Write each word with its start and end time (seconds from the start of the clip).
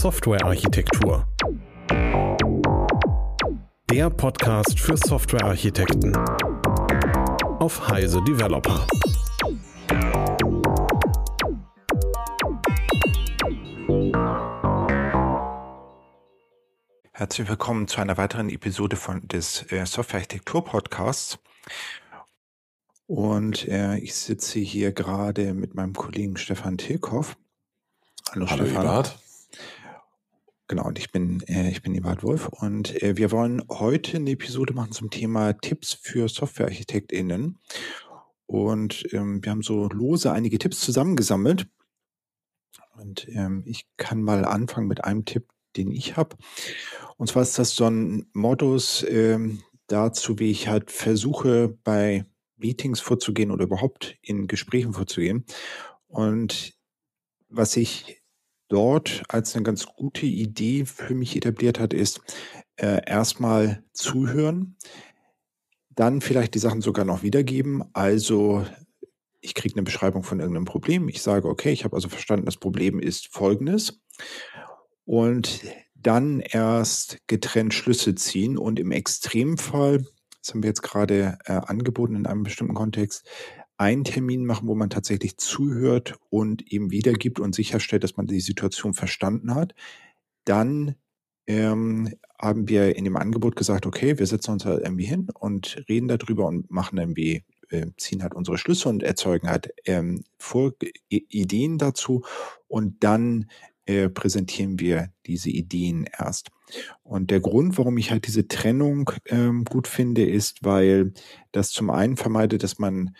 Softwarearchitektur. 0.00 1.28
Der 3.90 4.08
Podcast 4.08 4.80
für 4.80 4.96
Softwarearchitekten 4.96 6.16
auf 7.58 7.86
Heise 7.86 8.24
Developer. 8.24 8.86
Herzlich 17.12 17.46
willkommen 17.46 17.86
zu 17.86 18.00
einer 18.00 18.16
weiteren 18.16 18.48
Episode 18.48 18.96
von 18.96 19.28
des 19.28 19.70
äh, 19.70 19.84
Softwarearchitektur 19.84 20.64
Podcasts. 20.64 21.38
Und 23.06 23.68
äh, 23.68 23.98
ich 23.98 24.14
sitze 24.14 24.60
hier 24.60 24.92
gerade 24.92 25.52
mit 25.52 25.74
meinem 25.74 25.92
Kollegen 25.92 26.38
Stefan 26.38 26.78
Tilkoff. 26.78 27.36
Hallo, 28.30 28.48
Hallo 28.48 28.64
Stefan. 28.64 28.86
Ebert. 28.86 29.18
Genau, 30.70 30.86
und 30.86 31.00
ich 31.00 31.10
bin, 31.10 31.42
äh, 31.48 31.68
ich 31.68 31.82
bin 31.82 31.96
Ebert 31.96 32.22
Wolf 32.22 32.46
und 32.46 33.02
äh, 33.02 33.16
wir 33.16 33.32
wollen 33.32 33.60
heute 33.68 34.18
eine 34.18 34.30
Episode 34.30 34.72
machen 34.72 34.92
zum 34.92 35.10
Thema 35.10 35.52
Tipps 35.52 35.94
für 35.94 36.28
SoftwarearchitektInnen. 36.28 37.58
Und 38.46 39.04
ähm, 39.12 39.42
wir 39.42 39.50
haben 39.50 39.62
so 39.62 39.88
lose 39.88 40.30
einige 40.30 40.60
Tipps 40.60 40.78
zusammengesammelt. 40.78 41.66
Und 42.94 43.26
ähm, 43.30 43.64
ich 43.66 43.88
kann 43.96 44.22
mal 44.22 44.44
anfangen 44.44 44.86
mit 44.86 45.02
einem 45.02 45.24
Tipp, 45.24 45.48
den 45.76 45.90
ich 45.90 46.16
habe. 46.16 46.36
Und 47.16 47.26
zwar 47.26 47.42
ist 47.42 47.58
das 47.58 47.74
so 47.74 47.86
ein 47.86 48.30
Modus 48.32 49.04
ähm, 49.08 49.64
dazu, 49.88 50.38
wie 50.38 50.52
ich 50.52 50.68
halt 50.68 50.92
versuche, 50.92 51.76
bei 51.82 52.26
Meetings 52.58 53.00
vorzugehen 53.00 53.50
oder 53.50 53.64
überhaupt 53.64 54.18
in 54.22 54.46
Gesprächen 54.46 54.92
vorzugehen. 54.92 55.46
Und 56.06 56.74
was 57.48 57.72
sich 57.72 58.19
dort 58.70 59.22
als 59.28 59.54
eine 59.54 59.64
ganz 59.64 59.84
gute 59.84 60.24
Idee 60.24 60.86
für 60.86 61.14
mich 61.14 61.36
etabliert 61.36 61.78
hat, 61.78 61.92
ist 61.92 62.20
äh, 62.76 63.02
erstmal 63.06 63.84
zuhören, 63.92 64.76
dann 65.90 66.22
vielleicht 66.22 66.54
die 66.54 66.60
Sachen 66.60 66.80
sogar 66.80 67.04
noch 67.04 67.22
wiedergeben. 67.22 67.84
Also 67.92 68.64
ich 69.40 69.54
kriege 69.54 69.74
eine 69.74 69.82
Beschreibung 69.82 70.22
von 70.22 70.40
irgendeinem 70.40 70.64
Problem. 70.64 71.08
Ich 71.08 71.20
sage, 71.20 71.48
okay, 71.48 71.72
ich 71.72 71.84
habe 71.84 71.96
also 71.96 72.08
verstanden, 72.08 72.46
das 72.46 72.56
Problem 72.56 72.98
ist 73.00 73.28
folgendes. 73.32 74.00
Und 75.04 75.62
dann 75.94 76.40
erst 76.40 77.18
getrennt 77.26 77.74
Schlüsse 77.74 78.14
ziehen 78.14 78.56
und 78.56 78.78
im 78.78 78.92
Extremfall 78.92 80.04
das 80.40 80.54
haben 80.54 80.62
wir 80.62 80.68
jetzt 80.68 80.82
gerade 80.82 81.38
äh, 81.44 81.52
angeboten 81.52 82.16
in 82.16 82.26
einem 82.26 82.42
bestimmten 82.42 82.74
Kontext, 82.74 83.28
einen 83.80 84.04
Termin 84.04 84.44
machen, 84.44 84.68
wo 84.68 84.74
man 84.74 84.90
tatsächlich 84.90 85.38
zuhört 85.38 86.18
und 86.28 86.70
eben 86.70 86.90
wiedergibt 86.90 87.40
und 87.40 87.54
sicherstellt, 87.54 88.04
dass 88.04 88.18
man 88.18 88.26
die 88.26 88.40
Situation 88.40 88.92
verstanden 88.92 89.54
hat. 89.54 89.74
Dann 90.44 90.96
ähm, 91.46 92.14
haben 92.38 92.68
wir 92.68 92.94
in 92.94 93.04
dem 93.04 93.16
Angebot 93.16 93.56
gesagt, 93.56 93.86
okay, 93.86 94.18
wir 94.18 94.26
setzen 94.26 94.52
uns 94.52 94.66
halt 94.66 94.82
irgendwie 94.84 95.06
hin 95.06 95.28
und 95.32 95.82
reden 95.88 96.08
darüber 96.08 96.44
und 96.46 96.70
machen 96.70 96.98
irgendwie, 96.98 97.42
äh, 97.70 97.86
ziehen 97.96 98.22
halt 98.22 98.34
unsere 98.34 98.58
Schlüsse 98.58 98.90
und 98.90 99.02
erzeugen 99.02 99.48
halt 99.48 99.72
ähm, 99.86 100.24
Vor 100.36 100.74
Ideen 101.08 101.78
dazu 101.78 102.22
und 102.68 103.02
dann 103.02 103.46
äh, 103.86 104.10
präsentieren 104.10 104.78
wir 104.78 105.10
diese 105.24 105.48
Ideen 105.48 106.06
erst. 106.18 106.50
Und 107.02 107.30
der 107.30 107.40
Grund, 107.40 107.78
warum 107.78 107.96
ich 107.96 108.10
halt 108.10 108.26
diese 108.26 108.46
Trennung 108.46 109.10
ähm, 109.24 109.64
gut 109.64 109.88
finde, 109.88 110.28
ist, 110.28 110.64
weil 110.64 111.14
das 111.50 111.70
zum 111.70 111.88
einen 111.88 112.18
vermeidet, 112.18 112.62
dass 112.62 112.78
man 112.78 113.16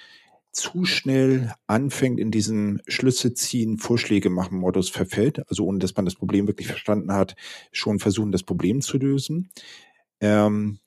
zu 0.53 0.85
schnell 0.85 1.55
anfängt, 1.67 2.19
in 2.19 2.31
diesen 2.31 2.83
Schlüsse 2.89 3.35
ziehen, 3.35 3.79
Vorschläge 3.79 4.31
machen 4.31 4.59
Modus 4.59 4.89
verfällt, 4.89 5.49
also 5.49 5.65
ohne 5.65 5.79
dass 5.79 5.97
man 5.97 6.05
das 6.05 6.15
Problem 6.15 6.47
wirklich 6.47 6.67
verstanden 6.67 7.13
hat, 7.13 7.37
schon 7.73 7.99
versuchen, 7.99 8.33
das 8.33 8.43
Problem 8.43 8.81
zu 8.81 8.99
lösen. 8.99 9.51
Ähm, 10.21 10.81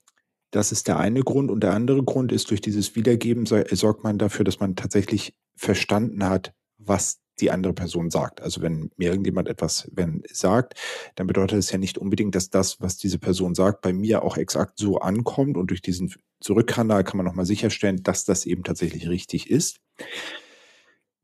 das 0.52 0.72
ist 0.72 0.88
der 0.88 1.00
eine 1.00 1.22
Grund. 1.22 1.50
Und 1.50 1.64
der 1.64 1.74
andere 1.74 2.04
Grund 2.04 2.32
ist, 2.32 2.52
durch 2.52 2.62
dieses 2.62 2.96
Wiedergeben 2.96 3.46
sorgt 3.46 4.04
man 4.04 4.20
dafür, 4.20 4.46
dass 4.46 4.60
man 4.60 4.76
tatsächlich 4.76 5.36
verstanden 5.56 6.24
hat, 6.26 6.54
was 6.78 7.23
die 7.40 7.52
andere 7.52 7.74
Person 7.74 8.10
sagt. 8.10 8.42
Also 8.42 8.62
wenn 8.62 8.92
mir 8.98 9.10
irgendjemand 9.10 9.48
etwas 9.48 9.90
wenn, 9.94 10.24
sagt, 10.32 10.76
dann 11.16 11.28
bedeutet 11.28 11.60
es 11.60 11.72
ja 11.72 11.78
nicht 11.78 11.98
unbedingt, 11.98 12.36
dass 12.36 12.50
das, 12.50 12.82
was 12.82 12.98
diese 12.98 13.20
Person 13.20 13.56
sagt, 13.56 13.82
bei 13.82 13.94
mir 13.94 14.24
auch 14.24 14.38
exakt 14.38 14.78
so 14.78 15.00
ankommt 15.00 15.58
und 15.58 15.70
durch 15.70 15.82
diesen 15.82 16.14
Zurückkanal 16.40 17.04
kann 17.04 17.18
man 17.18 17.26
nochmal 17.26 17.46
sicherstellen, 17.46 18.04
dass 18.04 18.26
das 18.26 18.46
eben 18.46 18.64
tatsächlich 18.64 19.08
richtig 19.08 19.50
ist. 19.50 19.80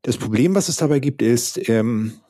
Das 0.02 0.16
Problem, 0.16 0.54
was 0.54 0.68
es 0.68 0.76
dabei 0.76 0.98
gibt, 0.98 1.20
ist, 1.20 1.68
ähm, 1.68 2.20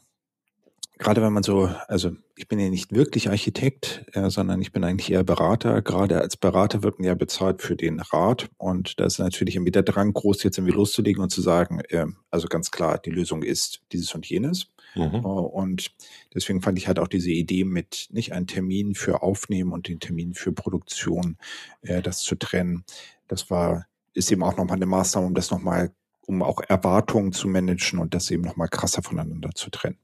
gerade 1.00 1.22
wenn 1.22 1.32
man 1.32 1.42
so, 1.42 1.70
also 1.88 2.12
ich 2.36 2.46
bin 2.46 2.58
ja 2.60 2.68
nicht 2.68 2.94
wirklich 2.94 3.30
Architekt, 3.30 4.04
äh, 4.12 4.28
sondern 4.28 4.60
ich 4.60 4.70
bin 4.70 4.84
eigentlich 4.84 5.10
eher 5.10 5.24
Berater. 5.24 5.80
Gerade 5.82 6.20
als 6.20 6.36
Berater 6.36 6.82
wird 6.82 6.98
man 6.98 7.06
ja 7.06 7.14
bezahlt 7.14 7.62
für 7.62 7.74
den 7.74 8.00
Rat 8.00 8.50
und 8.58 9.00
da 9.00 9.06
ist 9.06 9.18
natürlich 9.18 9.56
irgendwie 9.56 9.72
der 9.72 9.82
Drang 9.82 10.12
groß, 10.12 10.42
jetzt 10.42 10.58
irgendwie 10.58 10.74
loszulegen 10.74 11.22
und 11.22 11.30
zu 11.30 11.40
sagen, 11.40 11.80
äh, 11.88 12.06
also 12.30 12.48
ganz 12.48 12.70
klar, 12.70 12.98
die 12.98 13.10
Lösung 13.10 13.42
ist 13.42 13.80
dieses 13.92 14.14
und 14.14 14.26
jenes. 14.26 14.68
Mhm. 14.94 15.14
Äh, 15.14 15.18
und 15.18 15.90
deswegen 16.34 16.60
fand 16.60 16.76
ich 16.78 16.86
halt 16.86 16.98
auch 16.98 17.08
diese 17.08 17.30
Idee 17.30 17.64
mit 17.64 18.08
nicht 18.10 18.32
einen 18.32 18.46
Termin 18.46 18.94
für 18.94 19.22
Aufnehmen 19.22 19.72
und 19.72 19.88
den 19.88 20.00
Termin 20.00 20.34
für 20.34 20.52
Produktion, 20.52 21.38
äh, 21.80 22.02
das 22.02 22.20
zu 22.20 22.36
trennen. 22.36 22.84
Das 23.26 23.50
war, 23.50 23.86
ist 24.12 24.30
eben 24.30 24.42
auch 24.42 24.56
nochmal 24.56 24.76
eine 24.76 24.86
Maßnahme, 24.86 25.26
um 25.26 25.34
das 25.34 25.50
nochmal, 25.50 25.92
um 26.26 26.42
auch 26.42 26.60
Erwartungen 26.60 27.32
zu 27.32 27.48
managen 27.48 27.98
und 27.98 28.12
das 28.12 28.30
eben 28.30 28.42
nochmal 28.42 28.68
krasser 28.68 29.02
voneinander 29.02 29.50
zu 29.54 29.70
trennen. 29.70 29.96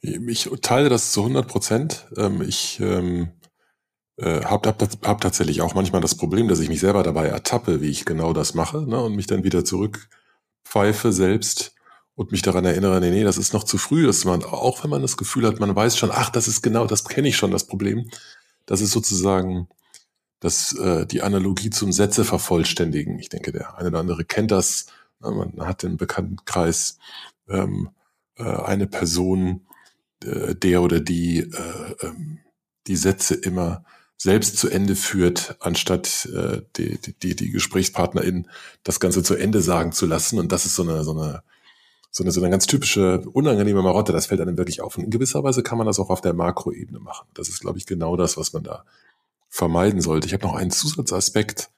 Ich 0.00 0.48
teile 0.62 0.88
das 0.88 1.12
zu 1.12 1.22
100 1.22 1.48
Prozent. 1.48 2.06
Ähm, 2.16 2.42
ich 2.42 2.78
ähm, 2.80 3.32
äh, 4.18 4.42
habe 4.44 4.68
hab, 4.68 4.82
hab 5.06 5.20
tatsächlich 5.20 5.60
auch 5.60 5.74
manchmal 5.74 6.00
das 6.00 6.14
Problem, 6.14 6.48
dass 6.48 6.60
ich 6.60 6.68
mich 6.68 6.80
selber 6.80 7.02
dabei 7.02 7.26
ertappe, 7.26 7.80
wie 7.80 7.90
ich 7.90 8.04
genau 8.04 8.32
das 8.32 8.54
mache 8.54 8.88
ne, 8.88 9.02
und 9.02 9.14
mich 9.14 9.26
dann 9.26 9.44
wieder 9.44 9.64
zurückpfeife 9.64 11.12
selbst 11.12 11.74
und 12.14 12.32
mich 12.32 12.42
daran 12.42 12.64
erinnere, 12.64 13.00
nee, 13.00 13.10
nee, 13.10 13.24
das 13.24 13.36
ist 13.36 13.52
noch 13.52 13.64
zu 13.64 13.76
früh, 13.76 14.06
dass 14.06 14.24
man, 14.24 14.42
auch 14.42 14.82
wenn 14.82 14.90
man 14.90 15.02
das 15.02 15.18
Gefühl 15.18 15.46
hat, 15.46 15.60
man 15.60 15.76
weiß 15.76 15.98
schon, 15.98 16.10
ach, 16.10 16.30
das 16.30 16.48
ist 16.48 16.62
genau, 16.62 16.86
das 16.86 17.04
kenne 17.04 17.28
ich 17.28 17.36
schon, 17.36 17.50
das 17.50 17.66
Problem. 17.66 18.08
Das 18.64 18.80
ist 18.80 18.92
sozusagen 18.92 19.68
das, 20.40 20.72
äh, 20.78 21.06
die 21.06 21.22
Analogie 21.22 21.70
zum 21.70 21.92
Sätze 21.92 22.24
vervollständigen. 22.24 23.18
Ich 23.18 23.28
denke, 23.28 23.52
der 23.52 23.76
eine 23.76 23.88
oder 23.88 23.98
andere 23.98 24.24
kennt 24.24 24.50
das. 24.50 24.86
Ne, 25.20 25.30
man 25.30 25.66
hat 25.66 25.84
im 25.84 25.98
Bekanntenkreis 25.98 26.98
ähm, 27.48 27.90
äh, 28.36 28.44
eine 28.44 28.86
Person, 28.86 29.66
äh, 30.26 30.54
der 30.54 30.82
oder 30.82 31.00
die 31.00 31.38
äh, 31.40 31.94
ähm, 32.02 32.40
die 32.86 32.96
Sätze 32.96 33.34
immer 33.34 33.84
selbst 34.16 34.56
zu 34.56 34.68
Ende 34.68 34.96
führt, 34.96 35.56
anstatt 35.60 36.26
äh, 36.34 36.62
die, 36.76 36.98
die, 37.22 37.36
die 37.36 37.50
Gesprächspartnerin 37.50 38.48
das 38.82 38.98
Ganze 39.00 39.22
zu 39.22 39.34
Ende 39.34 39.60
sagen 39.60 39.92
zu 39.92 40.06
lassen. 40.06 40.38
Und 40.38 40.52
das 40.52 40.64
ist 40.64 40.74
so 40.74 40.82
eine, 40.82 41.04
so 41.04 41.12
eine, 41.12 41.42
so 42.10 42.24
eine, 42.24 42.32
so 42.32 42.40
eine 42.40 42.50
ganz 42.50 42.66
typische, 42.66 43.20
unangenehme 43.32 43.82
Marotte. 43.82 44.12
Das 44.12 44.26
fällt 44.26 44.40
einem 44.40 44.56
wirklich 44.56 44.80
auf. 44.80 44.96
Und 44.96 45.04
in 45.04 45.10
gewisser 45.10 45.44
Weise 45.44 45.62
kann 45.62 45.76
man 45.76 45.86
das 45.86 45.98
auch 45.98 46.08
auf 46.08 46.22
der 46.22 46.32
Makroebene 46.32 46.98
machen. 46.98 47.26
Das 47.34 47.48
ist, 47.48 47.60
glaube 47.60 47.78
ich, 47.78 47.86
genau 47.86 48.16
das, 48.16 48.38
was 48.38 48.54
man 48.54 48.62
da 48.62 48.84
vermeiden 49.50 50.00
sollte. 50.00 50.26
Ich 50.26 50.32
habe 50.32 50.46
noch 50.46 50.54
einen 50.54 50.70
Zusatzaspekt, 50.70 51.68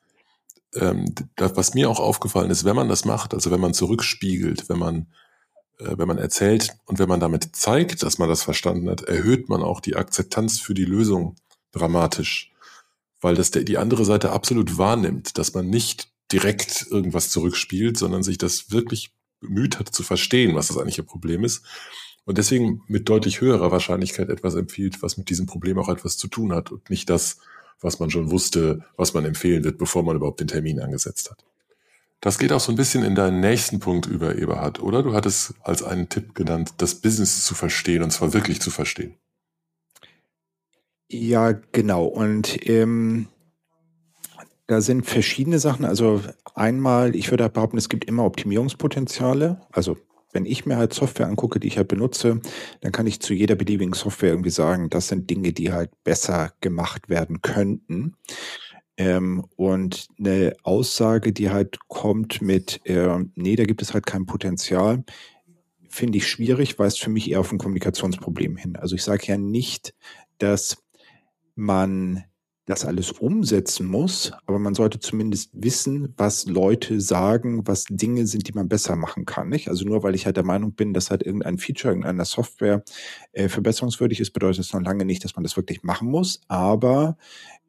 ähm, 0.75 1.13
das, 1.37 1.57
was 1.57 1.75
mir 1.75 1.91
auch 1.91 1.99
aufgefallen 1.99 2.51
ist, 2.51 2.65
wenn 2.65 2.77
man 2.77 2.89
das 2.89 3.05
macht, 3.05 3.35
also 3.35 3.51
wenn 3.51 3.61
man 3.61 3.75
zurückspiegelt, 3.75 4.69
wenn 4.69 4.79
man 4.79 5.07
wenn 5.79 6.09
man 6.09 6.19
erzählt 6.19 6.71
und 6.87 6.99
wenn 6.99 7.09
man 7.09 7.21
damit 7.21 7.55
zeigt, 7.55 8.03
dass 8.03 8.19
man 8.19 8.29
das 8.29 8.43
verstanden 8.43 8.89
hat, 8.91 9.03
erhöht 9.03 9.49
man 9.49 9.63
auch 9.63 9.81
die 9.81 9.97
Akzeptanz 9.97 10.61
für 10.61 10.75
die 10.75 10.85
Lösung 10.85 11.37
dramatisch, 11.73 12.53
weil 13.21 13.35
das 13.35 13.51
der, 13.51 13.65
die 13.65 13.79
andere 13.79 14.05
Seite 14.05 14.33
absolut 14.33 14.79
wahrnimmt, 14.79 15.39
dass 15.39 15.55
man 15.55 15.69
nicht 15.69 16.09
direkt 16.33 16.87
irgendwas 16.91 17.31
zurückspielt, 17.31 17.97
sondern 17.97 18.23
sich 18.23 18.39
das 18.39 18.71
wirklich 18.71 19.13
bemüht 19.41 19.79
hat 19.79 19.95
zu 19.95 20.03
verstehen, 20.03 20.55
was 20.55 20.69
das 20.69 20.77
eigentliche 20.77 21.05
Problem 21.05 21.45
ist 21.45 21.63
und 22.29 22.37
deswegen 22.37 22.83
mit 22.89 23.09
deutlich 23.09 23.41
höherer 23.41 23.73
Wahrscheinlichkeit 23.73 24.29
etwas 24.29 24.55
empfiehlt, 24.55 25.03
was 25.03 25.17
mit 25.17 25.31
diesem 25.31 25.47
Problem 25.47 25.79
auch 25.79 25.89
etwas 25.89 26.19
zu 26.19 26.29
tun 26.29 26.53
hat 26.53 26.71
und 26.71 26.91
nicht 26.91 27.09
das, 27.09 27.39
was 27.81 28.01
man 28.01 28.11
schon 28.11 28.31
wusste, 28.31 28.85
was 28.99 29.15
man 29.15 29.25
empfehlen 29.25 29.65
wird, 29.65 29.79
bevor 29.79 30.03
man 30.03 30.17
überhaupt 30.17 30.41
den 30.41 30.49
Termin 30.49 30.79
angesetzt 30.79 31.31
hat. 31.31 31.43
Das 32.21 32.39
geht 32.39 32.53
auch 32.53 32.61
so 32.61 32.73
ein 32.73 32.77
bisschen 32.77 33.05
in 33.05 33.15
deinen 33.15 33.41
nächsten 33.41 33.79
Punkt 33.79 34.07
über, 34.07 34.37
Eberhard, 34.37 34.83
oder? 34.83 35.03
Du 35.03 35.15
hattest 35.15 35.55
als 35.63 35.83
einen 35.83 36.09
Tipp 36.09 36.35
genannt, 36.35 36.75
das 36.79 36.97
Business 36.97 37.45
zu 37.45 37.55
verstehen 37.55 38.03
und 38.03 38.11
zwar 38.11 38.33
wirklich 38.33 38.61
zu 38.61 38.71
verstehen. 38.71 39.15
Ja, 41.11 41.53
genau. 41.53 42.05
Und 42.05 42.69
ähm, 42.69 43.29
da 44.67 44.81
sind 44.81 45.07
verschiedene 45.07 45.59
Sachen. 45.59 45.85
Also 45.85 46.21
einmal, 46.55 47.17
ich 47.17 47.31
würde 47.31 47.49
behaupten, 47.49 47.79
es 47.79 47.89
gibt 47.89 48.05
immer 48.05 48.25
Optimierungspotenziale. 48.25 49.61
Also 49.73 49.97
wenn 50.33 50.45
ich 50.45 50.67
mir 50.67 50.77
halt 50.77 50.93
Software 50.93 51.27
angucke, 51.27 51.59
die 51.59 51.69
ich 51.69 51.79
halt 51.79 51.89
benutze, 51.89 52.41
dann 52.83 52.93
kann 52.93 53.07
ich 53.07 53.21
zu 53.21 53.33
jeder 53.33 53.55
beliebigen 53.55 53.95
Software 53.95 54.31
irgendwie 54.31 54.51
sagen, 54.51 54.91
das 54.91 55.09
sind 55.09 55.31
Dinge, 55.31 55.53
die 55.53 55.73
halt 55.73 55.91
besser 56.05 56.53
gemacht 56.61 57.09
werden 57.09 57.41
könnten. 57.41 58.15
Ähm, 58.99 59.45
und 59.55 60.09
eine 60.19 60.55
Aussage, 60.65 61.33
die 61.33 61.51
halt 61.51 61.79
kommt 61.87 62.43
mit, 62.43 62.81
äh, 62.85 63.19
nee, 63.37 63.55
da 63.55 63.65
gibt 63.65 63.81
es 63.81 63.95
halt 63.95 64.07
kein 64.07 64.27
Potenzial, 64.27 65.05
finde 65.89 66.19
ich 66.19 66.27
schwierig, 66.27 66.79
weist 66.81 67.01
für 67.01 67.09
mich 67.09 67.31
eher 67.31 67.41
auf 67.41 67.53
ein 67.53 67.59
Kommunikationsproblem 67.59 68.57
hin. 68.57 68.77
Also 68.77 68.97
ich 68.97 69.05
sage 69.05 69.27
ja 69.27 69.39
nicht, 69.39 69.95
dass 70.39 70.83
man 71.55 72.25
das 72.67 72.85
alles 72.85 73.13
umsetzen 73.13 73.87
muss, 73.87 74.33
aber 74.47 74.59
man 74.59 74.75
sollte 74.75 74.99
zumindest 74.99 75.51
wissen, 75.55 76.13
was 76.17 76.47
Leute 76.47 77.01
sagen, 77.01 77.67
was 77.67 77.85
Dinge 77.89 78.27
sind, 78.27 78.47
die 78.49 78.53
man 78.53 78.69
besser 78.69 78.97
machen 78.97 79.25
kann. 79.25 79.49
Nicht? 79.49 79.69
Also 79.69 79.87
nur 79.87 80.03
weil 80.03 80.17
ich 80.17 80.27
halt 80.27 80.37
der 80.37 80.45
Meinung 80.45 80.73
bin, 80.73 80.93
dass 80.93 81.11
halt 81.11 81.23
irgendein 81.23 81.59
Feature 81.59 81.93
irgendeiner 81.93 82.27
Software 82.27 82.83
äh, 83.33 83.49
verbesserungswürdig 83.49 84.21
ist, 84.21 84.33
bedeutet 84.33 84.59
das 84.59 84.73
noch 84.73 84.83
lange 84.83 85.05
nicht, 85.05 85.25
dass 85.25 85.37
man 85.37 85.45
das 85.45 85.57
wirklich 85.57 85.83
machen 85.83 86.11
muss. 86.11 86.41
Aber 86.49 87.17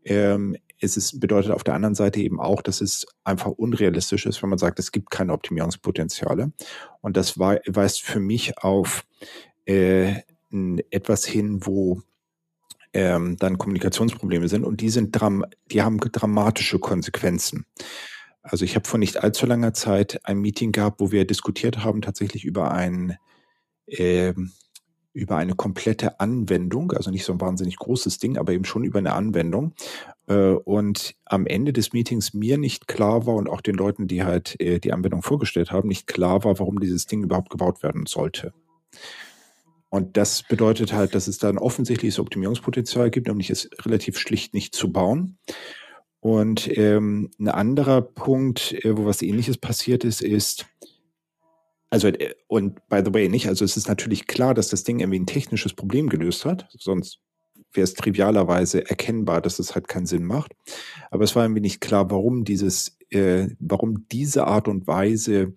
ähm, 0.03 0.57
es 0.81 1.19
bedeutet 1.19 1.51
auf 1.51 1.63
der 1.63 1.73
anderen 1.73 1.95
Seite 1.95 2.21
eben 2.21 2.39
auch, 2.39 2.61
dass 2.61 2.81
es 2.81 3.05
einfach 3.23 3.51
unrealistisch 3.51 4.25
ist, 4.25 4.41
wenn 4.41 4.49
man 4.49 4.59
sagt, 4.59 4.79
es 4.79 4.91
gibt 4.91 5.11
keine 5.11 5.33
Optimierungspotenziale. 5.33 6.51
Und 7.01 7.17
das 7.17 7.37
weist 7.37 8.01
für 8.01 8.19
mich 8.19 8.57
auf 8.59 9.05
äh, 9.65 10.15
etwas 10.89 11.25
hin, 11.25 11.65
wo 11.65 12.01
ähm, 12.93 13.37
dann 13.37 13.57
Kommunikationsprobleme 13.57 14.47
sind 14.47 14.63
und 14.63 14.81
die 14.81 14.89
sind 14.89 15.11
dram 15.11 15.45
die 15.71 15.81
haben 15.83 15.99
dramatische 15.99 16.79
Konsequenzen. 16.79 17.65
Also 18.41 18.65
ich 18.65 18.75
habe 18.75 18.87
vor 18.87 18.97
nicht 18.97 19.17
allzu 19.17 19.45
langer 19.45 19.73
Zeit 19.73 20.21
ein 20.23 20.39
Meeting 20.39 20.71
gehabt, 20.71 20.99
wo 20.99 21.11
wir 21.11 21.25
diskutiert 21.25 21.83
haben 21.83 22.01
tatsächlich 22.01 22.45
über 22.45 22.71
ein 22.71 23.17
äh, 23.85 24.33
über 25.19 25.37
eine 25.37 25.55
komplette 25.55 26.19
Anwendung, 26.19 26.91
also 26.93 27.11
nicht 27.11 27.25
so 27.25 27.33
ein 27.33 27.41
wahnsinnig 27.41 27.75
großes 27.75 28.17
Ding, 28.17 28.37
aber 28.37 28.53
eben 28.53 28.65
schon 28.65 28.83
über 28.83 28.99
eine 28.99 29.13
Anwendung. 29.13 29.73
Äh, 30.27 30.53
und 30.53 31.15
am 31.25 31.45
Ende 31.45 31.73
des 31.73 31.93
Meetings 31.93 32.33
mir 32.33 32.57
nicht 32.57 32.87
klar 32.87 33.25
war 33.25 33.35
und 33.35 33.49
auch 33.49 33.61
den 33.61 33.75
Leuten, 33.75 34.07
die 34.07 34.23
halt 34.23 34.59
äh, 34.59 34.79
die 34.79 34.93
Anwendung 34.93 35.21
vorgestellt 35.21 35.71
haben, 35.71 35.87
nicht 35.89 36.07
klar 36.07 36.43
war, 36.43 36.59
warum 36.59 36.79
dieses 36.79 37.05
Ding 37.05 37.23
überhaupt 37.23 37.49
gebaut 37.49 37.83
werden 37.83 38.05
sollte. 38.05 38.53
Und 39.89 40.17
das 40.17 40.43
bedeutet 40.43 40.93
halt, 40.93 41.15
dass 41.15 41.27
es 41.27 41.39
da 41.39 41.49
ein 41.49 41.57
offensichtliches 41.57 42.19
Optimierungspotenzial 42.19 43.09
gibt, 43.09 43.27
nämlich 43.27 43.49
es 43.49 43.69
relativ 43.83 44.17
schlicht 44.17 44.53
nicht 44.53 44.75
zu 44.75 44.91
bauen. 44.91 45.37
Und 46.21 46.69
ähm, 46.77 47.31
ein 47.39 47.47
anderer 47.47 48.01
Punkt, 48.01 48.73
äh, 48.83 48.97
wo 48.97 49.05
was 49.05 49.21
ähnliches 49.21 49.57
passiert 49.57 50.03
ist, 50.03 50.21
ist, 50.21 50.67
also, 51.89 52.07
äh, 52.07 52.33
und 52.47 52.87
by 52.89 53.01
the 53.03 53.13
way, 53.13 53.29
nicht, 53.29 53.47
also 53.47 53.65
es 53.65 53.77
ist 53.77 53.87
natürlich 53.87 54.27
klar, 54.27 54.53
dass 54.53 54.69
das 54.69 54.83
Ding 54.83 54.99
irgendwie 54.99 55.19
ein 55.19 55.25
technisches 55.25 55.73
Problem 55.73 56.09
gelöst 56.09 56.45
hat, 56.45 56.67
sonst 56.77 57.19
wäre 57.73 57.83
es 57.83 57.93
trivialerweise 57.93 58.89
erkennbar, 58.89 59.41
dass 59.41 59.59
es 59.59 59.75
halt 59.75 59.87
keinen 59.87 60.05
Sinn 60.05 60.25
macht. 60.25 60.53
Aber 61.11 61.23
es 61.23 61.35
war 61.35 61.43
irgendwie 61.43 61.61
nicht 61.61 61.81
klar, 61.81 62.09
warum 62.09 62.43
dieses, 62.43 62.97
äh, 63.09 63.47
warum 63.59 64.07
diese 64.11 64.47
Art 64.47 64.67
und 64.67 64.87
Weise 64.87 65.53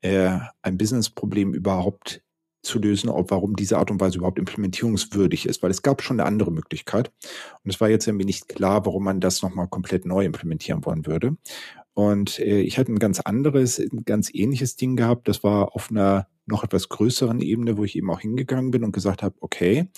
äh, 0.00 0.38
ein 0.62 0.78
Businessproblem 0.78 1.54
überhaupt 1.54 2.22
zu 2.62 2.78
lösen, 2.80 3.08
ob 3.08 3.30
warum 3.30 3.54
diese 3.56 3.78
Art 3.78 3.90
und 3.90 4.00
Weise 4.00 4.18
überhaupt 4.18 4.38
implementierungswürdig 4.38 5.46
ist, 5.46 5.62
weil 5.62 5.70
es 5.70 5.82
gab 5.82 6.02
schon 6.02 6.20
eine 6.20 6.28
andere 6.28 6.50
Möglichkeit. 6.50 7.12
Und 7.64 7.72
es 7.72 7.80
war 7.80 7.88
jetzt 7.88 8.06
irgendwie 8.06 8.26
nicht 8.26 8.48
klar, 8.48 8.84
warum 8.86 9.04
man 9.04 9.20
das 9.20 9.42
nochmal 9.42 9.68
komplett 9.68 10.04
neu 10.04 10.24
implementieren 10.24 10.84
wollen 10.84 11.06
würde. 11.06 11.36
Und 11.96 12.38
äh, 12.40 12.60
ich 12.60 12.78
hatte 12.78 12.92
ein 12.92 12.98
ganz 12.98 13.20
anderes, 13.20 13.78
ein 13.78 14.04
ganz 14.04 14.28
ähnliches 14.32 14.76
Ding 14.76 14.96
gehabt. 14.96 15.28
Das 15.28 15.42
war 15.42 15.74
auf 15.74 15.90
einer 15.90 16.28
noch 16.44 16.62
etwas 16.62 16.90
größeren 16.90 17.40
Ebene, 17.40 17.78
wo 17.78 17.84
ich 17.84 17.96
eben 17.96 18.10
auch 18.10 18.20
hingegangen 18.20 18.70
bin 18.70 18.84
und 18.84 18.92
gesagt 18.92 19.22
habe, 19.22 19.34
okay, 19.40 19.88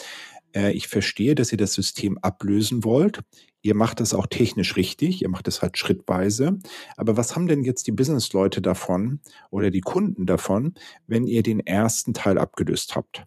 äh, 0.54 0.70
ich 0.70 0.86
verstehe, 0.86 1.34
dass 1.34 1.50
ihr 1.50 1.58
das 1.58 1.74
System 1.74 2.16
ablösen 2.18 2.84
wollt. 2.84 3.22
Ihr 3.62 3.74
macht 3.74 3.98
das 3.98 4.14
auch 4.14 4.28
technisch 4.28 4.76
richtig, 4.76 5.22
ihr 5.22 5.28
macht 5.28 5.48
das 5.48 5.60
halt 5.60 5.76
schrittweise. 5.76 6.60
Aber 6.96 7.16
was 7.16 7.34
haben 7.34 7.48
denn 7.48 7.64
jetzt 7.64 7.88
die 7.88 7.92
Businessleute 7.92 8.62
davon 8.62 9.18
oder 9.50 9.72
die 9.72 9.80
Kunden 9.80 10.24
davon, 10.24 10.74
wenn 11.08 11.26
ihr 11.26 11.42
den 11.42 11.58
ersten 11.58 12.14
Teil 12.14 12.38
abgelöst 12.38 12.94
habt? 12.94 13.26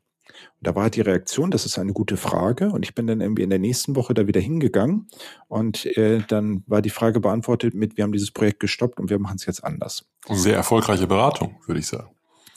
Und 0.59 0.67
da 0.67 0.75
war 0.75 0.83
halt 0.83 0.95
die 0.95 1.01
Reaktion, 1.01 1.51
das 1.51 1.65
ist 1.65 1.77
eine 1.77 1.93
gute 1.93 2.17
Frage. 2.17 2.69
Und 2.69 2.83
ich 2.83 2.95
bin 2.95 3.07
dann 3.07 3.21
irgendwie 3.21 3.43
in 3.43 3.49
der 3.49 3.59
nächsten 3.59 3.95
Woche 3.95 4.13
da 4.13 4.27
wieder 4.27 4.41
hingegangen 4.41 5.07
und 5.47 5.85
äh, 5.97 6.21
dann 6.27 6.63
war 6.67 6.81
die 6.81 6.89
Frage 6.89 7.19
beantwortet 7.19 7.73
mit, 7.73 7.97
wir 7.97 8.03
haben 8.03 8.11
dieses 8.11 8.31
Projekt 8.31 8.59
gestoppt 8.59 8.99
und 8.99 9.09
wir 9.09 9.19
machen 9.19 9.37
es 9.37 9.45
jetzt 9.45 9.63
anders. 9.63 10.05
Sehr 10.29 10.55
erfolgreiche 10.55 11.07
Beratung, 11.07 11.55
würde 11.65 11.79
ich 11.79 11.87
sagen. 11.87 12.09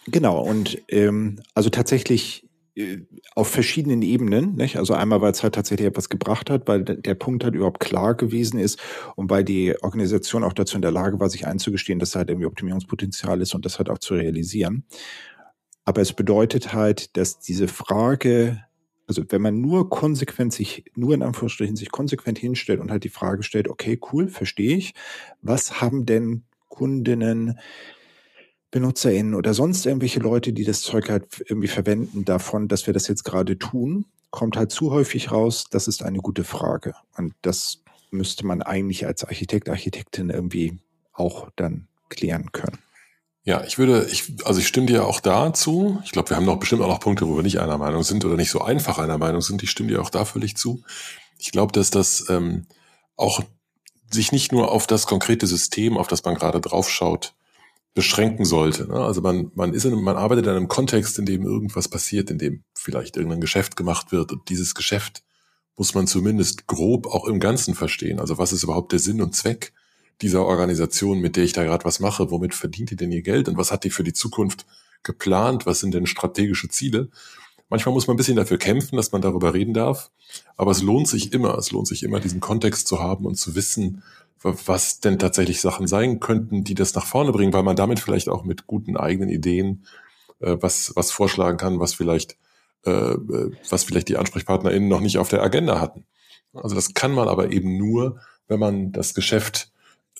Genau, 0.06 0.40
und 0.40 0.82
ähm, 0.88 1.40
also 1.54 1.70
tatsächlich 1.70 2.44
äh, 2.76 2.98
auf 3.36 3.48
verschiedenen 3.48 4.02
Ebenen. 4.02 4.56
Nicht? 4.56 4.76
Also 4.76 4.94
einmal, 4.94 5.20
weil 5.20 5.30
es 5.30 5.42
halt 5.42 5.54
tatsächlich 5.54 5.86
etwas 5.86 6.08
gebracht 6.08 6.50
hat, 6.50 6.66
weil 6.66 6.82
der 6.82 7.14
Punkt 7.14 7.44
halt 7.44 7.54
überhaupt 7.54 7.80
klar 7.80 8.14
gewesen 8.14 8.58
ist 8.58 8.80
und 9.16 9.30
weil 9.30 9.44
die 9.44 9.74
Organisation 9.82 10.44
auch 10.44 10.52
dazu 10.52 10.76
in 10.76 10.82
der 10.82 10.90
Lage 10.90 11.20
war, 11.20 11.30
sich 11.30 11.46
einzugestehen, 11.46 11.98
dass 11.98 12.10
da 12.10 12.20
halt 12.20 12.30
irgendwie 12.30 12.46
Optimierungspotenzial 12.46 13.40
ist 13.40 13.54
und 13.54 13.64
das 13.64 13.78
halt 13.78 13.90
auch 13.90 13.98
zu 13.98 14.14
realisieren. 14.14 14.84
Aber 15.84 16.00
es 16.00 16.12
bedeutet 16.12 16.72
halt, 16.72 17.16
dass 17.16 17.38
diese 17.38 17.68
Frage, 17.68 18.64
also 19.06 19.22
wenn 19.28 19.42
man 19.42 19.60
nur 19.60 19.90
konsequent 19.90 20.52
sich, 20.52 20.84
nur 20.94 21.14
in 21.14 21.22
Anführungsstrichen 21.22 21.76
sich 21.76 21.90
konsequent 21.90 22.38
hinstellt 22.38 22.80
und 22.80 22.90
halt 22.90 23.04
die 23.04 23.10
Frage 23.10 23.42
stellt, 23.42 23.68
okay, 23.68 24.00
cool, 24.12 24.28
verstehe 24.28 24.76
ich, 24.76 24.94
was 25.42 25.80
haben 25.80 26.06
denn 26.06 26.44
Kundinnen 26.68 27.58
BenutzerInnen 28.70 29.34
oder 29.34 29.54
sonst 29.54 29.86
irgendwelche 29.86 30.18
Leute, 30.18 30.52
die 30.52 30.64
das 30.64 30.80
Zeug 30.80 31.08
halt 31.08 31.44
irgendwie 31.46 31.68
verwenden 31.68 32.24
davon, 32.24 32.66
dass 32.66 32.86
wir 32.86 32.94
das 32.94 33.06
jetzt 33.06 33.22
gerade 33.22 33.56
tun, 33.56 34.06
kommt 34.30 34.56
halt 34.56 34.72
zu 34.72 34.90
häufig 34.90 35.30
raus, 35.30 35.66
das 35.70 35.86
ist 35.86 36.02
eine 36.02 36.18
gute 36.18 36.42
Frage. 36.42 36.94
Und 37.16 37.34
das 37.42 37.82
müsste 38.10 38.44
man 38.44 38.62
eigentlich 38.62 39.06
als 39.06 39.22
Architekt, 39.22 39.68
Architektin 39.68 40.30
irgendwie 40.30 40.78
auch 41.12 41.50
dann 41.54 41.86
klären 42.08 42.50
können. 42.50 42.78
Ja, 43.46 43.62
ich 43.64 43.76
würde, 43.76 44.08
ich, 44.10 44.32
also 44.44 44.58
ich 44.58 44.66
stimme 44.66 44.86
dir 44.86 45.06
auch 45.06 45.20
dazu. 45.20 46.00
Ich 46.04 46.12
glaube, 46.12 46.30
wir 46.30 46.36
haben 46.36 46.46
noch 46.46 46.58
bestimmt 46.58 46.80
auch 46.80 46.88
noch 46.88 47.00
Punkte, 47.00 47.28
wo 47.28 47.36
wir 47.36 47.42
nicht 47.42 47.60
einer 47.60 47.76
Meinung 47.76 48.02
sind 48.02 48.24
oder 48.24 48.36
nicht 48.36 48.50
so 48.50 48.62
einfach 48.62 48.98
einer 48.98 49.18
Meinung 49.18 49.42
sind. 49.42 49.62
Ich 49.62 49.70
stimme 49.70 49.90
dir 49.90 50.00
auch 50.00 50.08
da 50.08 50.24
völlig 50.24 50.56
zu. 50.56 50.82
Ich 51.38 51.52
glaube, 51.52 51.72
dass 51.72 51.90
das 51.90 52.30
ähm, 52.30 52.66
auch 53.16 53.42
sich 54.10 54.32
nicht 54.32 54.52
nur 54.52 54.72
auf 54.72 54.86
das 54.86 55.06
konkrete 55.06 55.46
System, 55.46 55.98
auf 55.98 56.06
das 56.06 56.24
man 56.24 56.36
gerade 56.36 56.60
draufschaut, 56.60 57.34
beschränken 57.92 58.46
sollte. 58.46 58.88
Ne? 58.88 58.94
Also 58.94 59.20
man, 59.20 59.50
man 59.54 59.74
ist 59.74 59.84
in, 59.84 59.94
man 60.02 60.16
arbeitet 60.16 60.46
in 60.46 60.52
einem 60.52 60.68
Kontext, 60.68 61.18
in 61.18 61.26
dem 61.26 61.44
irgendwas 61.44 61.88
passiert, 61.88 62.30
in 62.30 62.38
dem 62.38 62.64
vielleicht 62.74 63.16
irgendein 63.16 63.40
Geschäft 63.40 63.76
gemacht 63.76 64.10
wird 64.10 64.32
und 64.32 64.48
dieses 64.48 64.74
Geschäft 64.74 65.22
muss 65.76 65.94
man 65.94 66.06
zumindest 66.06 66.66
grob 66.66 67.06
auch 67.06 67.26
im 67.26 67.40
Ganzen 67.40 67.74
verstehen. 67.74 68.20
Also 68.20 68.38
was 68.38 68.52
ist 68.52 68.62
überhaupt 68.62 68.92
der 68.92 68.98
Sinn 68.98 69.20
und 69.20 69.34
Zweck 69.34 69.72
dieser 70.22 70.44
Organisation, 70.44 71.20
mit 71.20 71.36
der 71.36 71.44
ich 71.44 71.52
da 71.52 71.64
gerade 71.64 71.84
was 71.84 72.00
mache? 72.00 72.30
Womit 72.30 72.54
verdient 72.54 72.90
die 72.90 72.96
denn 72.96 73.12
ihr 73.12 73.22
Geld 73.22 73.48
und 73.48 73.56
was 73.56 73.72
hat 73.72 73.84
die 73.84 73.90
für 73.90 74.04
die 74.04 74.12
Zukunft 74.12 74.66
geplant? 75.02 75.66
Was 75.66 75.80
sind 75.80 75.94
denn 75.94 76.06
strategische 76.06 76.68
Ziele? 76.68 77.08
Manchmal 77.68 77.94
muss 77.94 78.06
man 78.06 78.14
ein 78.14 78.18
bisschen 78.18 78.36
dafür 78.36 78.58
kämpfen, 78.58 78.96
dass 78.96 79.12
man 79.12 79.22
darüber 79.22 79.54
reden 79.54 79.74
darf, 79.74 80.10
aber 80.56 80.70
es 80.70 80.82
lohnt 80.82 81.08
sich 81.08 81.32
immer, 81.32 81.56
es 81.58 81.72
lohnt 81.72 81.88
sich 81.88 82.02
immer, 82.02 82.20
diesen 82.20 82.40
Kontext 82.40 82.86
zu 82.86 83.00
haben 83.00 83.26
und 83.26 83.36
zu 83.36 83.54
wissen, 83.54 84.02
was 84.42 85.00
denn 85.00 85.18
tatsächlich 85.18 85.60
Sachen 85.60 85.86
sein 85.86 86.20
könnten, 86.20 86.64
die 86.64 86.74
das 86.74 86.94
nach 86.94 87.06
vorne 87.06 87.32
bringen, 87.32 87.54
weil 87.54 87.62
man 87.62 87.76
damit 87.76 87.98
vielleicht 87.98 88.28
auch 88.28 88.44
mit 88.44 88.66
guten 88.66 88.96
eigenen 88.96 89.30
Ideen 89.30 89.86
äh, 90.40 90.56
was, 90.60 90.92
was 90.94 91.10
vorschlagen 91.10 91.56
kann, 91.56 91.80
was 91.80 91.94
vielleicht, 91.94 92.36
äh, 92.84 92.90
äh 92.90 93.50
was 93.70 93.84
vielleicht 93.84 94.08
die 94.08 94.18
AnsprechpartnerInnen 94.18 94.88
noch 94.88 95.00
nicht 95.00 95.16
auf 95.16 95.28
der 95.30 95.42
Agenda 95.42 95.80
hatten. 95.80 96.04
Also 96.52 96.74
das 96.74 96.92
kann 96.92 97.12
man 97.12 97.28
aber 97.28 97.52
eben 97.52 97.78
nur, 97.78 98.20
wenn 98.46 98.60
man 98.60 98.92
das 98.92 99.14
Geschäft 99.14 99.72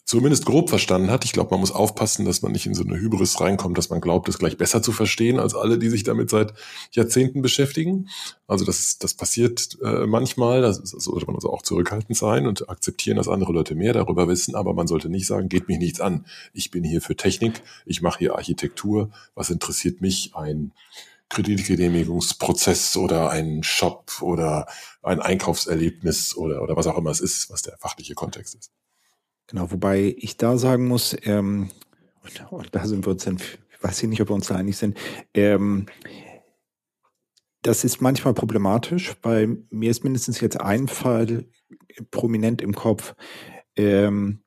zumindest 0.05 0.45
grob 0.45 0.69
verstanden 0.69 1.11
hat. 1.11 1.25
Ich 1.25 1.33
glaube, 1.33 1.51
man 1.51 1.61
muss 1.61 1.73
aufpassen, 1.73 2.25
dass 2.27 2.43
man 2.43 2.53
nicht 2.53 2.67
in 2.67 2.75
so 2.75 2.85
eine 2.85 2.97
Hybris 2.97 3.41
reinkommt, 3.41 3.79
dass 3.79 3.89
man 3.89 4.01
glaubt, 4.01 4.29
es 4.29 4.39
gleich 4.39 4.59
besser 4.59 4.83
zu 4.83 4.93
verstehen 4.93 5.41
als 5.41 5.55
alle, 5.55 5.79
die 5.79 5.89
sich 5.89 6.05
damit 6.05 6.29
seit 6.29 6.53
Jahrzehnten 6.93 7.41
beschäftigen. 7.41 8.09
Also 8.47 8.65
das, 8.65 8.99
das 8.99 9.15
passiert 9.15 9.79
äh, 9.83 10.07
manchmal, 10.07 10.61
da 10.61 10.73
sollte 10.73 11.27
man 11.27 11.37
also 11.37 11.51
auch 11.51 11.63
zurückhaltend 11.63 12.17
sein 12.17 12.47
und 12.47 12.69
akzeptieren, 12.69 13.17
dass 13.17 13.29
andere 13.29 13.53
Leute 13.53 13.75
mehr 13.75 13.95
darüber 13.95 14.29
wissen, 14.29 14.55
aber 14.55 14.75
man 14.75 14.87
sollte 14.87 15.09
nicht 15.09 15.27
sagen, 15.27 15.49
geht 15.49 15.69
mich 15.69 15.79
nichts 15.79 16.01
an. 16.01 16.27
Ich 16.53 16.71
bin 16.71 16.85
hier 16.85 17.01
für 17.01 17.17
Technik, 17.17 17.63
ich 17.87 18.03
mache 18.03 18.19
hier 18.19 18.35
Architektur, 18.35 19.11
was 19.35 19.49
interessiert 19.49 20.03
mich 20.03 20.33
ein 20.35 20.73
Kreditgenehmigungsprozess 21.31 22.97
oder 22.99 23.31
ein 23.31 23.63
Shop 23.63 24.21
oder 24.21 24.67
ein 25.03 25.21
Einkaufserlebnis 25.21 26.37
oder, 26.37 26.63
oder 26.63 26.77
was 26.77 26.87
auch 26.87 26.99
immer 26.99 27.11
es 27.11 27.21
ist, 27.21 27.51
was 27.51 27.63
der 27.63 27.79
fachliche 27.79 28.15
Kontext 28.15 28.55
ist. 28.55 28.71
Genau, 29.47 29.71
wobei 29.71 30.15
ich 30.19 30.37
da 30.37 30.57
sagen 30.57 30.89
muss, 30.89 31.17
ähm, 31.23 31.71
und, 32.23 32.53
und, 32.53 32.75
da 32.75 32.87
sind 32.87 33.07
wir 33.07 33.13
uns 33.13 33.25
dann, 33.25 33.37
ich 33.37 33.83
weiß 33.83 34.03
nicht, 34.05 34.21
ob 34.23 34.31
wir 34.31 34.35
uns 34.35 34.47
da 34.47 34.57
einig 34.57 34.77
sind, 34.77 34.99
ähm, 35.35 35.87
das 37.63 37.83
ist 37.83 38.01
manchmal 38.01 38.35
problematisch, 38.35 39.17
weil 39.23 39.65
mir 39.71 39.91
ist 39.91 40.05
mindestens 40.05 40.41
jetzt 40.41 40.61
ein 40.61 40.87
Fall 40.87 41.47
prominent 42.11 42.61
im 42.61 42.75
Kopf, 42.75 43.15
ähm, 43.77 44.43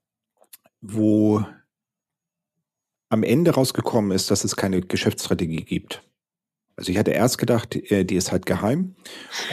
wo 0.81 1.43
am 3.09 3.23
Ende 3.23 3.51
rausgekommen 3.51 4.11
ist, 4.11 4.29
dass 4.29 4.43
es 4.43 4.55
keine 4.55 4.81
Geschäftsstrategie 4.81 5.63
gibt. 5.63 6.03
Also 6.77 6.91
ich 6.91 6.97
hatte 6.97 7.11
erst 7.11 7.39
gedacht, 7.39 7.75
äh, 7.75 8.05
die 8.05 8.15
ist 8.15 8.31
halt 8.31 8.45
geheim. 8.45 8.95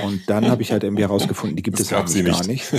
Und 0.05 0.29
dann 0.29 0.49
habe 0.49 0.63
ich 0.63 0.71
halt 0.71 0.85
irgendwie 0.85 1.03
herausgefunden, 1.03 1.57
die 1.57 1.63
gibt 1.63 1.81
das 1.81 1.87
es 1.87 1.93
eigentlich 1.93 2.27
gar 2.27 2.47
nicht. 2.47 2.71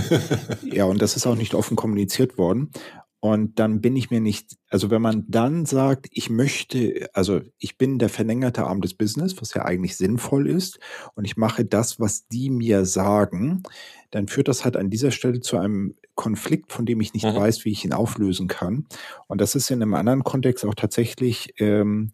ja, 0.72 0.86
und 0.86 1.02
das 1.02 1.18
ist 1.18 1.26
auch 1.26 1.36
nicht 1.36 1.56
offen 1.56 1.76
kommuniziert 1.76 2.38
worden. 2.38 2.72
Und 3.20 3.58
dann 3.58 3.82
bin 3.82 3.96
ich 3.96 4.12
mir 4.12 4.22
nicht, 4.22 4.56
also 4.70 4.92
wenn 4.92 5.02
man 5.02 5.26
dann 5.28 5.66
sagt, 5.66 6.06
ich 6.12 6.30
möchte, 6.30 7.10
also 7.14 7.42
ich 7.58 7.76
bin 7.76 7.98
der 7.98 8.10
verlängerte 8.10 8.66
Arm 8.66 8.82
des 8.82 8.94
Business, 8.94 9.42
was 9.42 9.56
ja 9.56 9.66
eigentlich 9.66 9.98
sinnvoll 9.98 10.48
ist, 10.48 10.78
und 11.16 11.26
ich 11.26 11.36
mache 11.36 11.66
das, 11.66 12.00
was 12.00 12.28
die 12.28 12.52
mir 12.52 12.86
sagen, 12.86 13.64
dann 14.12 14.28
führt 14.28 14.48
das 14.48 14.64
halt 14.64 14.78
an 14.78 14.92
dieser 14.92 15.10
Stelle 15.10 15.40
zu 15.40 15.58
einem 15.58 15.96
Konflikt, 16.14 16.72
von 16.72 16.86
dem 16.86 17.02
ich 17.02 17.16
nicht 17.16 17.26
mhm. 17.26 17.36
weiß, 17.36 17.66
wie 17.66 17.72
ich 17.72 17.84
ihn 17.84 17.94
auflösen 17.94 18.48
kann. 18.48 18.86
Und 19.26 19.42
das 19.42 19.56
ist 19.56 19.72
in 19.72 19.82
einem 19.82 19.96
anderen 19.96 20.24
Kontext 20.24 20.64
auch 20.64 20.76
tatsächlich 20.76 21.56
ähm, 21.58 22.12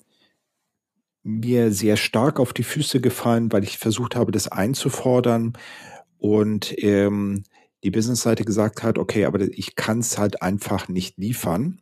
mir 1.24 1.72
sehr 1.72 1.98
stark 1.98 2.40
auf 2.40 2.54
die 2.54 2.63
Füße 2.63 3.01
gefallen, 3.01 3.51
weil 3.51 3.63
ich 3.63 3.78
versucht 3.78 4.16
habe, 4.16 4.32
das 4.32 4.48
einzufordern 4.48 5.54
und 6.18 6.74
ähm, 6.84 7.44
die 7.84 7.92
Business-Seite 7.92 8.46
gesagt 8.46 8.84
hat, 8.84 8.98
okay, 8.98 9.25
aber 9.25 9.42
ich 9.42 9.75
kann 9.75 10.00
es 10.00 10.18
halt 10.18 10.42
einfach 10.42 10.88
nicht 10.88 11.18
liefern 11.18 11.82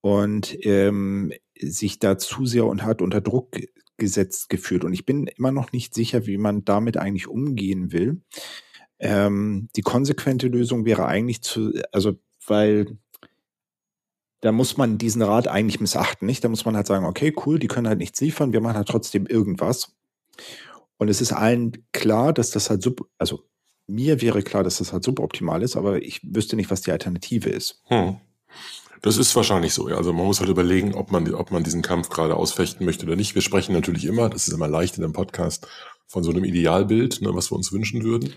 und 0.00 0.56
ähm, 0.64 1.32
sich 1.58 1.98
da 1.98 2.18
zu 2.18 2.46
sehr 2.46 2.66
und 2.66 2.82
hat 2.82 3.00
unter 3.00 3.20
Druck 3.20 3.56
gesetzt 3.96 4.50
gefühlt. 4.50 4.84
Und 4.84 4.92
ich 4.92 5.06
bin 5.06 5.26
immer 5.26 5.52
noch 5.52 5.72
nicht 5.72 5.94
sicher, 5.94 6.26
wie 6.26 6.36
man 6.36 6.64
damit 6.64 6.96
eigentlich 6.96 7.28
umgehen 7.28 7.92
will. 7.92 8.20
Ähm, 8.98 9.68
die 9.76 9.82
konsequente 9.82 10.48
Lösung 10.48 10.84
wäre 10.84 11.06
eigentlich 11.06 11.42
zu, 11.42 11.72
also 11.92 12.14
weil 12.46 12.98
da 14.40 14.52
muss 14.52 14.76
man 14.76 14.98
diesen 14.98 15.22
Rat 15.22 15.48
eigentlich 15.48 15.80
missachten, 15.80 16.26
nicht? 16.26 16.44
Da 16.44 16.48
muss 16.48 16.64
man 16.64 16.76
halt 16.76 16.86
sagen, 16.86 17.06
okay, 17.06 17.34
cool, 17.44 17.58
die 17.58 17.68
können 17.68 17.88
halt 17.88 17.98
nichts 17.98 18.20
liefern, 18.20 18.52
wir 18.52 18.60
machen 18.60 18.76
halt 18.76 18.88
trotzdem 18.88 19.26
irgendwas. 19.26 19.96
Und 20.98 21.08
es 21.08 21.20
ist 21.20 21.32
allen 21.32 21.84
klar, 21.92 22.32
dass 22.32 22.50
das 22.50 22.70
halt 22.70 22.82
sub, 22.82 23.08
also 23.18 23.42
mir 23.86 24.20
wäre 24.20 24.42
klar, 24.42 24.62
dass 24.62 24.78
das 24.78 24.92
halt 24.92 25.04
suboptimal 25.04 25.62
ist, 25.62 25.76
aber 25.76 26.02
ich 26.02 26.20
wüsste 26.22 26.56
nicht, 26.56 26.70
was 26.70 26.82
die 26.82 26.90
Alternative 26.92 27.50
ist. 27.50 27.82
Hm. 27.84 28.16
Das 29.02 29.18
ist 29.18 29.36
wahrscheinlich 29.36 29.74
so. 29.74 29.88
Ja. 29.88 29.96
Also 29.96 30.12
man 30.12 30.24
muss 30.24 30.40
halt 30.40 30.48
überlegen, 30.48 30.94
ob 30.94 31.12
man, 31.12 31.32
ob 31.34 31.50
man 31.50 31.62
diesen 31.62 31.82
Kampf 31.82 32.08
gerade 32.08 32.34
ausfechten 32.34 32.84
möchte 32.84 33.06
oder 33.06 33.16
nicht. 33.16 33.34
Wir 33.34 33.42
sprechen 33.42 33.72
natürlich 33.72 34.04
immer, 34.04 34.28
das 34.28 34.48
ist 34.48 34.54
immer 34.54 34.68
leicht 34.68 34.96
in 34.98 35.04
einem 35.04 35.12
Podcast, 35.12 35.68
von 36.06 36.22
so 36.22 36.30
einem 36.30 36.44
Idealbild, 36.44 37.20
ne, 37.20 37.34
was 37.34 37.50
wir 37.50 37.56
uns 37.56 37.72
wünschen 37.72 38.02
würden. 38.02 38.32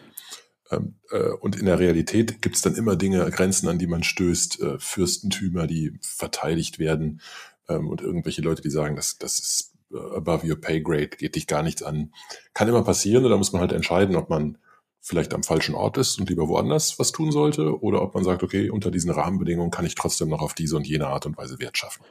Ähm, 0.71 0.95
äh, 1.11 1.29
und 1.29 1.57
in 1.57 1.65
der 1.65 1.79
Realität 1.79 2.41
gibt 2.41 2.55
es 2.55 2.61
dann 2.61 2.75
immer 2.75 2.95
Dinge, 2.95 3.29
Grenzen, 3.31 3.67
an 3.67 3.79
die 3.79 3.87
man 3.87 4.03
stößt, 4.03 4.61
äh, 4.61 4.79
Fürstentümer, 4.79 5.67
die 5.67 5.97
verteidigt 6.01 6.79
werden 6.79 7.21
ähm, 7.67 7.87
und 7.87 8.01
irgendwelche 8.01 8.41
Leute, 8.41 8.61
die 8.61 8.69
sagen, 8.69 8.95
das, 8.95 9.17
das 9.17 9.39
ist 9.39 9.73
äh, 9.91 9.97
above 10.15 10.47
your 10.47 10.59
pay 10.59 10.81
grade, 10.81 11.09
geht 11.09 11.35
dich 11.35 11.47
gar 11.47 11.63
nichts 11.63 11.83
an. 11.83 12.13
Kann 12.53 12.67
immer 12.67 12.83
passieren, 12.83 13.23
da 13.23 13.37
muss 13.37 13.51
man 13.51 13.61
halt 13.61 13.71
entscheiden, 13.71 14.15
ob 14.15 14.29
man 14.29 14.57
vielleicht 15.01 15.33
am 15.33 15.43
falschen 15.43 15.75
Ort 15.75 15.97
ist 15.97 16.19
und 16.19 16.29
lieber 16.29 16.47
woanders 16.47 16.99
was 16.99 17.11
tun 17.11 17.31
sollte 17.31 17.81
oder 17.81 18.01
ob 18.01 18.13
man 18.13 18.23
sagt, 18.23 18.43
okay, 18.43 18.69
unter 18.69 18.91
diesen 18.91 19.11
Rahmenbedingungen 19.11 19.71
kann 19.71 19.85
ich 19.85 19.95
trotzdem 19.95 20.29
noch 20.29 20.41
auf 20.41 20.53
diese 20.53 20.75
und 20.75 20.87
jene 20.87 21.07
Art 21.07 21.25
und 21.25 21.37
Weise 21.37 21.59
Wert 21.59 21.77
schaffen. 21.77 22.03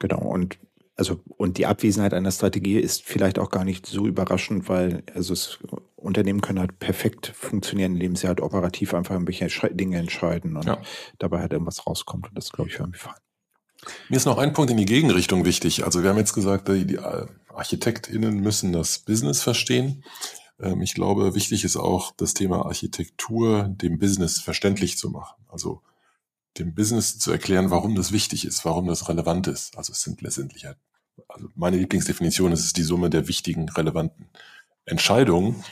Genau, 0.00 0.20
und 0.20 0.58
also 0.98 1.20
und 1.36 1.58
die 1.58 1.66
Abwesenheit 1.66 2.12
einer 2.12 2.32
Strategie 2.32 2.78
ist 2.78 3.02
vielleicht 3.02 3.38
auch 3.38 3.50
gar 3.50 3.64
nicht 3.64 3.86
so 3.86 4.06
überraschend, 4.06 4.68
weil 4.68 5.04
also 5.14 5.32
es, 5.32 5.58
Unternehmen 5.96 6.40
können 6.40 6.58
halt 6.58 6.78
perfekt 6.78 7.32
funktionieren, 7.34 7.94
indem 7.94 8.16
sie 8.16 8.26
halt 8.26 8.40
operativ 8.40 8.94
einfach 8.94 9.14
irgendwelche 9.14 9.48
Dinge 9.74 9.98
entscheiden 9.98 10.56
und 10.56 10.66
ja. 10.66 10.82
dabei 11.18 11.40
halt 11.40 11.52
irgendwas 11.52 11.86
rauskommt 11.86 12.28
und 12.28 12.36
das 12.36 12.50
glaube 12.50 12.70
ich 12.70 12.78
irgendwie 12.78 12.98
fein. 12.98 13.14
Mir 14.08 14.16
ist 14.16 14.26
noch 14.26 14.38
ein 14.38 14.52
Punkt 14.52 14.72
in 14.72 14.76
die 14.76 14.84
Gegenrichtung 14.84 15.44
wichtig. 15.44 15.84
Also 15.84 16.02
wir 16.02 16.10
haben 16.10 16.18
jetzt 16.18 16.34
gesagt, 16.34 16.68
die 16.68 16.98
ArchitektInnen 16.98 18.40
müssen 18.40 18.72
das 18.72 18.98
Business 18.98 19.40
verstehen. 19.40 20.04
Ähm, 20.60 20.82
ich 20.82 20.94
glaube, 20.94 21.36
wichtig 21.36 21.64
ist 21.64 21.76
auch 21.76 22.12
das 22.16 22.34
Thema 22.34 22.66
Architektur 22.66 23.68
dem 23.68 23.98
Business 23.98 24.40
verständlich 24.40 24.98
zu 24.98 25.10
machen. 25.10 25.44
Also 25.48 25.82
dem 26.58 26.74
Business 26.74 27.18
zu 27.18 27.30
erklären, 27.30 27.70
warum 27.70 27.94
das 27.94 28.12
wichtig 28.12 28.44
ist, 28.44 28.64
warum 28.64 28.86
das 28.86 29.08
relevant 29.08 29.46
ist. 29.46 29.76
Also 29.76 29.92
es 29.92 30.02
sind 30.02 30.22
letztendlich 30.22 30.64
halt, 30.64 30.78
also 31.28 31.48
meine 31.54 31.76
Lieblingsdefinition 31.76 32.52
ist 32.52 32.64
es 32.64 32.72
die 32.72 32.82
Summe 32.82 33.10
der 33.10 33.28
wichtigen, 33.28 33.68
relevanten 33.68 34.26
Entscheidungen. 34.84 35.64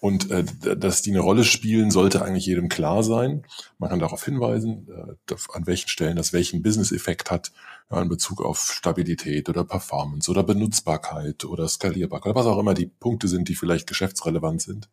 Und 0.00 0.30
äh, 0.30 0.44
dass 0.76 1.00
die 1.00 1.12
eine 1.12 1.20
Rolle 1.20 1.44
spielen, 1.44 1.90
sollte 1.90 2.22
eigentlich 2.22 2.44
jedem 2.44 2.68
klar 2.68 3.02
sein. 3.02 3.46
Man 3.78 3.88
kann 3.88 4.00
darauf 4.00 4.22
hinweisen, 4.22 4.86
äh, 4.88 5.34
an 5.54 5.66
welchen 5.66 5.88
Stellen 5.88 6.16
das 6.16 6.34
welchen 6.34 6.62
Business-Effekt 6.62 7.30
hat, 7.30 7.52
ja, 7.90 8.02
in 8.02 8.10
Bezug 8.10 8.42
auf 8.42 8.70
Stabilität 8.70 9.48
oder 9.48 9.64
Performance 9.64 10.30
oder 10.30 10.42
Benutzbarkeit 10.42 11.46
oder 11.46 11.68
Skalierbarkeit 11.68 12.32
oder 12.32 12.40
was 12.40 12.46
auch 12.46 12.58
immer 12.58 12.74
die 12.74 12.86
Punkte 12.86 13.28
sind, 13.28 13.48
die 13.48 13.54
vielleicht 13.54 13.86
geschäftsrelevant 13.86 14.60
sind. 14.60 14.90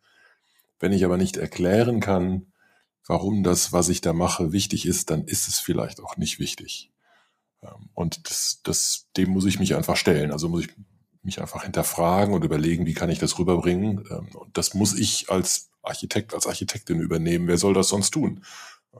Wenn 0.80 0.92
ich 0.92 1.04
aber 1.04 1.18
nicht 1.18 1.36
erklären 1.36 2.00
kann, 2.00 2.46
warum 3.06 3.42
das, 3.42 3.72
was 3.72 3.88
ich 3.88 4.00
da 4.00 4.12
mache, 4.12 4.52
wichtig 4.52 4.86
ist, 4.86 5.10
dann 5.10 5.24
ist 5.24 5.46
es 5.48 5.58
vielleicht 5.58 6.00
auch 6.00 6.16
nicht 6.16 6.38
wichtig. 6.38 6.91
Ähm, 7.62 7.88
und 7.94 8.28
das, 8.28 8.60
das, 8.62 9.06
dem 9.16 9.30
muss 9.30 9.46
ich 9.46 9.58
mich 9.58 9.74
einfach 9.74 9.96
stellen. 9.96 10.32
Also 10.32 10.48
muss 10.48 10.64
ich 10.64 10.74
mich 11.22 11.40
einfach 11.40 11.62
hinterfragen 11.62 12.34
und 12.34 12.44
überlegen, 12.44 12.86
wie 12.86 12.94
kann 12.94 13.10
ich 13.10 13.18
das 13.18 13.38
rüberbringen. 13.38 14.04
Ähm, 14.10 14.28
und 14.34 14.56
das 14.56 14.74
muss 14.74 14.98
ich 14.98 15.30
als 15.30 15.70
Architekt, 15.82 16.34
als 16.34 16.46
Architektin 16.46 17.00
übernehmen. 17.00 17.48
Wer 17.48 17.58
soll 17.58 17.74
das 17.74 17.88
sonst 17.88 18.10
tun? 18.10 18.44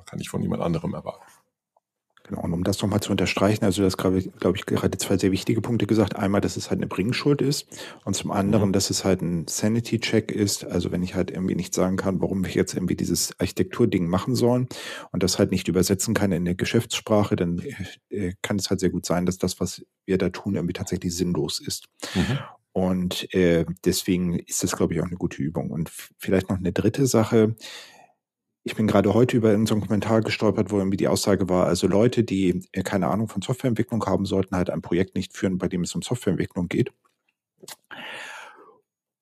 Kann 0.06 0.20
ich 0.20 0.30
von 0.30 0.42
jemand 0.42 0.62
anderem 0.62 0.94
erwarten. 0.94 1.24
Genau, 2.32 2.44
und 2.44 2.54
um 2.54 2.64
das 2.64 2.80
nochmal 2.80 3.00
zu 3.00 3.10
unterstreichen, 3.10 3.62
also 3.62 3.82
das 3.82 3.98
glaube 3.98 4.18
ich, 4.18 4.66
gerade 4.66 4.96
zwei 4.96 5.18
sehr 5.18 5.32
wichtige 5.32 5.60
Punkte 5.60 5.86
gesagt. 5.86 6.16
Einmal, 6.16 6.40
dass 6.40 6.56
es 6.56 6.70
halt 6.70 6.78
eine 6.78 6.86
Bringschuld 6.86 7.42
ist 7.42 7.66
und 8.06 8.16
zum 8.16 8.30
anderen, 8.30 8.68
mhm. 8.68 8.72
dass 8.72 8.88
es 8.88 9.04
halt 9.04 9.20
ein 9.20 9.46
Sanity-Check 9.46 10.32
ist. 10.32 10.64
Also 10.64 10.90
wenn 10.92 11.02
ich 11.02 11.14
halt 11.14 11.30
irgendwie 11.30 11.54
nicht 11.54 11.74
sagen 11.74 11.98
kann, 11.98 12.22
warum 12.22 12.42
wir 12.42 12.50
jetzt 12.50 12.72
irgendwie 12.72 12.96
dieses 12.96 13.38
Architekturding 13.38 14.06
machen 14.06 14.34
sollen 14.34 14.66
und 15.10 15.22
das 15.22 15.38
halt 15.38 15.50
nicht 15.50 15.68
übersetzen 15.68 16.14
kann 16.14 16.32
in 16.32 16.46
der 16.46 16.54
Geschäftssprache, 16.54 17.36
dann 17.36 17.62
äh, 18.08 18.32
kann 18.40 18.56
es 18.58 18.70
halt 18.70 18.80
sehr 18.80 18.90
gut 18.90 19.04
sein, 19.04 19.26
dass 19.26 19.36
das, 19.36 19.60
was 19.60 19.84
wir 20.06 20.16
da 20.16 20.30
tun, 20.30 20.54
irgendwie 20.54 20.72
tatsächlich 20.72 21.14
sinnlos 21.14 21.60
ist. 21.60 21.84
Mhm. 22.14 22.38
Und 22.72 23.32
äh, 23.34 23.66
deswegen 23.84 24.38
ist 24.38 24.62
das, 24.62 24.74
glaube 24.74 24.94
ich, 24.94 25.02
auch 25.02 25.06
eine 25.06 25.16
gute 25.16 25.42
Übung. 25.42 25.70
Und 25.70 25.92
vielleicht 26.16 26.48
noch 26.48 26.56
eine 26.56 26.72
dritte 26.72 27.06
Sache 27.06 27.56
ich 28.64 28.76
bin 28.76 28.86
gerade 28.86 29.12
heute 29.12 29.36
über 29.36 29.50
so 29.66 29.74
einen 29.74 29.80
Kommentar 29.80 30.20
gestolpert, 30.20 30.70
wo 30.70 30.78
irgendwie 30.78 30.96
die 30.96 31.08
Aussage 31.08 31.48
war, 31.48 31.66
also 31.66 31.86
Leute, 31.86 32.22
die 32.22 32.62
äh, 32.72 32.82
keine 32.82 33.08
Ahnung 33.08 33.28
von 33.28 33.42
Softwareentwicklung 33.42 34.04
haben, 34.06 34.24
sollten 34.24 34.54
halt 34.56 34.70
ein 34.70 34.82
Projekt 34.82 35.16
nicht 35.16 35.36
führen, 35.36 35.58
bei 35.58 35.68
dem 35.68 35.82
es 35.82 35.94
um 35.94 36.02
Softwareentwicklung 36.02 36.68
geht. 36.68 36.92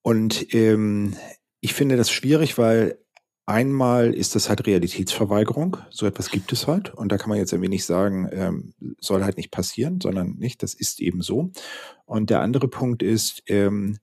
Und 0.03 0.55
ähm, 0.55 1.17
ich 1.61 1.75
finde 1.75 1.97
das 1.97 2.11
schwierig, 2.11 2.59
weil 2.59 2.99
einmal 3.47 4.15
ist 4.15 4.35
das 4.35 4.49
halt 4.49 4.67
Realitätsverweigerung. 4.67 5.79
So 5.91 6.07
etwas 6.07 6.31
gibt 6.31 6.53
es 6.53 6.67
halt. 6.67 6.95
Und 6.95 7.11
da 7.11 7.19
kann 7.19 7.31
man 7.31 7.39
jetzt 7.39 7.53
irgendwie 7.53 7.69
nicht 7.69 7.85
sagen, 7.85 8.29
ähm, 8.33 8.75
soll 9.01 9.25
halt 9.25 9.37
nicht 9.37 9.51
passieren, 9.51 10.01
sondern 10.01 10.37
nicht, 10.37 10.63
das 10.63 10.75
ist 10.75 11.01
eben 11.01 11.23
so. 11.23 11.51
Und 12.05 12.31
der 12.31 12.41
andere 12.41 12.69
Punkt 12.69 13.03
ist, 13.03 13.43
ähm, 13.47 13.99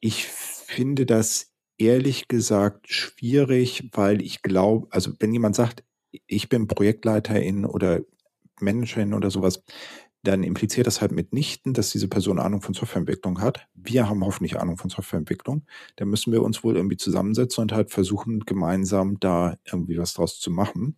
ich 0.00 0.26
finde 0.26 1.04
das 1.04 1.49
ehrlich 1.80 2.28
gesagt 2.28 2.92
schwierig, 2.92 3.88
weil 3.92 4.22
ich 4.22 4.42
glaube, 4.42 4.88
also 4.90 5.12
wenn 5.18 5.32
jemand 5.32 5.56
sagt, 5.56 5.82
ich 6.26 6.48
bin 6.48 6.68
Projektleiterin 6.68 7.64
oder 7.64 8.00
Managerin 8.60 9.14
oder 9.14 9.30
sowas, 9.30 9.64
dann 10.22 10.42
impliziert 10.42 10.86
das 10.86 11.00
halt 11.00 11.12
mitnichten, 11.12 11.72
dass 11.72 11.90
diese 11.90 12.08
Person 12.08 12.38
Ahnung 12.38 12.60
von 12.60 12.74
Softwareentwicklung 12.74 13.40
hat. 13.40 13.66
Wir 13.74 14.08
haben 14.08 14.22
hoffentlich 14.24 14.60
Ahnung 14.60 14.76
von 14.76 14.90
Softwareentwicklung. 14.90 15.64
Da 15.96 16.04
müssen 16.04 16.32
wir 16.32 16.42
uns 16.42 16.62
wohl 16.62 16.76
irgendwie 16.76 16.98
zusammensetzen 16.98 17.62
und 17.62 17.72
halt 17.72 17.90
versuchen, 17.90 18.40
gemeinsam 18.40 19.18
da 19.18 19.56
irgendwie 19.64 19.96
was 19.96 20.12
draus 20.12 20.38
zu 20.38 20.50
machen. 20.50 20.94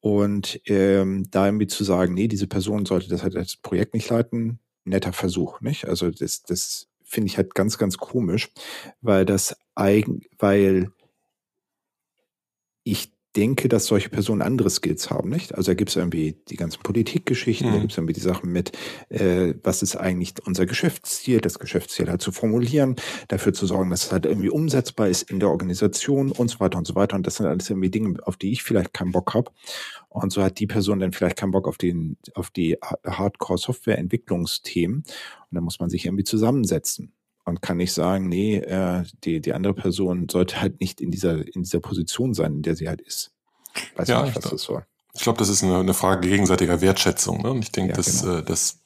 Und 0.00 0.60
ähm, 0.66 1.28
da 1.30 1.46
irgendwie 1.46 1.68
zu 1.68 1.84
sagen, 1.84 2.14
nee, 2.14 2.26
diese 2.26 2.48
Person 2.48 2.84
sollte 2.86 3.08
das 3.08 3.22
halt 3.22 3.36
als 3.36 3.56
Projekt 3.56 3.94
nicht 3.94 4.10
leiten, 4.10 4.58
netter 4.84 5.12
Versuch, 5.12 5.60
nicht? 5.60 5.86
Also 5.86 6.10
das, 6.10 6.42
das 6.42 6.88
finde 7.12 7.28
ich 7.28 7.36
halt 7.36 7.54
ganz, 7.54 7.76
ganz 7.78 7.98
komisch, 7.98 8.50
weil 9.02 9.24
das 9.26 9.56
eigen, 9.74 10.22
weil 10.38 10.90
ich 12.84 13.11
denke, 13.36 13.68
dass 13.68 13.86
solche 13.86 14.08
Personen 14.08 14.42
andere 14.42 14.68
Skills 14.70 15.10
haben, 15.10 15.30
nicht? 15.30 15.54
Also 15.54 15.70
da 15.70 15.74
gibt 15.74 15.90
es 15.90 15.96
irgendwie 15.96 16.36
die 16.48 16.56
ganzen 16.56 16.82
Politikgeschichten, 16.82 17.68
mhm. 17.68 17.72
da 17.72 17.78
gibt 17.80 17.92
es 17.92 17.98
irgendwie 17.98 18.12
die 18.12 18.20
Sachen 18.20 18.52
mit, 18.52 18.72
äh, 19.08 19.54
was 19.62 19.82
ist 19.82 19.96
eigentlich 19.96 20.34
unser 20.44 20.66
Geschäftsziel, 20.66 21.40
das 21.40 21.58
Geschäftsziel 21.58 22.08
halt 22.08 22.20
zu 22.20 22.32
formulieren, 22.32 22.96
dafür 23.28 23.52
zu 23.52 23.66
sorgen, 23.66 23.90
dass 23.90 24.04
es 24.04 24.12
halt 24.12 24.26
irgendwie 24.26 24.50
umsetzbar 24.50 25.08
ist 25.08 25.30
in 25.30 25.40
der 25.40 25.48
Organisation 25.48 26.30
und 26.30 26.48
so 26.48 26.60
weiter 26.60 26.78
und 26.78 26.86
so 26.86 26.94
weiter. 26.94 27.16
Und 27.16 27.26
das 27.26 27.36
sind 27.36 27.46
alles 27.46 27.70
irgendwie 27.70 27.90
Dinge, 27.90 28.18
auf 28.26 28.36
die 28.36 28.52
ich 28.52 28.62
vielleicht 28.62 28.92
keinen 28.92 29.12
Bock 29.12 29.34
habe. 29.34 29.50
Und 30.08 30.30
so 30.30 30.42
hat 30.42 30.58
die 30.58 30.66
Person 30.66 31.00
dann 31.00 31.12
vielleicht 31.12 31.36
keinen 31.36 31.52
Bock 31.52 31.66
auf 31.66 31.78
den, 31.78 32.18
auf 32.34 32.50
die 32.50 32.76
Hardcore-Software-Entwicklungsthemen. 33.06 34.96
Und 34.98 35.06
dann 35.50 35.64
muss 35.64 35.80
man 35.80 35.88
sich 35.88 36.04
irgendwie 36.04 36.24
zusammensetzen 36.24 37.12
und 37.44 37.62
kann 37.62 37.76
nicht 37.76 37.92
sagen, 37.92 38.28
nee, 38.28 38.56
äh, 38.56 39.04
die, 39.24 39.40
die 39.40 39.52
andere 39.52 39.74
Person 39.74 40.28
sollte 40.30 40.60
halt 40.60 40.80
nicht 40.80 41.00
in 41.00 41.10
dieser, 41.10 41.38
in 41.54 41.62
dieser 41.62 41.80
Position 41.80 42.34
sein, 42.34 42.54
in 42.54 42.62
der 42.62 42.76
sie 42.76 42.88
halt 42.88 43.00
ist. 43.00 43.32
Weiß 43.96 44.08
ja, 44.08 44.22
nicht, 44.22 44.36
was 44.36 44.50
das 44.50 44.62
soll. 44.62 44.84
Ich 45.14 45.22
glaube, 45.22 45.38
das 45.38 45.48
ist 45.48 45.62
eine, 45.62 45.78
eine 45.78 45.94
Frage 45.94 46.28
gegenseitiger 46.28 46.80
Wertschätzung. 46.80 47.42
Ne? 47.42 47.50
Und 47.50 47.62
ich 47.62 47.72
denke, 47.72 47.90
ja, 47.90 47.96
das, 47.96 48.22
genau. 48.22 48.38
äh, 48.38 48.42
das 48.44 48.80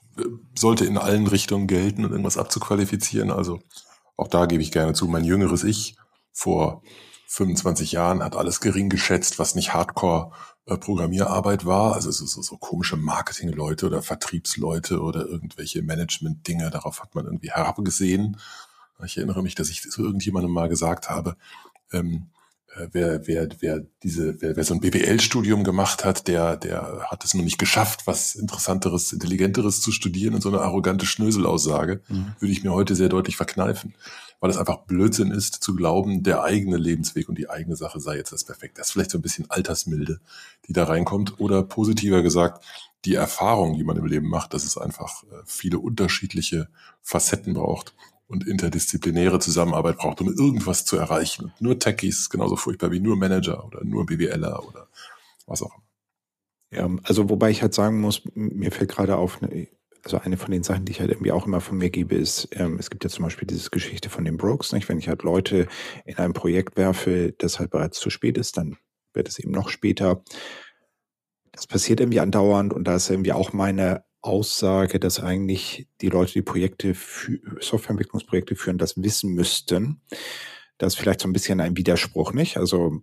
sollte 0.57 0.85
in 0.85 0.99
allen 0.99 1.27
Richtungen 1.27 1.67
gelten 1.67 2.05
und 2.05 2.11
irgendwas 2.11 2.39
abzuqualifizieren. 2.39 3.31
Also 3.31 3.61
auch 4.17 4.29
da 4.29 4.47
gebe 4.47 4.63
ich 4.63 4.73
gerne 4.73 4.95
zu, 4.95 5.07
mein 5.07 5.25
jüngeres 5.25 5.63
Ich 5.63 5.97
vor 6.33 6.83
25 7.29 7.93
Jahren, 7.93 8.23
hat 8.23 8.37
alles 8.37 8.61
gering 8.61 8.89
geschätzt, 8.89 9.39
was 9.39 9.55
nicht 9.55 9.75
Hardcore 9.75 10.31
äh, 10.33 10.56
Programmierarbeit 10.67 11.65
war, 11.65 11.95
also 11.95 12.11
so, 12.11 12.27
so, 12.27 12.43
so 12.43 12.57
komische 12.57 12.97
Marketingleute 12.97 13.87
oder 13.87 14.03
Vertriebsleute 14.03 15.01
oder 15.01 15.25
irgendwelche 15.25 15.83
Management-Dinge, 15.83 16.71
darauf 16.71 17.01
hat 17.01 17.15
man 17.15 17.27
irgendwie 17.27 17.51
herabgesehen. 17.51 18.37
Ich 19.05 19.17
erinnere 19.17 19.43
mich, 19.43 19.55
dass 19.55 19.69
ich 19.69 19.83
zu 19.83 20.03
irgendjemandem 20.03 20.53
mal 20.53 20.69
gesagt 20.69 21.09
habe, 21.09 21.37
ähm, 21.93 22.31
äh, 22.77 22.89
wer, 22.93 23.27
wer, 23.27 23.49
wer 23.61 23.87
diese, 24.03 24.41
wer, 24.43 24.57
wer 24.57 24.65
so 24.65 24.75
ein 24.75 24.81
BWL-Studium 24.81 25.63
gemacht 25.63 26.05
hat, 26.05 26.27
der, 26.27 26.57
der 26.57 27.07
hat 27.11 27.25
es 27.25 27.35
noch 27.35 27.45
nicht 27.45 27.59
geschafft, 27.59 28.07
was 28.07 28.35
Interessanteres, 28.35 29.13
Intelligenteres 29.13 29.81
zu 29.81 29.93
studieren 29.93 30.35
und 30.35 30.43
so 30.43 30.49
eine 30.49 30.61
arrogante 30.61 31.07
Schnöselaussage 31.07 32.03
mhm. 32.09 32.35
würde 32.41 32.53
ich 32.53 32.65
mir 32.65 32.73
heute 32.73 32.95
sehr 32.95 33.09
deutlich 33.09 33.37
verkneifen, 33.37 33.95
weil 34.41 34.51
es 34.51 34.57
einfach 34.57 34.85
Blödsinn 34.85 35.31
ist, 35.31 35.55
zu 35.63 35.75
glauben, 35.75 36.23
der 36.23 36.43
eigene 36.43 36.77
Lebensweg 36.77 37.29
und 37.29 37.39
die 37.39 37.49
eigene 37.49 37.77
Sache 37.77 38.01
sei 38.01 38.17
jetzt 38.17 38.33
das 38.33 38.45
Perfekte. 38.45 38.79
Das 38.79 38.89
ist 38.89 38.93
vielleicht 38.93 39.11
so 39.11 39.19
ein 39.19 39.23
bisschen 39.23 39.51
Altersmilde, 39.51 40.21
die 40.69 40.73
da 40.73 40.85
reinkommt 40.85 41.41
oder 41.41 41.63
positiver 41.63 42.23
gesagt, 42.23 42.65
die 43.05 43.15
Erfahrung, 43.15 43.77
die 43.77 43.85
man 43.85 43.97
im 43.97 44.07
Leben 44.07 44.29
macht, 44.29 44.53
dass 44.53 44.65
es 44.65 44.77
einfach 44.77 45.23
äh, 45.25 45.43
viele 45.45 45.79
unterschiedliche 45.79 46.69
Facetten 47.03 47.55
braucht 47.55 47.95
und 48.29 48.47
interdisziplinäre 48.47 49.39
Zusammenarbeit 49.39 49.99
braucht, 49.99 50.21
um 50.21 50.33
irgendwas 50.33 50.85
zu 50.85 50.97
erreichen. 50.97 51.45
Und 51.45 51.61
nur 51.61 51.79
Techies 51.79 52.21
ist 52.21 52.31
genauso 52.31 52.57
furchtbar 52.57 52.91
wie 52.91 53.01
nur 53.01 53.17
Manager 53.17 53.65
oder 53.65 53.85
nur 53.85 54.07
BWLer 54.07 54.67
oder 54.67 54.89
was 55.47 55.63
auch 55.63 55.73
immer. 55.75 55.83
Ja, 56.73 56.91
also 57.05 57.31
wobei 57.31 57.51
ich 57.51 57.63
halt 57.63 57.75
sagen 57.75 58.01
muss, 58.01 58.23
mir 58.35 58.73
fällt 58.73 58.91
gerade 58.91 59.17
auf, 59.17 59.41
ne, 59.41 59.69
also 60.07 60.21
eine 60.21 60.37
von 60.37 60.53
den 60.53 60.63
Sachen, 60.63 60.85
die 60.85 60.93
ich 60.93 61.01
halt 61.01 61.11
irgendwie 61.11 61.33
auch 61.33 61.47
immer 61.47 61.61
von 61.61 61.79
mir 61.79 61.91
gebe, 61.91 62.15
ist, 62.15 62.49
ähm, 62.53 62.79
es 62.79 62.91
gibt 62.91 63.03
ja 63.03 63.11
zum 63.11 63.25
Beispiel 63.25 63.49
diese 63.49 63.71
Geschichte 63.71 64.09
von 64.09 64.25
den 64.25 64.37
Brokes, 64.37 64.73
nicht? 64.73 64.89
Wenn 64.89 65.01
ich 65.01 65.09
halt 65.09 65.25
Leute 65.25 65.67
in 66.05 66.17
ein 66.19 66.33
Projekt 66.33 66.77
werfe, 66.77 67.35
das 67.39 67.59
halt 67.59 67.71
bereits 67.71 67.99
zu 67.99 68.09
spät 68.09 68.39
ist, 68.39 68.57
dann 68.57 68.77
wird 69.15 69.27
es 69.27 69.41
eben 69.41 69.51
noch 69.51 69.69
später. 69.69 70.23
Das 71.51 71.67
passiert 71.67 71.99
irgendwie 71.99 72.21
andauernd 72.21 72.73
und 72.73 72.85
da 72.85 72.95
ist 72.95 73.11
irgendwie 73.11 73.33
auch 73.33 73.53
meine 73.53 74.05
Aussage, 74.21 75.01
dass 75.01 75.19
eigentlich 75.19 75.89
die 76.01 76.09
Leute, 76.09 76.35
die 76.35 76.43
Projekte, 76.43 76.95
für, 76.95 77.41
Softwareentwicklungsprojekte 77.61 78.55
führen, 78.55 78.79
das 78.79 79.03
wissen 79.03 79.33
müssten. 79.33 80.03
Das 80.79 80.95
ist 80.95 81.01
vielleicht 81.01 81.21
so 81.21 81.29
ein 81.29 81.33
bisschen 81.33 81.61
ein 81.61 81.77
Widerspruch, 81.77 82.33
nicht? 82.33 82.59
Also 82.59 83.01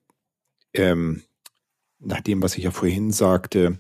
ähm, 0.74 1.24
nach 2.00 2.22
dem, 2.22 2.42
was 2.42 2.56
ich 2.56 2.64
ja 2.64 2.72
vorhin 2.72 3.12
sagte, 3.12 3.78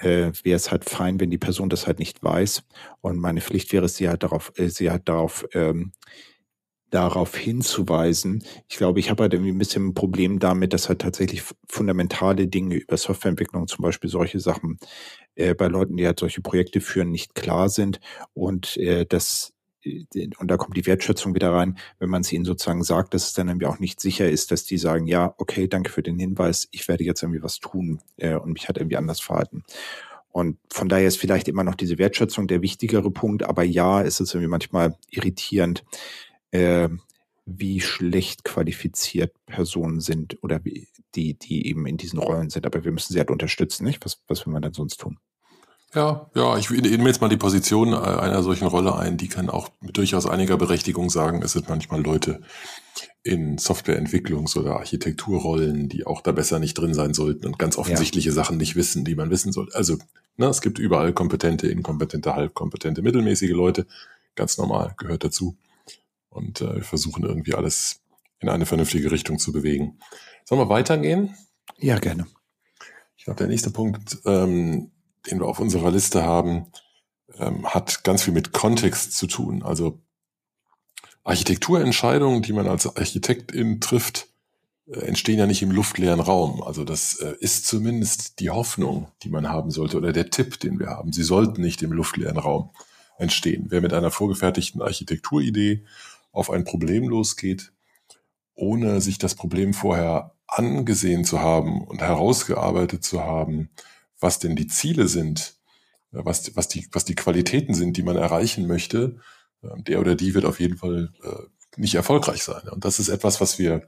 äh, 0.00 0.32
wäre 0.42 0.56
es 0.56 0.70
halt 0.70 0.88
fein, 0.88 1.20
wenn 1.20 1.30
die 1.30 1.38
Person 1.38 1.68
das 1.68 1.86
halt 1.86 1.98
nicht 1.98 2.22
weiß. 2.22 2.64
Und 3.00 3.18
meine 3.18 3.40
Pflicht 3.40 3.72
wäre 3.72 3.86
es, 3.86 3.96
sie 3.96 4.08
halt 4.08 4.22
darauf, 4.22 4.52
äh, 4.56 4.68
sie 4.68 4.90
halt 4.90 5.08
darauf 5.08 5.46
ähm, 5.54 5.92
darauf 6.90 7.36
hinzuweisen. 7.36 8.42
Ich 8.68 8.76
glaube, 8.76 9.00
ich 9.00 9.10
habe 9.10 9.24
halt 9.24 9.34
irgendwie 9.34 9.52
ein 9.52 9.58
bisschen 9.58 9.88
ein 9.88 9.94
Problem 9.94 10.38
damit, 10.38 10.72
dass 10.72 10.88
halt 10.88 11.00
tatsächlich 11.00 11.42
fundamentale 11.68 12.48
Dinge 12.48 12.76
über 12.76 12.96
Softwareentwicklung, 12.96 13.66
zum 13.68 13.82
Beispiel 13.82 14.08
solche 14.08 14.40
Sachen, 14.40 14.78
äh, 15.34 15.54
bei 15.54 15.68
Leuten, 15.68 15.96
die 15.96 16.06
halt 16.06 16.18
solche 16.18 16.40
Projekte 16.40 16.80
führen, 16.80 17.10
nicht 17.10 17.34
klar 17.34 17.68
sind 17.68 18.00
und 18.32 18.76
äh, 18.78 19.04
das 19.06 19.50
äh, 19.50 19.57
und 20.38 20.50
da 20.50 20.56
kommt 20.56 20.76
die 20.76 20.86
Wertschätzung 20.86 21.34
wieder 21.34 21.52
rein, 21.52 21.78
wenn 21.98 22.10
man 22.10 22.22
es 22.22 22.32
ihnen 22.32 22.44
sozusagen 22.44 22.82
sagt, 22.82 23.14
dass 23.14 23.28
es 23.28 23.32
dann 23.32 23.48
irgendwie 23.48 23.66
auch 23.66 23.78
nicht 23.78 24.00
sicher 24.00 24.28
ist, 24.28 24.50
dass 24.50 24.64
die 24.64 24.78
sagen, 24.78 25.06
ja, 25.06 25.34
okay, 25.38 25.68
danke 25.68 25.90
für 25.90 26.02
den 26.02 26.18
Hinweis, 26.18 26.68
ich 26.70 26.88
werde 26.88 27.04
jetzt 27.04 27.22
irgendwie 27.22 27.42
was 27.42 27.58
tun 27.58 28.00
äh, 28.16 28.34
und 28.34 28.52
mich 28.52 28.68
halt 28.68 28.78
irgendwie 28.78 28.96
anders 28.96 29.20
verhalten. 29.20 29.64
Und 30.30 30.58
von 30.70 30.88
daher 30.88 31.08
ist 31.08 31.18
vielleicht 31.18 31.48
immer 31.48 31.64
noch 31.64 31.74
diese 31.74 31.98
Wertschätzung 31.98 32.46
der 32.46 32.62
wichtigere 32.62 33.10
Punkt, 33.10 33.42
aber 33.42 33.64
ja, 33.64 34.00
ist 34.02 34.20
es 34.20 34.34
irgendwie 34.34 34.50
manchmal 34.50 34.96
irritierend, 35.10 35.84
äh, 36.50 36.88
wie 37.46 37.80
schlecht 37.80 38.44
qualifiziert 38.44 39.32
Personen 39.46 40.00
sind 40.00 40.42
oder 40.42 40.64
wie 40.64 40.86
die, 41.14 41.34
die 41.34 41.66
eben 41.66 41.86
in 41.86 41.96
diesen 41.96 42.18
Rollen 42.18 42.50
sind. 42.50 42.66
Aber 42.66 42.84
wir 42.84 42.92
müssen 42.92 43.14
sie 43.14 43.18
halt 43.18 43.30
unterstützen, 43.30 43.84
nicht? 43.84 44.04
Was, 44.04 44.22
was 44.28 44.44
will 44.46 44.52
man 44.52 44.62
dann 44.62 44.74
sonst 44.74 44.98
tun? 44.98 45.18
Ja, 45.94 46.30
ja, 46.34 46.58
ich 46.58 46.68
nehme 46.68 47.08
jetzt 47.08 47.22
mal 47.22 47.28
die 47.28 47.38
Position 47.38 47.94
äh, 47.94 47.96
einer 47.96 48.42
solchen 48.42 48.66
Rolle 48.66 48.94
ein, 48.96 49.16
die 49.16 49.28
kann 49.28 49.48
auch 49.48 49.70
mit 49.80 49.96
durchaus 49.96 50.26
einiger 50.26 50.58
Berechtigung 50.58 51.08
sagen, 51.08 51.40
es 51.42 51.52
sind 51.52 51.68
manchmal 51.68 52.02
Leute 52.02 52.42
in 53.22 53.56
Softwareentwicklungs- 53.56 54.58
oder 54.58 54.76
Architekturrollen, 54.76 55.88
die 55.88 56.06
auch 56.06 56.20
da 56.20 56.32
besser 56.32 56.58
nicht 56.58 56.74
drin 56.74 56.92
sein 56.92 57.14
sollten 57.14 57.46
und 57.46 57.58
ganz 57.58 57.78
offensichtliche 57.78 58.28
ja. 58.28 58.34
Sachen 58.34 58.58
nicht 58.58 58.76
wissen, 58.76 59.04
die 59.04 59.14
man 59.14 59.30
wissen 59.30 59.52
sollte. 59.52 59.74
Also, 59.76 59.96
ne, 60.36 60.46
es 60.46 60.60
gibt 60.60 60.78
überall 60.78 61.14
kompetente, 61.14 61.68
inkompetente, 61.68 62.34
halbkompetente, 62.34 63.00
mittelmäßige 63.00 63.50
Leute. 63.50 63.86
Ganz 64.34 64.58
normal, 64.58 64.94
gehört 64.98 65.24
dazu. 65.24 65.56
Und 66.28 66.60
äh, 66.60 66.76
wir 66.76 66.84
versuchen 66.84 67.24
irgendwie 67.24 67.54
alles 67.54 68.00
in 68.40 68.50
eine 68.50 68.66
vernünftige 68.66 69.10
Richtung 69.10 69.38
zu 69.38 69.52
bewegen. 69.52 69.98
Sollen 70.44 70.60
wir 70.60 70.68
weitergehen? 70.68 71.34
Ja, 71.78 71.98
gerne. 71.98 72.26
Ich 73.16 73.24
glaube, 73.24 73.38
der 73.38 73.48
nächste 73.48 73.70
Punkt, 73.70 74.18
ähm, 74.24 74.90
den 75.26 75.40
wir 75.40 75.46
auf 75.46 75.60
unserer 75.60 75.90
Liste 75.90 76.24
haben, 76.24 76.66
ähm, 77.38 77.66
hat 77.66 78.04
ganz 78.04 78.22
viel 78.22 78.34
mit 78.34 78.52
Kontext 78.52 79.16
zu 79.16 79.26
tun. 79.26 79.62
Also 79.62 80.00
Architekturentscheidungen, 81.24 82.42
die 82.42 82.52
man 82.52 82.66
als 82.66 82.86
Architektin 82.96 83.80
trifft, 83.80 84.28
äh, 84.86 85.00
entstehen 85.00 85.38
ja 85.38 85.46
nicht 85.46 85.62
im 85.62 85.70
luftleeren 85.70 86.20
Raum. 86.20 86.62
Also 86.62 86.84
das 86.84 87.16
äh, 87.16 87.34
ist 87.40 87.66
zumindest 87.66 88.40
die 88.40 88.50
Hoffnung, 88.50 89.08
die 89.22 89.28
man 89.28 89.48
haben 89.48 89.70
sollte 89.70 89.98
oder 89.98 90.12
der 90.12 90.30
Tipp, 90.30 90.58
den 90.60 90.78
wir 90.78 90.88
haben. 90.88 91.12
Sie 91.12 91.22
sollten 91.22 91.60
nicht 91.60 91.82
im 91.82 91.92
luftleeren 91.92 92.38
Raum 92.38 92.70
entstehen. 93.18 93.66
Wer 93.68 93.80
mit 93.80 93.92
einer 93.92 94.10
vorgefertigten 94.10 94.80
Architekturidee 94.80 95.84
auf 96.32 96.50
ein 96.50 96.64
Problem 96.64 97.08
losgeht, 97.08 97.72
ohne 98.54 99.00
sich 99.00 99.18
das 99.18 99.34
Problem 99.34 99.74
vorher 99.74 100.34
angesehen 100.46 101.24
zu 101.24 101.40
haben 101.40 101.84
und 101.84 102.00
herausgearbeitet 102.00 103.04
zu 103.04 103.22
haben, 103.22 103.70
was 104.20 104.38
denn 104.38 104.56
die 104.56 104.66
Ziele 104.66 105.08
sind, 105.08 105.54
was, 106.10 106.56
was, 106.56 106.68
die, 106.68 106.88
was 106.92 107.04
die 107.04 107.14
Qualitäten 107.14 107.74
sind, 107.74 107.96
die 107.96 108.02
man 108.02 108.16
erreichen 108.16 108.66
möchte, 108.66 109.20
ähm, 109.62 109.84
der 109.84 110.00
oder 110.00 110.14
die 110.14 110.34
wird 110.34 110.44
auf 110.44 110.60
jeden 110.60 110.76
Fall 110.76 111.12
äh, 111.22 111.80
nicht 111.80 111.94
erfolgreich 111.94 112.42
sein. 112.42 112.68
Und 112.68 112.84
das 112.84 112.98
ist 112.98 113.08
etwas, 113.08 113.40
was 113.40 113.58
wir 113.58 113.86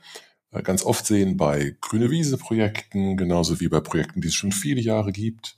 äh, 0.53 0.63
ganz 0.63 0.85
oft 0.85 1.07
sehen 1.07 1.37
bei 1.37 1.77
Grüne 1.81 2.11
Wiese-Projekten, 2.11 3.17
genauso 3.17 3.61
wie 3.61 3.69
bei 3.69 3.81
Projekten, 3.81 4.21
die 4.21 4.29
es 4.29 4.35
schon 4.35 4.53
viele 4.53 4.81
Jahre 4.81 5.13
gibt. 5.13 5.57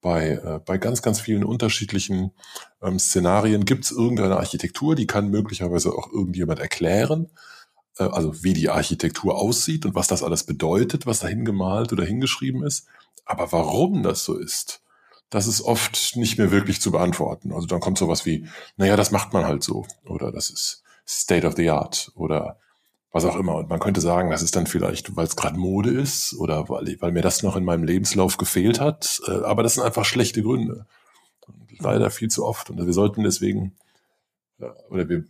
Bei, 0.00 0.30
äh, 0.30 0.60
bei 0.64 0.78
ganz, 0.78 1.00
ganz 1.00 1.20
vielen 1.20 1.44
unterschiedlichen 1.44 2.32
ähm, 2.82 2.98
Szenarien 2.98 3.64
gibt 3.64 3.84
es 3.84 3.92
irgendeine 3.92 4.36
Architektur, 4.36 4.96
die 4.96 5.06
kann 5.06 5.30
möglicherweise 5.30 5.92
auch 5.92 6.12
irgendjemand 6.12 6.58
erklären, 6.58 7.30
äh, 7.98 8.04
also 8.04 8.42
wie 8.42 8.52
die 8.52 8.68
Architektur 8.68 9.36
aussieht 9.36 9.86
und 9.86 9.94
was 9.94 10.08
das 10.08 10.24
alles 10.24 10.42
bedeutet, 10.44 11.06
was 11.06 11.20
da 11.20 11.28
hingemalt 11.28 11.92
oder 11.92 12.04
hingeschrieben 12.04 12.64
ist. 12.64 12.88
Aber 13.24 13.52
warum 13.52 14.02
das 14.02 14.24
so 14.24 14.36
ist, 14.36 14.82
das 15.30 15.46
ist 15.46 15.62
oft 15.62 16.16
nicht 16.16 16.36
mehr 16.38 16.50
wirklich 16.50 16.80
zu 16.80 16.90
beantworten. 16.92 17.52
Also 17.52 17.66
dann 17.66 17.80
kommt 17.80 17.96
sowas 17.98 18.26
wie, 18.26 18.46
naja, 18.76 18.96
das 18.96 19.10
macht 19.10 19.32
man 19.32 19.46
halt 19.46 19.62
so. 19.62 19.86
Oder 20.04 20.30
das 20.30 20.50
ist 20.50 20.82
State 21.08 21.46
of 21.46 21.54
the 21.56 21.70
Art. 21.70 22.12
Oder 22.14 22.58
was 23.12 23.24
auch 23.24 23.36
immer. 23.36 23.56
Und 23.56 23.68
man 23.68 23.80
könnte 23.80 24.00
sagen, 24.00 24.30
das 24.30 24.42
ist 24.42 24.56
dann 24.56 24.66
vielleicht, 24.66 25.16
weil 25.16 25.26
es 25.26 25.36
gerade 25.36 25.58
Mode 25.58 25.90
ist 25.90 26.34
oder 26.34 26.68
weil, 26.68 26.96
weil 27.00 27.12
mir 27.12 27.22
das 27.22 27.42
noch 27.42 27.56
in 27.56 27.64
meinem 27.64 27.84
Lebenslauf 27.84 28.36
gefehlt 28.38 28.80
hat. 28.80 29.20
Äh, 29.26 29.42
aber 29.44 29.62
das 29.62 29.74
sind 29.74 29.84
einfach 29.84 30.04
schlechte 30.04 30.42
Gründe. 30.42 30.86
Leider 31.78 32.10
viel 32.10 32.28
zu 32.28 32.44
oft. 32.44 32.70
Und 32.70 32.84
wir 32.84 32.92
sollten 32.92 33.22
deswegen, 33.22 33.76
oder 34.90 35.08
wir 35.08 35.24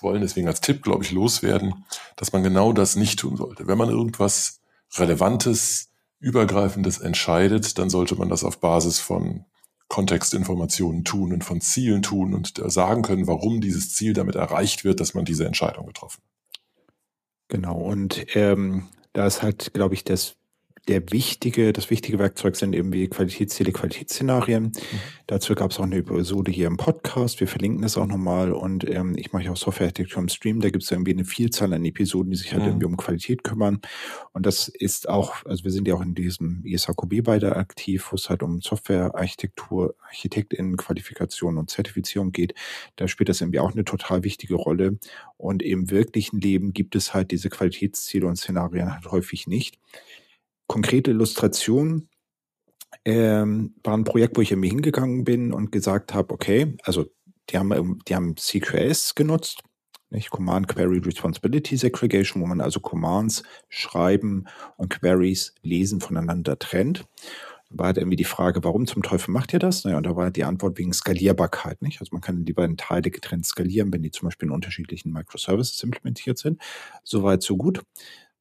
wollen 0.00 0.20
deswegen 0.20 0.48
als 0.48 0.60
Tipp, 0.60 0.82
glaube 0.82 1.04
ich, 1.04 1.12
loswerden, 1.12 1.84
dass 2.16 2.32
man 2.32 2.42
genau 2.42 2.72
das 2.72 2.96
nicht 2.96 3.18
tun 3.18 3.36
sollte. 3.36 3.66
Wenn 3.66 3.78
man 3.78 3.88
irgendwas 3.88 4.60
Relevantes, 4.96 5.90
Übergreifendes 6.24 6.98
entscheidet, 6.98 7.78
dann 7.78 7.90
sollte 7.90 8.16
man 8.16 8.30
das 8.30 8.44
auf 8.44 8.58
Basis 8.58 8.98
von 8.98 9.44
Kontextinformationen 9.88 11.04
tun 11.04 11.32
und 11.32 11.44
von 11.44 11.60
Zielen 11.60 12.02
tun 12.02 12.34
und 12.34 12.54
sagen 12.72 13.02
können, 13.02 13.26
warum 13.26 13.60
dieses 13.60 13.94
Ziel 13.94 14.14
damit 14.14 14.34
erreicht 14.34 14.84
wird, 14.84 15.00
dass 15.00 15.14
man 15.14 15.24
diese 15.24 15.46
Entscheidung 15.46 15.86
getroffen. 15.86 16.22
Genau, 17.48 17.76
und 17.76 18.26
ähm, 18.34 18.88
da 19.12 19.26
ist 19.26 19.42
halt, 19.42 19.74
glaube 19.74 19.94
ich, 19.94 20.02
das 20.02 20.36
der 20.88 21.10
wichtige, 21.12 21.72
das 21.72 21.90
wichtige 21.90 22.18
Werkzeug 22.18 22.56
sind 22.56 22.74
eben 22.74 22.92
wie 22.92 23.08
Qualitätsziele, 23.08 23.72
Qualitätsszenarien. 23.72 24.64
Mhm. 24.64 24.72
Dazu 25.26 25.54
gab 25.54 25.70
es 25.70 25.78
auch 25.78 25.84
eine 25.84 25.96
Episode 25.96 26.50
hier 26.52 26.66
im 26.66 26.76
Podcast. 26.76 27.40
Wir 27.40 27.48
verlinken 27.48 27.82
das 27.82 27.96
auch 27.96 28.06
nochmal. 28.06 28.52
Und 28.52 28.88
ähm, 28.88 29.14
ich 29.16 29.32
mache 29.32 29.50
auch 29.50 29.56
Softwarearchitektur 29.56 30.22
im 30.22 30.28
Stream. 30.28 30.60
Da 30.60 30.70
gibt 30.70 30.84
es 30.84 30.90
irgendwie 30.90 31.12
eine 31.12 31.24
Vielzahl 31.24 31.72
an 31.72 31.84
Episoden, 31.84 32.30
die 32.30 32.36
sich 32.36 32.52
halt 32.52 32.62
mhm. 32.62 32.68
irgendwie 32.68 32.86
um 32.86 32.96
Qualität 32.96 33.44
kümmern. 33.44 33.80
Und 34.32 34.44
das 34.44 34.68
ist 34.68 35.08
auch, 35.08 35.44
also 35.46 35.64
wir 35.64 35.70
sind 35.70 35.88
ja 35.88 35.94
auch 35.94 36.02
in 36.02 36.14
diesem 36.14 36.62
ISHQB 36.64 37.22
beide 37.24 37.56
aktiv, 37.56 38.08
wo 38.10 38.16
es 38.16 38.28
halt 38.28 38.42
um 38.42 38.60
Softwarearchitektur, 38.60 39.94
ArchitektInnen-Qualifikation 40.08 41.56
und 41.56 41.70
Zertifizierung 41.70 42.32
geht. 42.32 42.54
Da 42.96 43.08
spielt 43.08 43.30
das 43.30 43.40
irgendwie 43.40 43.60
auch 43.60 43.72
eine 43.72 43.84
total 43.84 44.24
wichtige 44.24 44.54
Rolle. 44.54 44.98
Und 45.38 45.62
im 45.62 45.90
wirklichen 45.90 46.40
Leben 46.40 46.72
gibt 46.72 46.94
es 46.94 47.14
halt 47.14 47.30
diese 47.30 47.48
Qualitätsziele 47.48 48.26
und 48.26 48.36
Szenarien 48.36 48.92
halt 48.92 49.06
häufig 49.10 49.46
nicht 49.46 49.78
konkrete 50.66 51.10
Illustration 51.10 52.08
ähm, 53.04 53.74
war 53.82 53.96
ein 53.96 54.04
Projekt, 54.04 54.36
wo 54.36 54.40
ich 54.40 54.52
irgendwie 54.52 54.70
hingegangen 54.70 55.24
bin 55.24 55.52
und 55.52 55.72
gesagt 55.72 56.14
habe, 56.14 56.32
okay, 56.32 56.76
also 56.82 57.06
die 57.50 57.58
haben, 57.58 57.98
die 58.08 58.14
haben 58.14 58.36
CQS 58.36 59.14
genutzt, 59.14 59.62
nicht? 60.14 60.30
Command 60.30 60.68
Query 60.68 60.98
Responsibility 60.98 61.76
Segregation, 61.76 62.40
wo 62.40 62.46
man 62.46 62.60
also 62.60 62.80
Commands 62.80 63.42
schreiben 63.68 64.46
und 64.76 64.90
Queries 64.90 65.54
lesen 65.62 66.00
voneinander 66.00 66.58
trennt. 66.58 67.04
Da 67.70 67.78
war 67.78 67.86
halt 67.86 67.98
irgendwie 67.98 68.16
die 68.16 68.24
Frage, 68.24 68.62
warum 68.62 68.86
zum 68.86 69.02
Teufel 69.02 69.32
macht 69.32 69.52
ihr 69.52 69.58
das? 69.58 69.84
Naja, 69.84 69.96
und 69.96 70.06
da 70.06 70.14
war 70.14 70.30
die 70.30 70.44
Antwort 70.44 70.78
wegen 70.78 70.92
Skalierbarkeit, 70.92 71.82
nicht? 71.82 72.00
Also 72.00 72.10
man 72.12 72.20
kann 72.20 72.44
die 72.44 72.52
beiden 72.52 72.76
Teile 72.76 73.10
getrennt 73.10 73.46
skalieren, 73.46 73.92
wenn 73.92 74.02
die 74.02 74.12
zum 74.12 74.28
Beispiel 74.28 74.48
in 74.48 74.54
unterschiedlichen 74.54 75.12
Microservices 75.12 75.82
implementiert 75.82 76.38
sind. 76.38 76.60
Soweit, 77.02 77.42
so 77.42 77.56
gut. 77.56 77.82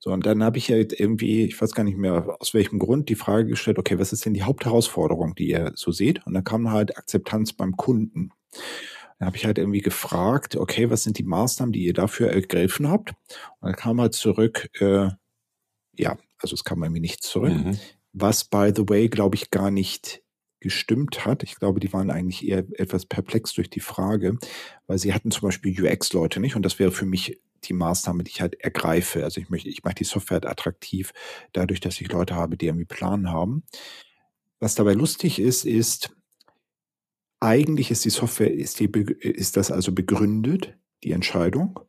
So, 0.03 0.11
und 0.11 0.25
dann 0.25 0.43
habe 0.43 0.57
ich 0.57 0.69
halt 0.69 0.99
irgendwie, 0.99 1.45
ich 1.45 1.61
weiß 1.61 1.71
gar 1.71 1.85
nicht 1.85 1.97
mehr 1.97 2.35
aus 2.41 2.53
welchem 2.53 2.77
Grund, 2.77 3.07
die 3.07 3.15
Frage 3.15 3.47
gestellt, 3.47 3.79
okay, 3.79 3.99
was 3.99 4.11
ist 4.11 4.25
denn 4.25 4.33
die 4.33 4.43
Hauptherausforderung, 4.43 5.33
die 5.33 5.47
ihr 5.47 5.71
so 5.75 5.93
seht? 5.93 6.27
Und 6.27 6.33
dann 6.33 6.43
kam 6.43 6.71
halt 6.71 6.97
Akzeptanz 6.97 7.53
beim 7.53 7.77
Kunden. 7.77 8.31
Dann 9.17 9.27
habe 9.27 9.37
ich 9.37 9.45
halt 9.45 9.57
irgendwie 9.57 9.79
gefragt, 9.79 10.57
okay, 10.57 10.89
was 10.89 11.03
sind 11.03 11.19
die 11.19 11.23
Maßnahmen, 11.23 11.71
die 11.71 11.85
ihr 11.85 11.93
dafür 11.93 12.31
ergriffen 12.31 12.89
habt? 12.89 13.11
Und 13.61 13.69
dann 13.69 13.77
kam 13.77 14.01
halt 14.01 14.13
zurück, 14.13 14.67
äh, 14.81 15.07
ja, 15.97 16.17
also 16.37 16.53
es 16.53 16.65
kam 16.65 16.83
irgendwie 16.83 16.99
nicht 16.99 17.23
zurück. 17.23 17.53
Mhm. 17.53 17.79
Was, 18.11 18.43
by 18.43 18.73
the 18.75 18.83
way, 18.89 19.07
glaube 19.07 19.37
ich, 19.37 19.51
gar 19.51 19.71
nicht 19.71 20.21
gestimmt 20.59 21.25
hat. 21.25 21.43
Ich 21.43 21.55
glaube, 21.55 21.79
die 21.79 21.93
waren 21.93 22.11
eigentlich 22.11 22.45
eher 22.45 22.65
etwas 22.73 23.05
perplex 23.05 23.53
durch 23.53 23.69
die 23.69 23.79
Frage, 23.79 24.37
weil 24.85 24.97
sie 24.97 25.13
hatten 25.13 25.31
zum 25.31 25.47
Beispiel 25.47 25.81
UX-Leute 25.81 26.41
nicht 26.41 26.57
und 26.57 26.65
das 26.65 26.77
wäre 26.77 26.91
für 26.91 27.05
mich 27.05 27.39
die 27.67 27.73
Maßnahme, 27.73 28.23
die 28.23 28.31
ich 28.31 28.41
halt 28.41 28.59
ergreife. 28.61 29.23
Also 29.23 29.41
ich 29.41 29.49
möchte, 29.49 29.69
ich 29.69 29.83
mache 29.83 29.95
die 29.95 30.03
Software 30.03 30.35
halt 30.35 30.45
attraktiv, 30.45 31.13
dadurch, 31.51 31.79
dass 31.79 31.99
ich 31.99 32.11
Leute 32.11 32.35
habe, 32.35 32.57
die 32.57 32.67
irgendwie 32.67 32.85
Plan 32.85 33.29
haben. 33.31 33.63
Was 34.59 34.75
dabei 34.75 34.93
lustig 34.93 35.39
ist, 35.39 35.65
ist, 35.65 36.15
eigentlich 37.39 37.91
ist 37.91 38.05
die 38.05 38.09
Software, 38.09 38.53
ist, 38.53 38.79
die, 38.79 38.85
ist 38.85 39.57
das 39.57 39.71
also 39.71 39.91
begründet, 39.91 40.77
die 41.03 41.11
Entscheidung. 41.11 41.79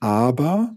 Aber 0.00 0.76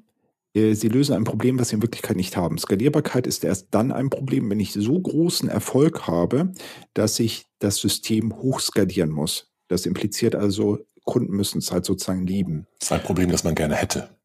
äh, 0.53 0.73
sie 0.73 0.89
lösen 0.89 1.15
ein 1.15 1.23
Problem, 1.23 1.59
was 1.59 1.69
sie 1.69 1.75
in 1.75 1.81
Wirklichkeit 1.81 2.17
nicht 2.17 2.35
haben. 2.35 2.57
Skalierbarkeit 2.57 3.27
ist 3.27 3.43
erst 3.43 3.67
dann 3.71 3.91
ein 3.91 4.09
Problem, 4.09 4.49
wenn 4.49 4.59
ich 4.59 4.73
so 4.73 4.99
großen 4.99 5.49
Erfolg 5.49 6.07
habe, 6.07 6.51
dass 6.93 7.19
ich 7.19 7.45
das 7.59 7.77
System 7.77 8.35
hochskalieren 8.35 9.11
muss. 9.11 9.51
Das 9.67 9.85
impliziert 9.85 10.35
also, 10.35 10.79
Kunden 11.11 11.35
müssen 11.35 11.57
es 11.57 11.73
halt 11.73 11.83
sozusagen 11.83 12.25
lieben. 12.25 12.67
Das 12.79 12.87
ist 12.87 12.91
ein 12.93 13.03
Problem, 13.03 13.29
das 13.29 13.43
man 13.43 13.53
gerne 13.53 13.75
hätte. 13.75 14.15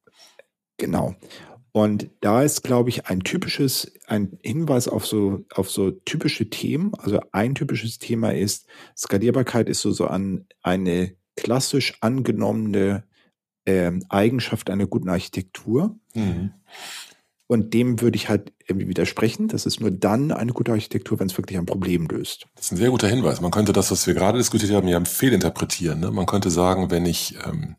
Genau. 0.76 1.16
Und 1.72 2.10
da 2.20 2.44
ist, 2.44 2.62
glaube 2.62 2.90
ich, 2.90 3.06
ein 3.06 3.20
typisches, 3.20 3.92
ein 4.06 4.38
Hinweis 4.40 4.86
auf 4.86 5.04
so, 5.04 5.44
auf 5.52 5.68
so 5.68 5.90
typische 5.90 6.48
Themen. 6.48 6.94
Also 6.94 7.18
ein 7.32 7.56
typisches 7.56 7.98
Thema 7.98 8.32
ist, 8.32 8.68
Skalierbarkeit 8.96 9.68
ist 9.68 9.80
so, 9.80 9.90
so 9.90 10.06
an 10.06 10.46
eine 10.62 11.16
klassisch 11.34 11.98
angenommene 12.02 13.02
äh, 13.64 13.90
Eigenschaft 14.08 14.70
einer 14.70 14.86
guten 14.86 15.08
Architektur. 15.08 15.98
Mhm. 16.14 16.52
Und 17.48 17.74
dem 17.74 18.00
würde 18.00 18.14
ich 18.14 18.28
halt 18.28 18.52
irgendwie 18.68 18.88
widersprechen. 18.88 19.48
Das 19.48 19.66
ist 19.66 19.80
nur 19.80 19.90
dann 19.90 20.32
eine 20.32 20.52
gute 20.52 20.72
Architektur, 20.72 21.18
wenn 21.20 21.28
es 21.28 21.38
wirklich 21.38 21.58
ein 21.58 21.66
Problem 21.66 22.06
löst. 22.06 22.46
Das 22.56 22.66
ist 22.66 22.72
ein 22.72 22.76
sehr 22.76 22.90
guter 22.90 23.08
Hinweis. 23.08 23.40
Man 23.40 23.50
könnte 23.50 23.72
das, 23.72 23.90
was 23.90 24.06
wir 24.06 24.14
gerade 24.14 24.38
diskutiert 24.38 24.72
haben, 24.72 24.88
ja 24.88 25.02
fehlinterpretieren. 25.04 26.00
Ne? 26.00 26.10
Man 26.10 26.26
könnte 26.26 26.50
sagen, 26.50 26.90
wenn 26.90 27.06
ich, 27.06 27.36
ähm, 27.46 27.76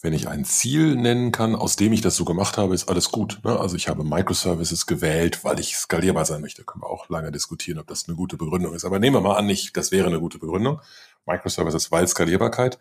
wenn 0.00 0.14
ich 0.14 0.28
ein 0.28 0.44
Ziel 0.44 0.96
nennen 0.96 1.32
kann, 1.32 1.54
aus 1.54 1.76
dem 1.76 1.92
ich 1.92 2.00
das 2.00 2.16
so 2.16 2.24
gemacht 2.24 2.56
habe, 2.56 2.74
ist 2.74 2.88
alles 2.88 3.10
gut. 3.10 3.40
Ne? 3.44 3.58
Also 3.58 3.76
ich 3.76 3.88
habe 3.88 4.04
Microservices 4.04 4.86
gewählt, 4.86 5.44
weil 5.44 5.60
ich 5.60 5.76
skalierbar 5.76 6.24
sein 6.24 6.40
möchte. 6.40 6.64
Können 6.64 6.82
wir 6.82 6.90
auch 6.90 7.08
lange 7.10 7.30
diskutieren, 7.30 7.78
ob 7.78 7.86
das 7.86 8.08
eine 8.08 8.16
gute 8.16 8.36
Begründung 8.36 8.74
ist. 8.74 8.84
Aber 8.84 8.98
nehmen 8.98 9.16
wir 9.16 9.20
mal 9.20 9.36
an, 9.36 9.46
nicht, 9.46 9.76
das 9.76 9.92
wäre 9.92 10.06
eine 10.06 10.20
gute 10.20 10.38
Begründung. 10.38 10.80
Microservices, 11.26 11.92
weil 11.92 12.08
Skalierbarkeit. 12.08 12.78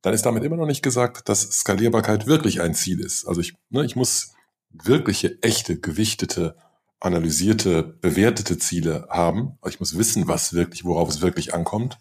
Dann 0.00 0.14
ist 0.14 0.24
damit 0.24 0.42
immer 0.42 0.56
noch 0.56 0.66
nicht 0.66 0.82
gesagt, 0.82 1.28
dass 1.28 1.42
Skalierbarkeit 1.42 2.26
wirklich 2.26 2.60
ein 2.60 2.74
Ziel 2.74 2.98
ist. 2.98 3.26
Also 3.26 3.40
ich, 3.40 3.54
ne, 3.70 3.84
ich 3.84 3.94
muss 3.94 4.32
wirkliche, 4.72 5.42
echte, 5.42 5.78
gewichtete, 5.78 6.56
analysierte, 7.00 7.82
bewertete 7.82 8.58
Ziele 8.58 9.06
haben, 9.10 9.58
ich 9.68 9.80
muss 9.80 9.98
wissen, 9.98 10.28
was 10.28 10.52
wirklich, 10.52 10.84
worauf 10.84 11.08
es 11.08 11.20
wirklich 11.20 11.52
ankommt, 11.52 11.98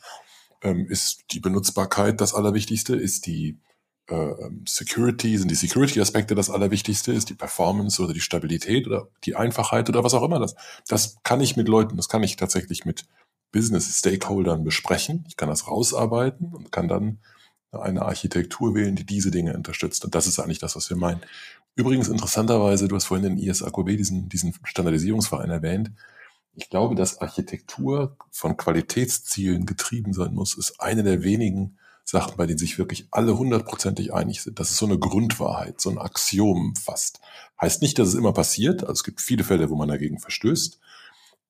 ähm, 0.61 0.85
ist 0.87 1.23
die 1.31 1.39
Benutzbarkeit 1.39 2.21
das 2.21 2.35
Allerwichtigste, 2.35 2.95
ist 2.95 3.25
die 3.25 3.59
äh, 4.07 4.33
Security, 4.67 5.37
sind 5.37 5.49
die 5.49 5.55
Security-Aspekte 5.55 6.35
das 6.35 6.49
Allerwichtigste, 6.49 7.13
ist 7.13 7.29
die 7.29 7.33
Performance 7.33 8.01
oder 8.01 8.13
die 8.13 8.21
Stabilität 8.21 8.85
oder 8.85 9.07
die 9.23 9.35
Einfachheit 9.35 9.89
oder 9.89 10.03
was 10.03 10.13
auch 10.13 10.23
immer 10.23 10.39
das. 10.39 10.55
Das 10.87 11.17
kann 11.23 11.41
ich 11.41 11.57
mit 11.57 11.67
Leuten, 11.67 11.97
das 11.97 12.09
kann 12.09 12.21
ich 12.23 12.35
tatsächlich 12.35 12.85
mit 12.85 13.05
Business-Stakeholdern 13.51 14.63
besprechen. 14.63 15.25
Ich 15.27 15.35
kann 15.35 15.49
das 15.49 15.67
rausarbeiten 15.67 16.53
und 16.53 16.71
kann 16.71 16.87
dann 16.87 17.19
eine 17.71 18.01
Architektur 18.01 18.75
wählen, 18.75 18.95
die 18.95 19.05
diese 19.05 19.31
Dinge 19.31 19.55
unterstützt. 19.55 20.03
Und 20.03 20.13
das 20.13 20.27
ist 20.27 20.39
eigentlich 20.39 20.59
das, 20.59 20.75
was 20.75 20.89
wir 20.89 20.97
meinen. 20.97 21.21
Übrigens 21.75 22.09
interessanterweise, 22.09 22.87
du 22.87 22.95
hast 22.95 23.05
vorhin 23.05 23.23
den 23.23 23.37
ISAQB, 23.37 23.97
diesen, 23.97 24.29
diesen 24.29 24.53
Standardisierungsverein 24.63 25.49
erwähnt. 25.49 25.91
Ich 26.53 26.69
glaube, 26.69 26.95
dass 26.95 27.21
Architektur 27.21 28.17
von 28.29 28.57
Qualitätszielen 28.57 29.65
getrieben 29.65 30.13
sein 30.13 30.33
muss, 30.33 30.57
ist 30.57 30.81
eine 30.81 31.03
der 31.03 31.23
wenigen 31.23 31.77
Sachen, 32.03 32.35
bei 32.35 32.45
denen 32.45 32.57
sich 32.57 32.77
wirklich 32.77 33.07
alle 33.11 33.37
hundertprozentig 33.37 34.13
einig 34.13 34.41
sind. 34.41 34.59
Das 34.59 34.71
ist 34.71 34.77
so 34.77 34.85
eine 34.85 34.99
Grundwahrheit, 34.99 35.79
so 35.79 35.89
ein 35.89 35.97
Axiom 35.97 36.75
fast. 36.75 37.21
Heißt 37.59 37.81
nicht, 37.81 37.97
dass 37.99 38.09
es 38.09 38.15
immer 38.15 38.33
passiert. 38.33 38.81
Also 38.81 38.93
es 38.93 39.03
gibt 39.03 39.21
viele 39.21 39.43
Fälle, 39.43 39.69
wo 39.69 39.75
man 39.75 39.87
dagegen 39.87 40.19
verstößt. 40.19 40.79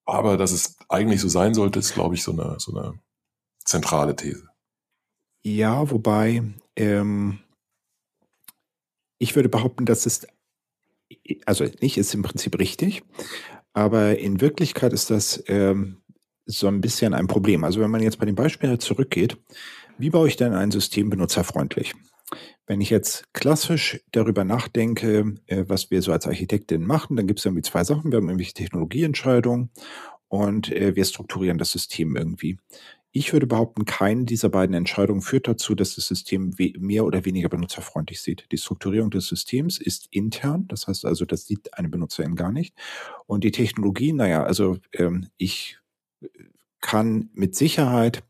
Aber 0.05 0.38
dass 0.38 0.51
es 0.51 0.77
eigentlich 0.89 1.21
so 1.21 1.29
sein 1.29 1.53
sollte, 1.53 1.79
ist, 1.79 1.93
glaube 1.93 2.15
ich, 2.15 2.23
so 2.23 2.31
eine, 2.31 2.55
so 2.60 2.75
eine 2.75 2.99
zentrale 3.63 4.15
These. 4.15 4.47
Ja, 5.43 5.89
wobei 5.89 6.43
ähm, 6.75 7.39
ich 9.21 9.36
würde 9.36 9.49
behaupten, 9.49 9.86
dass 9.86 10.07
es, 10.07 10.27
also 11.45 11.65
nicht 11.79 11.97
ist 11.97 12.13
im 12.15 12.23
Prinzip 12.23 12.57
richtig, 12.57 13.03
aber 13.71 14.17
in 14.17 14.41
Wirklichkeit 14.41 14.93
ist 14.93 15.12
das 15.12 15.43
ähm, 15.47 16.01
so 16.45 16.67
ein 16.67 16.81
bisschen 16.81 17.13
ein 17.13 17.27
Problem. 17.27 17.63
Also 17.63 17.79
wenn 17.81 17.91
man 17.91 18.01
jetzt 18.01 18.17
bei 18.17 18.25
dem 18.25 18.36
Beispiel 18.36 18.79
zurückgeht, 18.79 19.38
wie 19.99 20.10
baue 20.10 20.27
ich 20.27 20.38
denn 20.38 20.53
ein 20.53 20.71
System 20.71 21.12
benutzerfreundlich? 21.12 21.93
Wenn 22.65 22.81
ich 22.81 22.89
jetzt 22.89 23.31
klassisch 23.34 24.01
darüber 24.12 24.43
nachdenke, 24.43 25.36
äh, 25.45 25.65
was 25.67 25.91
wir 25.91 26.01
so 26.01 26.12
als 26.12 26.25
Architektin 26.25 26.84
machen, 26.84 27.15
dann 27.15 27.27
gibt 27.27 27.39
es 27.39 27.45
irgendwie 27.45 27.63
zwei 27.63 27.84
Sachen. 27.84 28.12
Wir 28.12 28.17
haben 28.17 28.27
irgendwelche 28.27 28.53
Technologieentscheidungen 28.53 29.69
und 30.29 30.71
äh, 30.71 30.95
wir 30.95 31.05
strukturieren 31.05 31.60
das 31.60 31.71
System 31.71 32.15
irgendwie. 32.15 32.57
Ich 33.13 33.34
würde 33.34 33.45
behaupten, 33.45 33.86
keine 33.86 34.24
dieser 34.24 34.50
beiden 34.50 34.74
Entscheidungen 34.74 35.21
führt 35.21 35.47
dazu, 35.47 35.76
dass 35.76 35.95
das 35.95 36.08
System 36.08 36.54
mehr 36.80 37.06
oder 37.06 37.26
weniger 37.26 37.50
benutzerfreundlich 37.50 38.21
sieht. 38.21 38.47
Die 38.52 38.58
Strukturierung 38.58 39.12
des 39.12 39.28
Systems 39.28 39.78
ist 39.80 40.08
intern, 40.12 40.65
das 40.69 40.88
heißt 40.88 41.06
also, 41.06 41.26
das 41.26 41.45
sieht 41.45 41.74
eine 41.78 41.89
Benutzerin 41.89 42.36
gar 42.36 42.52
nicht. 42.52 42.74
Und 43.28 43.43
die 43.43 43.52
Technologie, 43.52 44.13
naja, 44.13 44.43
also 44.43 44.78
ähm, 44.93 45.28
ich 45.38 45.78
äh, 46.21 46.28
kann 46.80 47.30
mit 47.34 47.56
Sicherheit 47.56 48.24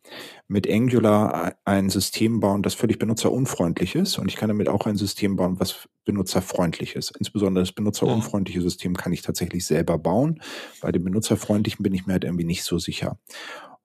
mit 0.47 0.69
Angular 0.69 1.55
ein 1.63 1.89
System 1.89 2.41
bauen, 2.41 2.63
das 2.63 2.73
völlig 2.73 2.99
benutzerunfreundlich 2.99 3.95
ist. 3.95 4.17
Und 4.17 4.27
ich 4.27 4.35
kann 4.35 4.49
damit 4.49 4.67
auch 4.67 4.85
ein 4.85 4.97
System 4.97 5.37
bauen, 5.37 5.59
was 5.59 5.87
benutzerfreundlich 6.03 6.95
ist. 6.97 7.15
Insbesondere 7.17 7.63
das 7.63 7.71
benutzerunfreundliche 7.71 8.61
System 8.61 8.97
kann 8.97 9.13
ich 9.13 9.21
tatsächlich 9.21 9.65
selber 9.65 9.97
bauen. 9.97 10.41
Bei 10.81 10.91
dem 10.91 11.05
benutzerfreundlichen 11.05 11.81
bin 11.81 11.93
ich 11.93 12.05
mir 12.05 12.13
halt 12.13 12.25
irgendwie 12.25 12.43
nicht 12.43 12.63
so 12.63 12.77
sicher. 12.77 13.17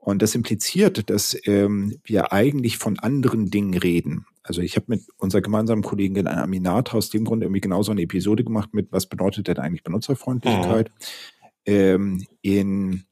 Und 0.07 0.23
das 0.23 0.37
impliziert, 0.37 1.11
dass 1.11 1.37
ähm, 1.47 1.99
wir 2.05 2.33
eigentlich 2.33 2.79
von 2.79 2.97
anderen 2.97 3.51
Dingen 3.51 3.75
reden. 3.75 4.25
Also 4.45 4.61
ich 4.61 4.77
habe 4.77 4.87
mit 4.87 5.03
unserer 5.17 5.43
gemeinsamen 5.43 5.83
Kollegin 5.83 6.29
Aminata 6.29 6.97
aus 6.97 7.11
dem 7.11 7.25
Grund 7.25 7.43
irgendwie 7.43 7.61
genauso 7.61 7.91
eine 7.91 8.03
Episode 8.03 8.45
gemacht 8.45 8.73
mit, 8.73 8.93
was 8.93 9.07
bedeutet 9.09 9.49
denn 9.49 9.59
eigentlich 9.59 9.83
Benutzerfreundlichkeit 9.83 10.93
mhm. 11.67 11.73
ähm, 11.75 12.27
in 12.41 13.05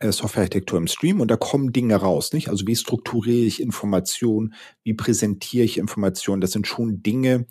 äh, 0.00 0.10
Softwarearchitektur 0.10 0.78
im 0.78 0.86
Stream 0.86 1.20
und 1.20 1.30
da 1.30 1.36
kommen 1.36 1.74
Dinge 1.74 1.96
raus, 1.96 2.32
nicht? 2.32 2.48
Also 2.48 2.66
wie 2.66 2.76
strukturiere 2.76 3.44
ich 3.44 3.60
Informationen, 3.60 4.54
wie 4.84 4.94
präsentiere 4.94 5.66
ich 5.66 5.76
Informationen? 5.76 6.40
Das 6.40 6.52
sind 6.52 6.66
schon 6.66 7.02
Dinge, 7.02 7.44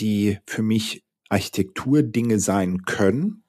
die 0.00 0.38
für 0.46 0.62
mich 0.62 1.04
Architekturdinge 1.28 2.40
sein 2.40 2.84
können, 2.84 3.44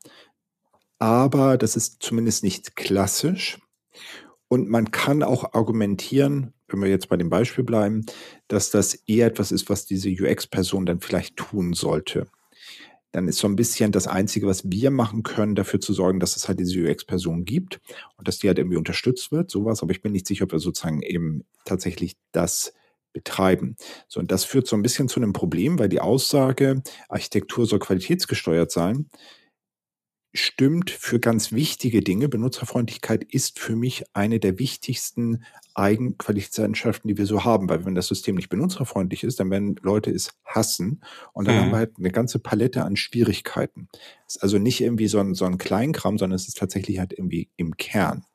aber 1.00 1.58
das 1.58 1.78
ist 1.78 2.04
zumindest 2.04 2.44
nicht 2.44 2.76
klassisch. 2.76 3.60
Und 4.50 4.70
man 4.70 4.92
kann 4.92 5.24
auch 5.24 5.54
argumentieren, 5.54 6.54
wenn 6.68 6.82
wir 6.82 6.90
jetzt 6.90 7.10
bei 7.10 7.18
dem 7.18 7.30
Beispiel 7.30 7.64
bleiben, 7.64 8.06
dass 8.48 8.72
das 8.72 8.94
eher 8.94 9.28
etwas 9.28 9.52
ist, 9.52 9.70
was 9.70 9.86
diese 9.86 10.10
UX-Person 10.10 10.86
dann 10.86 11.00
vielleicht 11.00 11.38
tun 11.38 11.74
sollte. 11.74 12.28
Dann 13.12 13.28
ist 13.28 13.40
so 13.40 13.48
ein 13.48 13.56
bisschen 13.56 13.92
das 13.92 14.08
Einzige, 14.08 14.48
was 14.48 14.70
wir 14.70 14.92
machen 14.92 15.24
können, 15.24 15.56
dafür 15.56 15.80
zu 15.80 15.94
sorgen, 15.94 16.20
dass 16.20 16.36
es 16.36 16.48
halt 16.48 16.60
diese 16.60 16.80
UX-Person 16.80 17.46
gibt 17.46 17.80
und 18.18 18.28
dass 18.28 18.38
die 18.38 18.48
halt 18.48 18.58
irgendwie 18.58 18.78
unterstützt 18.78 19.32
wird, 19.32 19.50
sowas. 19.50 19.82
Aber 19.82 19.92
ich 19.92 20.02
bin 20.02 20.12
nicht 20.12 20.28
sicher, 20.28 20.44
ob 20.44 20.52
wir 20.52 20.60
sozusagen 20.60 21.02
eben 21.02 21.46
tatsächlich 21.66 22.16
das 22.32 22.74
betreiben. 23.14 23.76
So, 24.08 24.20
und 24.20 24.32
das 24.32 24.44
führt 24.44 24.68
so 24.68 24.76
ein 24.76 24.84
bisschen 24.84 25.08
zu 25.08 25.20
einem 25.20 25.34
Problem, 25.34 25.80
weil 25.80 25.90
die 25.90 26.02
Aussage, 26.02 26.84
Architektur 27.10 27.66
soll 27.66 27.80
qualitätsgesteuert 27.80 28.72
sein, 28.72 29.10
stimmt 30.34 30.90
für 30.90 31.20
ganz 31.20 31.52
wichtige 31.52 32.02
Dinge. 32.02 32.30
Benutzerfreundlichkeit 32.30 33.24
ist 33.24 33.60
für 33.60 33.76
mich 33.76 34.04
eine 34.14 34.40
der 34.40 34.60
wichtigsten 34.60 35.44
Eigenqualitätsenschaften, 35.74 37.08
die 37.08 37.18
wir 37.18 37.26
so 37.26 37.44
haben. 37.44 37.70
Weil 37.70 37.86
wenn 37.86 37.96
das 37.96 38.08
System 38.08 38.36
nicht 38.36 38.50
benutzerfreundlich 38.50 39.24
ist, 39.24 39.40
dann 39.40 39.50
werden 39.50 39.76
Leute 39.82 40.12
es 40.12 40.34
hassen. 40.46 41.02
Und 41.34 41.48
dann 41.48 41.56
mhm. 41.56 41.60
haben 41.62 41.72
wir 41.72 41.78
halt 41.78 41.94
eine 41.98 42.12
ganze 42.12 42.40
Palette 42.40 42.84
an 42.84 42.96
Schwierigkeiten. 42.96 43.90
Es 44.28 44.36
ist 44.36 44.44
also 44.44 44.58
nicht 44.58 44.82
irgendwie 44.82 45.08
so 45.08 45.20
ein, 45.20 45.34
so 45.34 45.46
ein 45.46 45.58
Kleinkram, 45.58 46.18
sondern 46.18 46.36
es 46.36 46.48
ist 46.48 46.58
tatsächlich 46.58 47.00
halt 47.00 47.14
irgendwie 47.14 47.50
im 47.58 47.78
Kern. 47.78 48.26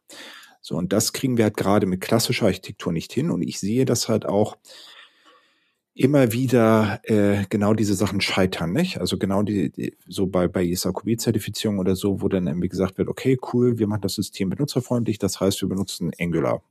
So, 0.61 0.77
und 0.77 0.93
das 0.93 1.13
kriegen 1.13 1.37
wir 1.37 1.45
halt 1.45 1.57
gerade 1.57 1.87
mit 1.87 2.01
klassischer 2.01 2.47
Architektur 2.47 2.93
nicht 2.93 3.13
hin. 3.13 3.31
Und 3.31 3.43
ich 3.43 3.59
sehe 3.59 3.85
das 3.85 4.09
halt 4.09 4.27
auch 4.27 4.57
immer 5.95 6.33
wieder 6.33 7.01
äh, 7.05 7.45
genau 7.49 7.75
diese 7.75 7.95
Sachen 7.95 8.21
scheitern, 8.21 8.73
nicht? 8.73 8.99
Also 8.99 9.19
genau 9.19 9.43
die, 9.43 9.71
die 9.71 9.97
so 10.07 10.27
bei 10.27 10.49
bei 10.49 10.65
ISAQB-Zertifizierung 10.65 11.79
oder 11.79 11.97
so, 11.97 12.23
wo 12.23 12.29
dann 12.29 12.47
irgendwie 12.47 12.69
gesagt 12.69 12.99
wird, 12.99 13.09
okay, 13.09 13.39
cool, 13.53 13.79
wir 13.79 13.87
machen 13.87 14.01
das 14.01 14.15
System 14.15 14.49
benutzerfreundlich, 14.51 15.19
das 15.19 15.41
heißt, 15.41 15.61
wir 15.61 15.69
benutzen 15.69 16.11
Angular 16.19 16.63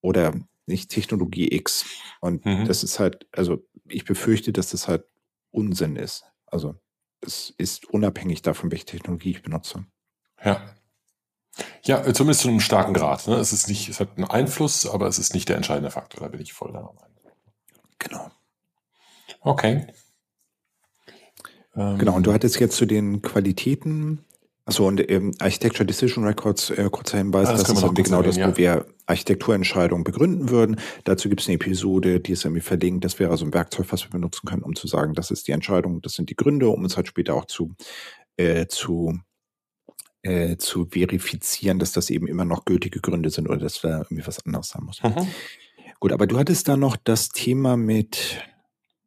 oder 0.00 0.34
nicht 0.66 0.90
Technologie 0.90 1.52
X. 1.52 1.84
Und 2.20 2.44
mhm. 2.44 2.64
das 2.66 2.84
ist 2.84 3.00
halt, 3.00 3.26
also 3.32 3.64
ich 3.88 4.04
befürchte, 4.04 4.52
dass 4.52 4.70
das 4.70 4.86
halt 4.86 5.04
Unsinn 5.50 5.96
ist. 5.96 6.24
Also 6.46 6.76
es 7.20 7.52
ist 7.58 7.86
unabhängig 7.86 8.42
davon, 8.42 8.70
welche 8.70 8.86
Technologie 8.86 9.32
ich 9.32 9.42
benutze. 9.42 9.84
Ja. 10.44 10.74
Ja, 11.82 12.02
zumindest 12.14 12.42
zu 12.42 12.48
einem 12.48 12.60
starken 12.60 12.94
Grad. 12.94 13.26
Ne? 13.26 13.34
Es 13.34 13.52
ist 13.52 13.68
nicht, 13.68 13.88
es 13.88 13.98
hat 13.98 14.16
einen 14.16 14.30
Einfluss, 14.30 14.86
aber 14.86 15.08
es 15.08 15.18
ist 15.18 15.34
nicht 15.34 15.48
der 15.48 15.56
entscheidende 15.56 15.90
Faktor. 15.90 16.20
Da 16.20 16.28
bin 16.28 16.40
ich 16.40 16.52
voll 16.52 16.70
der 16.70 16.82
Meinung. 16.82 17.04
Genau. 17.98 18.30
Okay. 19.40 19.86
Genau, 21.72 22.16
und 22.16 22.26
du 22.26 22.32
hattest 22.32 22.58
jetzt 22.58 22.76
zu 22.76 22.84
den 22.84 23.22
Qualitäten, 23.22 24.24
achso, 24.64 24.88
und 24.88 25.08
ähm, 25.08 25.32
Architecture 25.38 25.86
Decision 25.86 26.24
Records, 26.24 26.70
äh, 26.70 26.88
kurzer 26.90 27.18
Hinweis, 27.18 27.48
ah, 27.48 27.52
das, 27.52 27.62
das 27.62 27.76
ist 27.76 27.82
irgendwie 27.82 28.02
genau 28.02 28.22
das, 28.22 28.36
ja. 28.36 28.50
wo 28.50 28.56
wir 28.56 28.86
Architekturentscheidungen 29.06 30.02
begründen 30.02 30.50
würden. 30.50 30.80
Dazu 31.04 31.28
gibt 31.28 31.40
es 31.40 31.48
eine 31.48 31.54
Episode, 31.54 32.20
die 32.20 32.32
ist 32.32 32.44
irgendwie 32.44 32.60
verlinkt. 32.60 33.04
Das 33.04 33.18
wäre 33.18 33.30
also 33.30 33.44
ein 33.44 33.54
Werkzeug, 33.54 33.86
was 33.90 34.04
wir 34.04 34.10
benutzen 34.10 34.46
können, 34.46 34.62
um 34.62 34.74
zu 34.74 34.88
sagen, 34.88 35.14
das 35.14 35.30
ist 35.30 35.46
die 35.46 35.52
Entscheidung, 35.52 36.02
das 36.02 36.14
sind 36.14 36.28
die 36.28 36.36
Gründe, 36.36 36.68
um 36.68 36.82
uns 36.82 36.96
halt 36.96 37.06
später 37.06 37.34
auch 37.34 37.44
zu, 37.44 37.74
äh, 38.36 38.66
zu 38.66 39.20
äh, 40.22 40.56
zu 40.58 40.86
verifizieren, 40.86 41.78
dass 41.78 41.92
das 41.92 42.10
eben 42.10 42.26
immer 42.26 42.44
noch 42.44 42.66
gültige 42.66 43.00
Gründe 43.00 43.30
sind 43.30 43.48
oder 43.48 43.58
dass 43.58 43.80
da 43.80 43.98
irgendwie 43.98 44.26
was 44.26 44.44
anderes 44.44 44.68
sein 44.68 44.84
muss. 44.84 45.02
Mhm. 45.02 45.28
Gut, 45.98 46.12
aber 46.12 46.26
du 46.26 46.38
hattest 46.38 46.68
da 46.68 46.76
noch 46.76 46.96
das 46.96 47.30
Thema 47.30 47.76
mit 47.76 48.42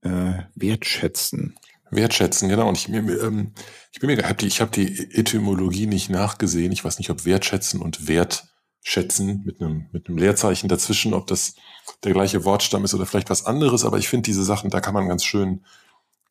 äh, 0.04 0.44
wertschätzen. 0.56 1.56
Wertschätzen, 1.92 2.50
genau. 2.50 2.68
Und 2.68 2.78
ich, 2.78 2.88
mir, 2.88 3.00
ähm, 3.22 3.54
ich 3.92 4.00
bin 4.00 4.08
mir, 4.08 4.18
hab 4.28 4.38
die, 4.38 4.48
ich 4.48 4.62
habe 4.62 4.72
die 4.72 5.12
Etymologie 5.14 5.86
nicht 5.86 6.10
nachgesehen. 6.10 6.72
Ich 6.72 6.84
weiß 6.84 6.98
nicht, 6.98 7.10
ob 7.10 7.26
wertschätzen 7.26 7.82
und 7.82 8.08
wertschätzen 8.08 9.44
mit 9.46 9.62
einem 9.62 9.88
mit 9.92 10.08
einem 10.08 10.18
Leerzeichen 10.18 10.70
dazwischen, 10.70 11.14
ob 11.14 11.28
das 11.28 11.56
der 12.04 12.14
gleiche 12.14 12.46
Wortstamm 12.46 12.84
ist 12.84 12.94
oder 12.94 13.06
vielleicht 13.06 13.30
was 13.30 13.46
anderes. 13.46 13.86
Aber 13.86 13.98
ich 13.98 14.10
finde 14.10 14.24
diese 14.24 14.44
Sachen, 14.44 14.70
da 14.70 14.82
kann 14.82 14.94
man 14.94 15.08
ganz 15.08 15.24
schön 15.24 15.64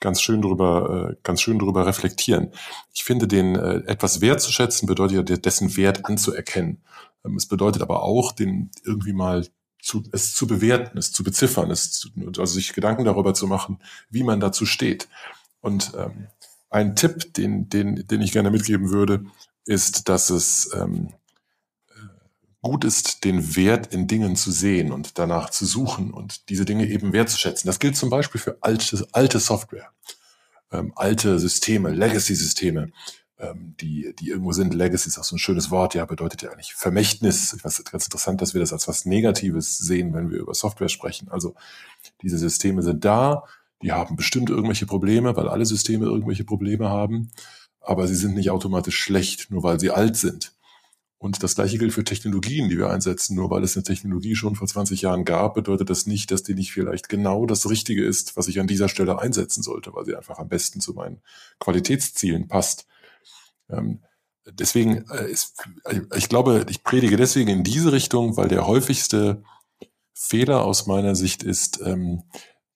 ganz 0.03 0.21
schön 0.21 0.43
drüber, 0.43 1.11
äh, 1.13 1.17
ganz 1.23 1.41
schön 1.41 1.59
drüber 1.59 1.87
reflektieren. 1.87 2.53
Ich 2.93 3.05
finde, 3.05 3.27
den 3.27 3.55
äh, 3.55 3.83
etwas 3.87 4.21
wertzuschätzen 4.21 4.87
bedeutet 4.87 5.31
ja, 5.31 5.37
dessen 5.37 5.77
Wert 5.77 6.05
anzuerkennen. 6.05 6.83
Ähm, 7.25 7.37
es 7.37 7.47
bedeutet 7.47 7.81
aber 7.81 8.03
auch, 8.03 8.33
den 8.33 8.71
irgendwie 8.85 9.15
mal 9.15 9.47
zu, 9.83 10.05
es 10.13 10.35
zu 10.35 10.47
bewerten, 10.47 10.97
es 10.97 11.13
zu 11.13 11.25
beziffern, 11.25 11.71
es 11.71 11.91
zu, 11.91 12.09
also 12.39 12.47
sich 12.47 12.73
Gedanken 12.73 13.05
darüber 13.05 13.35
zu 13.35 13.47
machen, 13.47 13.81
wie 14.11 14.23
man 14.23 14.41
dazu 14.41 14.65
steht. 14.65 15.09
Und 15.61 15.93
ähm, 15.97 16.29
ein 16.71 16.97
Tipp, 16.97 17.35
den, 17.35 17.69
den, 17.69 18.07
den 18.07 18.23
ich 18.23 18.33
gerne 18.33 18.51
mitgeben 18.51 18.91
würde, 18.91 19.25
ist, 19.67 20.09
dass 20.09 20.31
es 20.31 20.71
ähm, 20.75 21.09
äh, 21.89 21.93
gut 22.63 22.85
ist, 22.85 23.25
den 23.25 23.57
Wert 23.57 23.93
in 23.93 24.07
Dingen 24.07 24.37
zu 24.37 24.53
sehen 24.53 24.93
und 24.93 25.19
danach 25.19 25.51
zu 25.51 25.67
suchen 25.67 26.13
und 26.13 26.49
diese 26.49 26.65
Dinge 26.65 26.89
eben 26.89 27.13
wertzuschätzen. 27.13 27.67
Das 27.67 27.81
gilt 27.81 27.97
zum 27.97 28.09
Beispiel 28.09 28.41
für 28.41 28.59
alte, 28.61 29.07
alte 29.13 29.41
Software, 29.41 29.91
ähm, 30.71 30.93
alte 30.95 31.41
Systeme, 31.41 31.91
Legacy-Systeme 31.91 32.93
ähm, 33.43 33.75
die, 33.81 34.15
die 34.19 34.29
irgendwo 34.29 34.53
sind. 34.53 34.73
Legacy 34.73 35.09
ist 35.09 35.19
auch 35.19 35.25
so 35.25 35.37
ein 35.37 35.41
schönes 35.41 35.71
Wort, 35.71 35.95
ja, 35.95 36.05
bedeutet 36.07 36.43
ja 36.43 36.51
eigentlich 36.51 36.75
Vermächtnis. 36.75 37.53
Ich 37.53 37.65
weiß, 37.65 37.85
ganz 37.85 38.05
interessant, 38.05 38.41
dass 38.41 38.55
wir 38.55 38.61
das 38.61 38.73
als 38.73 38.89
was 38.89 39.05
Negatives 39.05 39.77
sehen, 39.79 40.15
wenn 40.15 40.31
wir 40.31 40.39
über 40.39 40.55
Software 40.55 40.89
sprechen. 40.89 41.29
Also 41.29 41.55
diese 42.23 42.39
Systeme 42.39 42.83
sind 42.83 43.05
da, 43.05 43.45
die 43.83 43.93
haben 43.93 44.17
bestimmt 44.17 44.49
irgendwelche 44.49 44.87
Probleme, 44.87 45.37
weil 45.37 45.49
alle 45.49 45.67
Systeme 45.67 46.07
irgendwelche 46.07 46.45
Probleme 46.45 46.89
haben, 46.89 47.33
aber 47.81 48.07
sie 48.07 48.15
sind 48.15 48.35
nicht 48.35 48.51
automatisch 48.51 48.97
schlecht, 48.97 49.51
nur 49.51 49.65
weil 49.65 49.81
sie 49.81 49.91
alt 49.91 50.17
sind. 50.17 50.53
Und 51.19 51.43
das 51.45 51.55
gleiche 51.55 51.79
gilt 51.79 51.93
für 51.93 52.03
Technologien, 52.03 52.69
die 52.69 52.79
wir 52.79 52.91
einsetzen. 52.91 53.37
Nur 53.37 53.49
weil 53.49 53.63
es 53.63 53.77
eine 53.77 53.85
Technologie 53.85 54.35
schon 54.35 54.57
vor 54.57 54.67
20 54.67 55.03
Jahren 55.03 55.25
gab, 55.25 55.55
bedeutet 55.55 55.89
das 55.89 56.07
nicht, 56.07 56.33
dass 56.33 56.43
die 56.43 56.55
nicht 56.55 56.73
vielleicht 56.73 57.09
genau 57.09 57.47
das 57.47 57.71
Richtige 57.71 58.05
ist, 58.05 58.37
was 58.37 58.49
ich 58.49 58.59
an 58.59 58.67
dieser 58.67 58.89
Stelle 58.89 59.21
einsetzen 59.21 59.63
sollte, 59.63 59.95
weil 59.95 60.05
sie 60.05 60.17
einfach 60.17 60.41
am 60.41 60.49
besten 60.49 60.81
zu 60.81 60.95
meinen 60.95 61.21
Qualitätszielen 61.61 62.49
passt. 62.49 62.89
Ähm, 63.73 64.03
deswegen, 64.47 65.05
äh, 65.11 65.31
ist, 65.31 65.55
äh, 65.85 66.01
ich 66.17 66.29
glaube, 66.29 66.67
ich 66.69 66.83
predige 66.83 67.17
deswegen 67.17 67.49
in 67.49 67.65
diese 67.65 67.93
Richtung, 67.93 68.37
weil 68.37 68.49
der 68.49 68.67
häufigste 68.67 69.43
Fehler 70.15 70.65
aus 70.65 70.87
meiner 70.87 71.15
Sicht 71.15 71.43
ist, 71.43 71.81
ähm, 71.85 72.23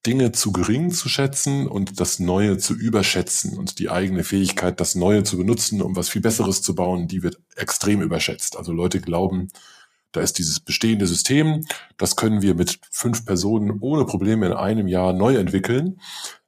Dinge 0.06 0.30
zu 0.30 0.52
gering 0.52 0.92
zu 0.92 1.08
schätzen 1.08 1.66
und 1.66 1.98
das 2.00 2.20
Neue 2.20 2.58
zu 2.58 2.74
überschätzen 2.74 3.58
und 3.58 3.80
die 3.80 3.90
eigene 3.90 4.22
Fähigkeit, 4.22 4.80
das 4.80 4.94
Neue 4.94 5.24
zu 5.24 5.36
benutzen, 5.36 5.82
um 5.82 5.96
was 5.96 6.08
viel 6.08 6.22
Besseres 6.22 6.62
zu 6.62 6.76
bauen, 6.76 7.08
die 7.08 7.24
wird 7.24 7.40
extrem 7.56 8.02
überschätzt. 8.02 8.56
Also 8.56 8.72
Leute 8.72 9.00
glauben, 9.00 9.48
da 10.12 10.20
ist 10.20 10.38
dieses 10.38 10.60
bestehende 10.60 11.06
System, 11.06 11.66
das 11.96 12.14
können 12.14 12.40
wir 12.40 12.54
mit 12.54 12.78
fünf 12.90 13.26
Personen 13.26 13.78
ohne 13.80 14.04
Probleme 14.04 14.46
in 14.46 14.52
einem 14.52 14.86
Jahr 14.86 15.12
neu 15.12 15.36
entwickeln. 15.36 16.00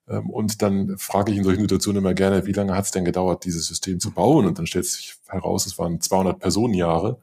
Ähm, 0.09 0.31
und 0.31 0.62
dann 0.62 0.97
frage 0.99 1.33
ich 1.33 1.38
in 1.38 1.44
solchen 1.44 1.62
Situationen 1.62 2.03
immer 2.03 2.14
gerne, 2.14 2.47
wie 2.47 2.53
lange 2.53 2.75
hat 2.75 2.85
es 2.85 2.90
denn 2.90 3.05
gedauert, 3.05 3.44
dieses 3.44 3.66
System 3.66 4.01
zu 4.01 4.11
bauen? 4.11 4.47
Und 4.47 4.59
dann 4.59 4.66
stellt 4.66 4.87
sich 4.87 5.16
heraus, 5.29 5.66
es 5.66 5.79
waren 5.79 6.01
200 6.01 6.38
Personenjahre. 6.38 7.18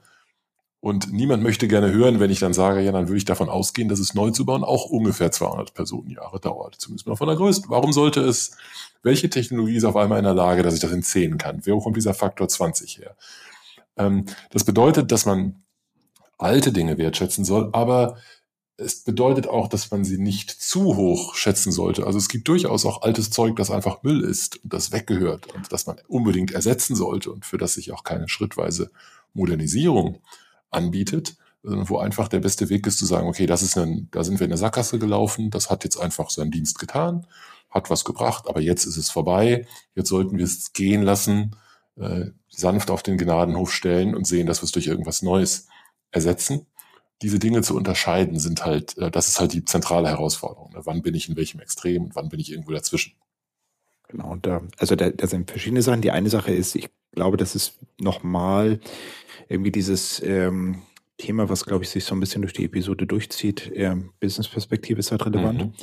Und 0.79 1.11
niemand 1.11 1.41
möchte 1.41 1.67
gerne 1.67 1.91
hören, 1.91 2.19
wenn 2.19 2.29
ich 2.29 2.39
dann 2.39 2.53
sage, 2.53 2.81
ja, 2.81 2.91
dann 2.91 3.07
würde 3.07 3.17
ich 3.17 3.25
davon 3.25 3.49
ausgehen, 3.49 3.89
dass 3.89 3.97
es 3.97 4.13
neu 4.13 4.29
zu 4.29 4.45
bauen 4.45 4.63
auch 4.63 4.85
ungefähr 4.85 5.31
200 5.31 5.73
Personenjahre 5.73 6.39
dauert. 6.39 6.75
Zumindest 6.75 7.07
mal 7.07 7.15
von 7.15 7.27
der 7.27 7.37
Größe. 7.37 7.63
Warum 7.69 7.91
sollte 7.91 8.21
es, 8.21 8.55
welche 9.01 9.29
Technologie 9.29 9.77
ist 9.77 9.83
auf 9.83 9.95
einmal 9.95 10.19
in 10.19 10.25
der 10.25 10.35
Lage, 10.35 10.61
dass 10.61 10.75
ich 10.75 10.79
das 10.79 10.91
in 10.91 11.01
10 11.01 11.39
kann? 11.39 11.65
Wo 11.65 11.79
kommt 11.79 11.97
dieser 11.97 12.13
Faktor 12.13 12.47
20 12.47 12.99
her? 12.99 13.15
Ähm, 13.97 14.25
das 14.51 14.63
bedeutet, 14.63 15.11
dass 15.11 15.25
man 15.25 15.63
alte 16.37 16.71
Dinge 16.71 16.99
wertschätzen 16.99 17.45
soll, 17.45 17.69
aber 17.71 18.17
es 18.77 19.03
bedeutet 19.03 19.47
auch, 19.47 19.69
dass 19.69 19.91
man 19.91 20.03
sie 20.03 20.17
nicht 20.17 20.51
zu 20.51 20.97
hoch 20.97 21.35
schätzen 21.35 21.71
sollte. 21.71 22.05
Also 22.05 22.17
es 22.17 22.27
gibt 22.27 22.47
durchaus 22.47 22.85
auch 22.85 23.03
altes 23.03 23.29
Zeug, 23.29 23.55
das 23.55 23.71
einfach 23.71 24.03
Müll 24.03 24.21
ist 24.21 24.61
und 24.63 24.73
das 24.73 24.91
weggehört 24.91 25.53
und 25.53 25.71
das 25.71 25.85
man 25.87 25.97
unbedingt 26.07 26.51
ersetzen 26.51 26.95
sollte 26.95 27.31
und 27.31 27.45
für 27.45 27.57
das 27.57 27.75
sich 27.75 27.93
auch 27.93 28.03
keine 28.03 28.27
schrittweise 28.27 28.91
Modernisierung 29.33 30.19
anbietet, 30.71 31.37
sondern 31.63 31.89
wo 31.89 31.99
einfach 31.99 32.27
der 32.27 32.41
beste 32.41 32.69
Weg 32.69 32.85
ist 32.85 32.99
zu 32.99 33.05
sagen, 33.05 33.27
okay, 33.27 33.45
das 33.45 33.63
ist 33.63 33.77
ein, 33.77 34.09
da 34.11 34.23
sind 34.23 34.39
wir 34.39 34.45
in 34.45 34.51
der 34.51 34.57
Sackgasse 34.57 34.99
gelaufen, 34.99 35.51
das 35.51 35.69
hat 35.69 35.85
jetzt 35.85 35.97
einfach 35.97 36.29
seinen 36.29 36.51
Dienst 36.51 36.77
getan, 36.77 37.25
hat 37.69 37.89
was 37.89 38.03
gebracht, 38.03 38.45
aber 38.47 38.59
jetzt 38.59 38.85
ist 38.85 38.97
es 38.97 39.09
vorbei, 39.09 39.67
jetzt 39.95 40.09
sollten 40.09 40.37
wir 40.37 40.45
es 40.45 40.73
gehen 40.73 41.01
lassen, 41.01 41.55
äh, 41.95 42.25
sanft 42.49 42.91
auf 42.91 43.03
den 43.03 43.17
Gnadenhof 43.17 43.73
stellen 43.73 44.15
und 44.15 44.27
sehen, 44.27 44.47
dass 44.47 44.61
wir 44.61 44.65
es 44.65 44.71
durch 44.73 44.87
irgendwas 44.87 45.21
Neues 45.21 45.67
ersetzen 46.11 46.67
diese 47.21 47.39
Dinge 47.39 47.61
zu 47.61 47.75
unterscheiden, 47.75 48.39
sind 48.39 48.65
halt, 48.65 48.97
äh, 48.97 49.09
das 49.09 49.29
ist 49.29 49.39
halt 49.39 49.53
die 49.53 49.65
zentrale 49.65 50.09
Herausforderung. 50.09 50.71
Ne? 50.73 50.81
Wann 50.83 51.01
bin 51.01 51.15
ich 51.15 51.29
in 51.29 51.35
welchem 51.35 51.59
Extrem 51.59 52.05
und 52.05 52.15
wann 52.15 52.29
bin 52.29 52.39
ich 52.39 52.51
irgendwo 52.51 52.71
dazwischen? 52.71 53.13
Genau, 54.07 54.31
und 54.31 54.45
da, 54.45 54.61
also 54.77 54.95
da, 54.95 55.09
da 55.09 55.27
sind 55.27 55.49
verschiedene 55.49 55.81
Sachen. 55.81 56.01
Die 56.01 56.11
eine 56.11 56.29
Sache 56.29 56.53
ist, 56.53 56.75
ich 56.75 56.89
glaube, 57.11 57.37
das 57.37 57.55
ist 57.55 57.79
nochmal 57.99 58.79
irgendwie 59.49 59.71
dieses 59.71 60.21
ähm, 60.21 60.83
Thema, 61.17 61.49
was, 61.49 61.65
glaube 61.65 61.83
ich, 61.83 61.89
sich 61.89 62.03
so 62.05 62.13
ein 62.13 62.19
bisschen 62.19 62.41
durch 62.41 62.53
die 62.53 62.65
Episode 62.65 63.07
durchzieht. 63.07 63.71
Ähm, 63.73 64.11
Business-Perspektive 64.19 64.99
ist 64.99 65.11
halt 65.11 65.25
relevant. 65.25 65.59
Mhm. 65.59 65.73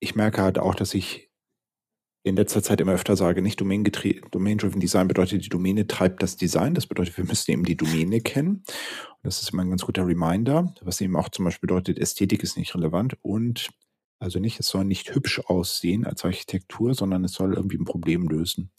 Ich 0.00 0.14
merke 0.14 0.42
halt 0.42 0.58
auch, 0.58 0.74
dass 0.74 0.94
ich 0.94 1.30
in 2.24 2.36
letzter 2.36 2.62
Zeit 2.62 2.80
immer 2.80 2.94
öfter 2.94 3.16
sage, 3.16 3.42
nicht 3.42 3.60
Domain-Driven 3.60 4.80
Design 4.80 5.08
bedeutet, 5.08 5.44
die 5.44 5.50
Domäne 5.50 5.86
treibt 5.86 6.22
das 6.22 6.36
Design. 6.36 6.74
Das 6.74 6.86
bedeutet, 6.86 7.18
wir 7.18 7.24
müssen 7.26 7.50
eben 7.50 7.64
die 7.66 7.76
Domäne 7.76 8.22
kennen. 8.22 8.64
Und 8.66 9.24
das 9.24 9.42
ist 9.42 9.52
immer 9.52 9.62
ein 9.62 9.68
ganz 9.68 9.82
guter 9.82 10.06
Reminder, 10.06 10.74
was 10.80 11.02
eben 11.02 11.16
auch 11.16 11.28
zum 11.28 11.44
Beispiel 11.44 11.66
bedeutet, 11.66 11.98
Ästhetik 11.98 12.42
ist 12.42 12.56
nicht 12.56 12.74
relevant 12.74 13.18
und 13.20 13.68
also 14.20 14.38
nicht, 14.38 14.58
es 14.58 14.68
soll 14.68 14.86
nicht 14.86 15.14
hübsch 15.14 15.38
aussehen 15.40 16.06
als 16.06 16.24
Architektur, 16.24 16.94
sondern 16.94 17.24
es 17.24 17.34
soll 17.34 17.52
irgendwie 17.52 17.76
ein 17.76 17.84
Problem 17.84 18.26
lösen. 18.26 18.70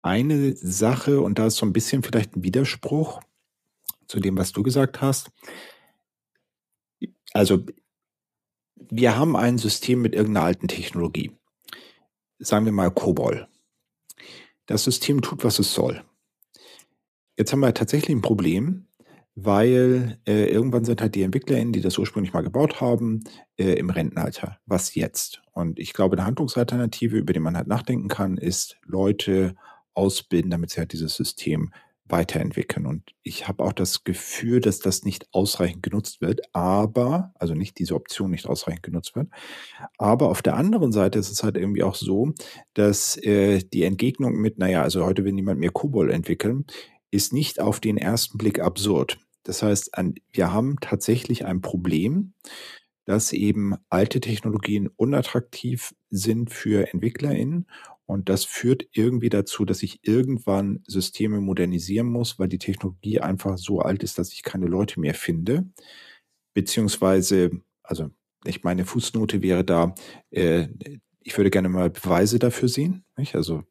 Eine 0.00 0.56
Sache, 0.56 1.20
und 1.20 1.38
da 1.38 1.48
ist 1.48 1.56
so 1.56 1.66
ein 1.66 1.74
bisschen 1.74 2.02
vielleicht 2.02 2.36
ein 2.36 2.42
Widerspruch 2.42 3.20
zu 4.06 4.18
dem, 4.18 4.38
was 4.38 4.52
du 4.52 4.62
gesagt 4.62 5.02
hast. 5.02 5.30
Also, 7.34 7.66
wir 8.76 9.18
haben 9.18 9.36
ein 9.36 9.58
System 9.58 10.00
mit 10.00 10.14
irgendeiner 10.14 10.46
alten 10.46 10.68
Technologie 10.68 11.32
sagen 12.44 12.64
wir 12.64 12.72
mal 12.72 12.90
COBOL. 12.90 13.48
das 14.66 14.84
System 14.84 15.20
tut, 15.20 15.44
was 15.44 15.58
es 15.58 15.74
soll. 15.74 16.02
Jetzt 17.36 17.52
haben 17.52 17.60
wir 17.60 17.74
tatsächlich 17.74 18.16
ein 18.16 18.22
Problem, 18.22 18.86
weil 19.34 20.18
äh, 20.26 20.46
irgendwann 20.46 20.84
sind 20.84 21.00
halt 21.00 21.14
die 21.14 21.22
EntwicklerInnen, 21.22 21.72
die 21.72 21.80
das 21.80 21.98
ursprünglich 21.98 22.32
mal 22.32 22.42
gebaut 22.42 22.80
haben, 22.80 23.24
äh, 23.58 23.72
im 23.74 23.90
Rentenalter. 23.90 24.58
Was 24.64 24.94
jetzt? 24.94 25.42
Und 25.52 25.78
ich 25.78 25.92
glaube, 25.92 26.16
eine 26.16 26.24
Handlungsalternative, 26.26 27.16
über 27.16 27.32
die 27.32 27.40
man 27.40 27.56
halt 27.56 27.66
nachdenken 27.66 28.08
kann, 28.08 28.36
ist 28.36 28.78
Leute 28.84 29.56
ausbilden, 29.94 30.50
damit 30.50 30.70
sie 30.70 30.78
halt 30.78 30.92
dieses 30.92 31.14
System 31.16 31.72
weiterentwickeln. 32.06 32.86
Und 32.86 33.02
ich 33.22 33.48
habe 33.48 33.64
auch 33.64 33.72
das 33.72 34.04
Gefühl, 34.04 34.60
dass 34.60 34.78
das 34.78 35.04
nicht 35.04 35.26
ausreichend 35.32 35.82
genutzt 35.82 36.20
wird, 36.20 36.42
aber, 36.52 37.32
also 37.38 37.54
nicht 37.54 37.78
diese 37.78 37.94
Option 37.94 38.30
nicht 38.30 38.46
ausreichend 38.46 38.82
genutzt 38.82 39.16
wird. 39.16 39.28
Aber 39.96 40.28
auf 40.28 40.42
der 40.42 40.56
anderen 40.56 40.92
Seite 40.92 41.18
ist 41.18 41.30
es 41.30 41.42
halt 41.42 41.56
irgendwie 41.56 41.82
auch 41.82 41.94
so, 41.94 42.32
dass 42.74 43.16
äh, 43.18 43.62
die 43.72 43.84
Entgegnung 43.84 44.34
mit, 44.34 44.58
naja, 44.58 44.82
also 44.82 45.04
heute 45.04 45.24
will 45.24 45.32
niemand 45.32 45.60
mehr 45.60 45.70
Kobol 45.70 46.10
entwickeln, 46.10 46.66
ist 47.10 47.32
nicht 47.32 47.60
auf 47.60 47.80
den 47.80 47.96
ersten 47.96 48.38
Blick 48.38 48.60
absurd. 48.60 49.18
Das 49.44 49.62
heißt, 49.62 49.96
an, 49.96 50.14
wir 50.32 50.52
haben 50.52 50.76
tatsächlich 50.80 51.44
ein 51.44 51.60
Problem, 51.60 52.34
dass 53.04 53.32
eben 53.32 53.74
alte 53.90 54.20
Technologien 54.20 54.88
unattraktiv 54.96 55.94
sind 56.10 56.50
für 56.50 56.92
EntwicklerInnen 56.92 57.66
und 58.06 58.28
das 58.28 58.44
führt 58.44 58.86
irgendwie 58.92 59.30
dazu, 59.30 59.64
dass 59.64 59.82
ich 59.82 60.00
irgendwann 60.02 60.82
Systeme 60.86 61.40
modernisieren 61.40 62.06
muss, 62.06 62.38
weil 62.38 62.48
die 62.48 62.58
Technologie 62.58 63.20
einfach 63.20 63.56
so 63.56 63.80
alt 63.80 64.02
ist, 64.02 64.18
dass 64.18 64.32
ich 64.32 64.42
keine 64.42 64.66
Leute 64.66 65.00
mehr 65.00 65.14
finde. 65.14 65.66
Beziehungsweise, 66.52 67.50
also 67.82 68.10
ich 68.44 68.62
meine 68.62 68.84
Fußnote 68.84 69.42
wäre 69.42 69.64
da, 69.64 69.94
äh, 70.30 70.68
ich 71.20 71.36
würde 71.36 71.50
gerne 71.50 71.70
mal 71.70 71.88
Beweise 71.90 72.38
dafür 72.38 72.68
sehen. 72.68 73.04
Nicht? 73.16 73.34
Also 73.34 73.64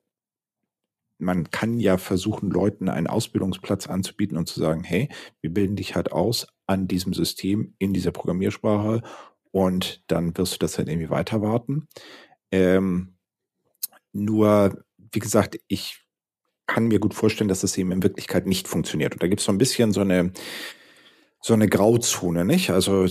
man 1.19 1.51
kann 1.51 1.79
ja 1.79 1.97
versuchen, 1.97 2.49
Leuten 2.49 2.89
einen 2.89 3.07
Ausbildungsplatz 3.07 3.87
anzubieten 3.87 4.37
und 4.37 4.47
zu 4.47 4.59
sagen, 4.59 4.83
hey, 4.83 5.09
wir 5.41 5.53
bilden 5.53 5.75
dich 5.75 5.95
halt 5.95 6.11
aus 6.11 6.47
an 6.65 6.87
diesem 6.87 7.13
System 7.13 7.75
in 7.77 7.93
dieser 7.93 8.11
Programmiersprache 8.11 9.03
und 9.51 10.03
dann 10.07 10.35
wirst 10.37 10.55
du 10.55 10.57
das 10.59 10.79
halt 10.79 10.89
irgendwie 10.89 11.11
weiter 11.11 11.41
warten. 11.41 11.87
Ähm, 12.51 13.13
nur, 14.13 14.84
wie 15.12 15.19
gesagt, 15.19 15.60
ich 15.67 15.99
kann 16.67 16.88
mir 16.88 16.99
gut 16.99 17.13
vorstellen, 17.13 17.49
dass 17.49 17.62
das 17.62 17.78
eben 17.78 17.91
in 17.91 18.04
Wirklichkeit 18.04 18.47
nicht 18.47 18.67
funktioniert. 18.67 19.13
Und 19.13 19.23
da 19.23 19.28
gibt 19.28 19.41
es 19.41 19.45
so 19.45 19.52
ein 19.52 19.58
bisschen 19.58 19.91
so 19.91 20.02
eine, 20.02 20.32
so 21.45 21.54
eine 21.54 21.67
Grauzone, 21.67 22.45
nicht? 22.45 22.69
Also 22.69 23.06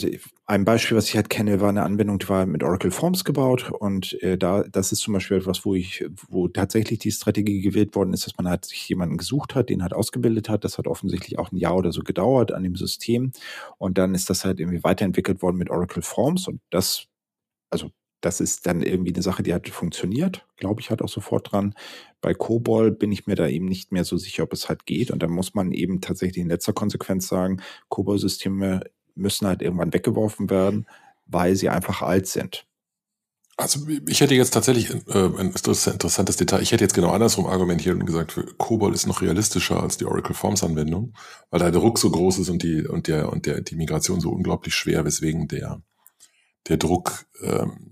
ein 0.47 0.65
Beispiel, 0.65 0.97
was 0.97 1.09
ich 1.09 1.17
halt 1.17 1.29
kenne, 1.29 1.61
war 1.61 1.69
eine 1.69 1.83
Anwendung, 1.83 2.19
die 2.19 2.29
war 2.31 2.47
mit 2.47 2.63
Oracle 2.63 2.91
Forms 2.91 3.25
gebaut 3.25 3.71
und 3.71 4.21
äh, 4.23 4.39
da, 4.39 4.63
das 4.63 4.91
ist 4.91 5.01
zum 5.01 5.13
Beispiel 5.13 5.37
etwas, 5.37 5.67
wo 5.67 5.75
ich, 5.75 6.07
wo 6.29 6.49
tatsächlich 6.49 6.99
die 6.99 7.13
Strategie 7.13 7.61
gewählt 7.61 7.95
worden 7.95 8.15
ist, 8.15 8.25
dass 8.25 8.39
man 8.39 8.49
halt 8.49 8.65
sich 8.65 8.89
jemanden 8.89 9.19
gesucht 9.19 9.55
hat, 9.55 9.69
den 9.69 9.83
halt 9.83 9.93
ausgebildet 9.93 10.49
hat. 10.49 10.65
Das 10.65 10.79
hat 10.79 10.87
offensichtlich 10.87 11.39
auch 11.39 11.53
ein 11.53 11.59
Jahr 11.59 11.77
oder 11.77 11.93
so 11.93 12.03
gedauert 12.03 12.53
an 12.53 12.63
dem 12.63 12.75
System 12.75 13.33
und 13.77 13.99
dann 13.99 14.15
ist 14.15 14.31
das 14.31 14.47
halt 14.47 14.61
irgendwie 14.61 14.83
weiterentwickelt 14.83 15.43
worden 15.43 15.59
mit 15.59 15.69
Oracle 15.69 16.03
Forms 16.03 16.49
und 16.49 16.61
das, 16.71 17.09
also 17.71 17.91
das 18.23 18.41
ist 18.41 18.67
dann 18.67 18.83
irgendwie 18.83 19.13
eine 19.13 19.23
Sache, 19.23 19.43
die 19.43 19.53
hat 19.53 19.69
funktioniert, 19.69 20.47
glaube 20.57 20.81
ich 20.81 20.91
halt 20.91 21.03
auch 21.03 21.09
sofort 21.09 21.53
dran. 21.53 21.75
Bei 22.21 22.33
COBOL 22.33 22.93
bin 22.93 23.13
ich 23.13 23.27
mir 23.27 23.35
da 23.35 23.49
eben 23.49 23.67
nicht 23.67 23.93
mehr 23.93 24.05
so 24.05 24.17
sicher, 24.17 24.45
ob 24.45 24.53
es 24.53 24.69
halt 24.69 24.87
geht. 24.87 25.11
Und 25.11 25.23
da 25.23 25.29
muss 25.29 25.55
man 25.55 25.73
eben 25.73 26.01
tatsächlich 26.01 26.43
in 26.43 26.49
letzter 26.49 26.73
Konsequenz 26.73 27.29
sagen, 27.29 27.61
COBOL-Systeme 27.89 28.85
müssen 29.15 29.47
halt 29.47 29.61
irgendwann 29.61 29.93
weggeworfen 29.93 30.49
werden, 30.49 30.87
weil 31.27 31.57
sie 31.57 31.69
einfach 31.69 32.01
alt 32.01 32.27
sind. 32.29 32.65
Also 33.57 33.81
ich 34.09 34.21
hätte 34.21 34.35
jetzt 34.35 34.55
tatsächlich 34.55 34.91
äh, 35.09 35.27
ein 35.39 35.53
interessantes 35.53 36.37
Detail. 36.37 36.63
Ich 36.63 36.73
hätte 36.73 36.85
jetzt 36.85 36.95
genau 36.95 37.11
andersrum 37.11 37.47
argumentiert 37.47 37.97
und 37.97 38.07
gesagt, 38.07 38.41
COBOL 38.57 38.95
ist 38.95 39.07
noch 39.07 39.21
realistischer 39.21 39.83
als 39.83 39.99
die 39.99 40.07
Oracle 40.07 40.35
Forms 40.35 40.63
Anwendung, 40.63 41.13
weil 41.51 41.61
da 41.61 41.71
der 41.71 41.81
Druck 41.81 41.99
so 41.99 42.11
groß 42.11 42.39
ist 42.39 42.49
und 42.49 42.63
die 42.63 42.87
und 42.87 43.09
der 43.09 43.31
und 43.31 43.47
der 43.47 43.61
die 43.61 43.77
Migration 43.77 44.21
so 44.21 44.31
unglaublich 44.31 44.75
schwer, 44.75 45.05
weswegen 45.05 45.49
der 45.49 45.83
der 46.69 46.77
Druck 46.79 47.27
ähm, 47.43 47.92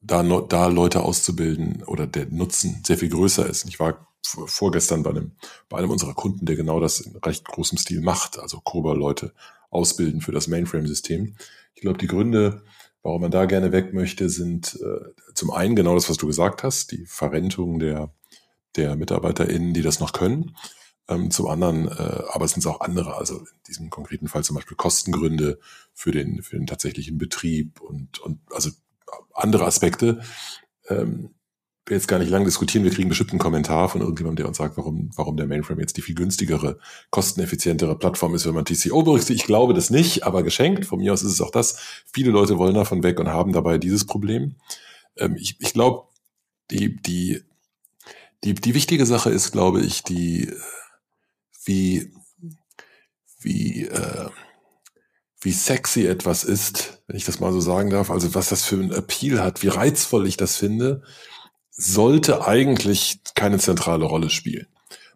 da, 0.00 0.22
da 0.22 0.66
Leute 0.68 1.02
auszubilden 1.02 1.82
oder 1.84 2.06
der 2.06 2.26
Nutzen 2.26 2.82
sehr 2.86 2.98
viel 2.98 3.10
größer 3.10 3.46
ist. 3.46 3.66
Ich 3.66 3.78
war 3.78 4.06
vorgestern 4.22 5.02
bei 5.02 5.10
einem, 5.10 5.32
bei 5.68 5.78
einem 5.78 5.90
unserer 5.90 6.14
Kunden, 6.14 6.46
der 6.46 6.56
genau 6.56 6.80
das 6.80 7.00
in 7.00 7.16
recht 7.16 7.44
großem 7.44 7.78
Stil 7.78 8.00
macht, 8.00 8.38
also 8.38 8.60
COBOL-Leute 8.60 9.32
ausbilden 9.70 10.20
für 10.20 10.32
das 10.32 10.48
Mainframe-System. 10.48 11.36
Ich 11.74 11.82
glaube, 11.82 11.98
die 11.98 12.06
Gründe, 12.06 12.62
warum 13.02 13.22
man 13.22 13.30
da 13.30 13.46
gerne 13.46 13.72
weg 13.72 13.92
möchte, 13.92 14.28
sind 14.28 14.78
äh, 14.82 15.32
zum 15.34 15.50
einen 15.50 15.76
genau 15.76 15.94
das, 15.94 16.08
was 16.10 16.16
du 16.16 16.26
gesagt 16.26 16.62
hast, 16.62 16.92
die 16.92 17.06
Verrentung 17.06 17.78
der, 17.78 18.12
der 18.76 18.96
MitarbeiterInnen, 18.96 19.74
die 19.74 19.82
das 19.82 20.00
noch 20.00 20.12
können. 20.12 20.56
Ähm, 21.08 21.30
zum 21.30 21.46
anderen, 21.46 21.88
äh, 21.88 22.22
aber 22.30 22.44
es 22.44 22.52
sind 22.52 22.66
auch 22.66 22.80
andere, 22.80 23.16
also 23.16 23.38
in 23.38 23.46
diesem 23.66 23.90
konkreten 23.90 24.28
Fall 24.28 24.44
zum 24.44 24.56
Beispiel 24.56 24.76
Kostengründe 24.76 25.58
für 25.92 26.12
den, 26.12 26.42
für 26.42 26.56
den 26.56 26.66
tatsächlichen 26.66 27.18
Betrieb 27.18 27.80
und, 27.80 28.18
und 28.20 28.40
also 28.52 28.70
andere 29.42 29.66
Aspekte. 29.66 30.20
Ähm, 30.88 31.30
wir 31.86 31.96
jetzt 31.96 32.08
gar 32.08 32.18
nicht 32.18 32.30
lang 32.30 32.44
diskutieren. 32.44 32.84
Wir 32.84 32.92
kriegen 32.92 33.08
bestimmt 33.08 33.30
einen 33.30 33.40
Kommentar 33.40 33.88
von 33.88 34.00
irgendjemandem, 34.00 34.36
der 34.36 34.48
uns 34.48 34.58
sagt, 34.58 34.76
warum, 34.76 35.10
warum 35.16 35.36
der 35.36 35.46
Mainframe 35.46 35.80
jetzt 35.80 35.96
die 35.96 36.02
viel 36.02 36.14
günstigere, 36.14 36.78
kosteneffizientere 37.10 37.98
Plattform 37.98 38.34
ist, 38.34 38.46
wenn 38.46 38.54
man 38.54 38.64
TCO 38.64 39.02
berücksichtigt. 39.02 39.40
Ich 39.40 39.46
glaube 39.46 39.74
das 39.74 39.90
nicht, 39.90 40.24
aber 40.24 40.42
geschenkt. 40.42 40.86
Von 40.86 41.00
mir 41.00 41.12
aus 41.12 41.22
ist 41.22 41.32
es 41.32 41.40
auch 41.40 41.50
das. 41.50 41.78
Viele 42.12 42.30
Leute 42.30 42.58
wollen 42.58 42.74
davon 42.74 43.02
weg 43.02 43.18
und 43.18 43.28
haben 43.28 43.52
dabei 43.52 43.78
dieses 43.78 44.06
Problem. 44.06 44.56
Ähm, 45.16 45.36
ich 45.36 45.56
ich 45.58 45.72
glaube, 45.72 46.08
die, 46.70 46.96
die, 46.96 47.42
die, 48.44 48.54
die 48.54 48.74
wichtige 48.74 49.06
Sache 49.06 49.30
ist, 49.30 49.50
glaube 49.50 49.80
ich, 49.80 50.02
die, 50.02 50.52
wie, 51.64 52.12
wie, 53.40 53.86
äh, 53.86 54.28
wie 55.40 55.52
sexy 55.52 56.06
etwas 56.06 56.44
ist, 56.44 57.02
wenn 57.06 57.16
ich 57.16 57.24
das 57.24 57.40
mal 57.40 57.52
so 57.52 57.60
sagen 57.60 57.90
darf, 57.90 58.10
also 58.10 58.34
was 58.34 58.50
das 58.50 58.64
für 58.64 58.76
ein 58.76 58.92
Appeal 58.92 59.42
hat, 59.42 59.62
wie 59.62 59.68
reizvoll 59.68 60.26
ich 60.26 60.36
das 60.36 60.56
finde, 60.56 61.02
sollte 61.70 62.46
eigentlich 62.46 63.20
keine 63.34 63.58
zentrale 63.58 64.04
Rolle 64.04 64.28
spielen. 64.28 64.66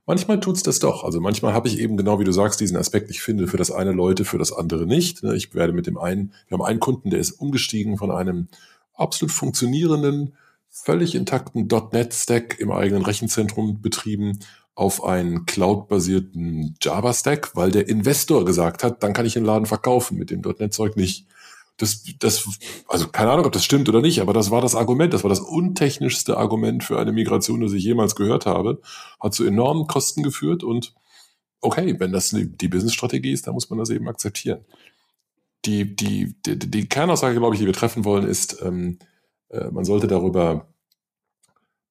Manchmal 0.07 0.41
tut's 0.41 0.63
das 0.63 0.79
doch. 0.81 1.05
Also 1.05 1.21
manchmal 1.21 1.55
habe 1.55 1.69
ich 1.69 1.79
eben 1.79 1.97
genau 1.97 2.21
wie 2.21 2.25
du 2.25 2.33
sagst 2.33 2.61
diesen 2.61 2.77
Aspekt. 2.77 3.11
Ich 3.11 3.23
finde 3.23 3.47
für 3.47 3.57
das 3.57 3.71
eine 3.71 3.93
Leute, 3.93 4.25
für 4.25 4.39
das 4.39 4.53
andere 4.53 4.87
nicht. 4.87 5.23
Ne, 5.23 5.35
ich 5.35 5.55
werde 5.55 5.73
mit 5.73 5.87
dem 5.87 5.97
einen, 5.97 6.33
wir 6.49 6.59
haben 6.59 6.65
einen 6.65 6.81
Kunden, 6.81 7.11
der 7.11 7.21
ist 7.21 7.33
umgestiegen 7.33 7.97
von 7.97 8.11
einem 8.11 8.49
absolut 8.95 9.33
funktionierenden, 9.33 10.37
völlig 10.71 11.15
intakten 11.15 11.69
.NET-Stack 11.69 12.59
im 12.61 12.71
eigenen 12.71 13.05
Rechenzentrum 13.05 13.81
betrieben 13.81 14.41
auf 14.75 15.05
einen 15.05 15.47
cloud-basierten 15.47 16.77
Java-Stack, 16.83 17.55
weil 17.55 17.71
der 17.71 17.89
Investor 17.89 18.45
gesagt 18.45 18.83
hat, 18.83 19.03
dann 19.03 19.13
kann 19.13 19.27
ich 19.27 19.35
den 19.35 19.45
Laden 19.45 19.67
verkaufen, 19.67 20.19
mit 20.19 20.31
dem 20.31 20.41
.NET-Zeug 20.41 20.97
nicht. 20.97 21.27
Das, 21.77 22.05
das, 22.21 22.49
also 22.87 23.09
keine 23.09 23.33
Ahnung, 23.33 23.47
ob 23.47 23.53
das 23.53 23.65
stimmt 23.65 23.89
oder 23.89 24.01
nicht, 24.01 24.21
aber 24.21 24.33
das 24.33 24.51
war 24.51 24.61
das 24.61 24.77
Argument, 24.77 25.13
das 25.13 25.25
war 25.25 25.29
das 25.29 25.41
untechnischste 25.41 26.37
Argument 26.37 26.85
für 26.85 26.99
eine 26.99 27.13
Migration, 27.13 27.61
das 27.61 27.73
ich 27.73 27.83
jemals 27.83 28.15
gehört 28.15 28.47
habe. 28.47 28.81
Hat 29.21 29.35
zu 29.35 29.45
enormen 29.45 29.87
Kosten 29.87 30.23
geführt 30.23 30.63
und 30.63 30.95
okay, 31.61 31.99
wenn 31.99 32.13
das 32.13 32.31
die 32.31 32.69
Business-Strategie 32.69 33.33
ist, 33.33 33.47
dann 33.47 33.55
muss 33.55 33.71
man 33.71 33.79
das 33.79 33.91
eben 33.91 34.09
akzeptieren. 34.09 34.65
Die, 35.65 35.97
die, 35.97 36.37
die, 36.45 36.59
die 36.59 36.89
Kernaussage, 36.89 37.39
glaube 37.39 37.55
ich, 37.55 37.61
die 37.61 37.67
wir 37.67 37.73
treffen 37.73 38.05
wollen, 38.05 38.27
ist, 38.27 38.61
ähm, 38.63 38.99
äh, 39.49 39.71
man 39.71 39.85
sollte 39.85 40.07
darüber 40.07 40.69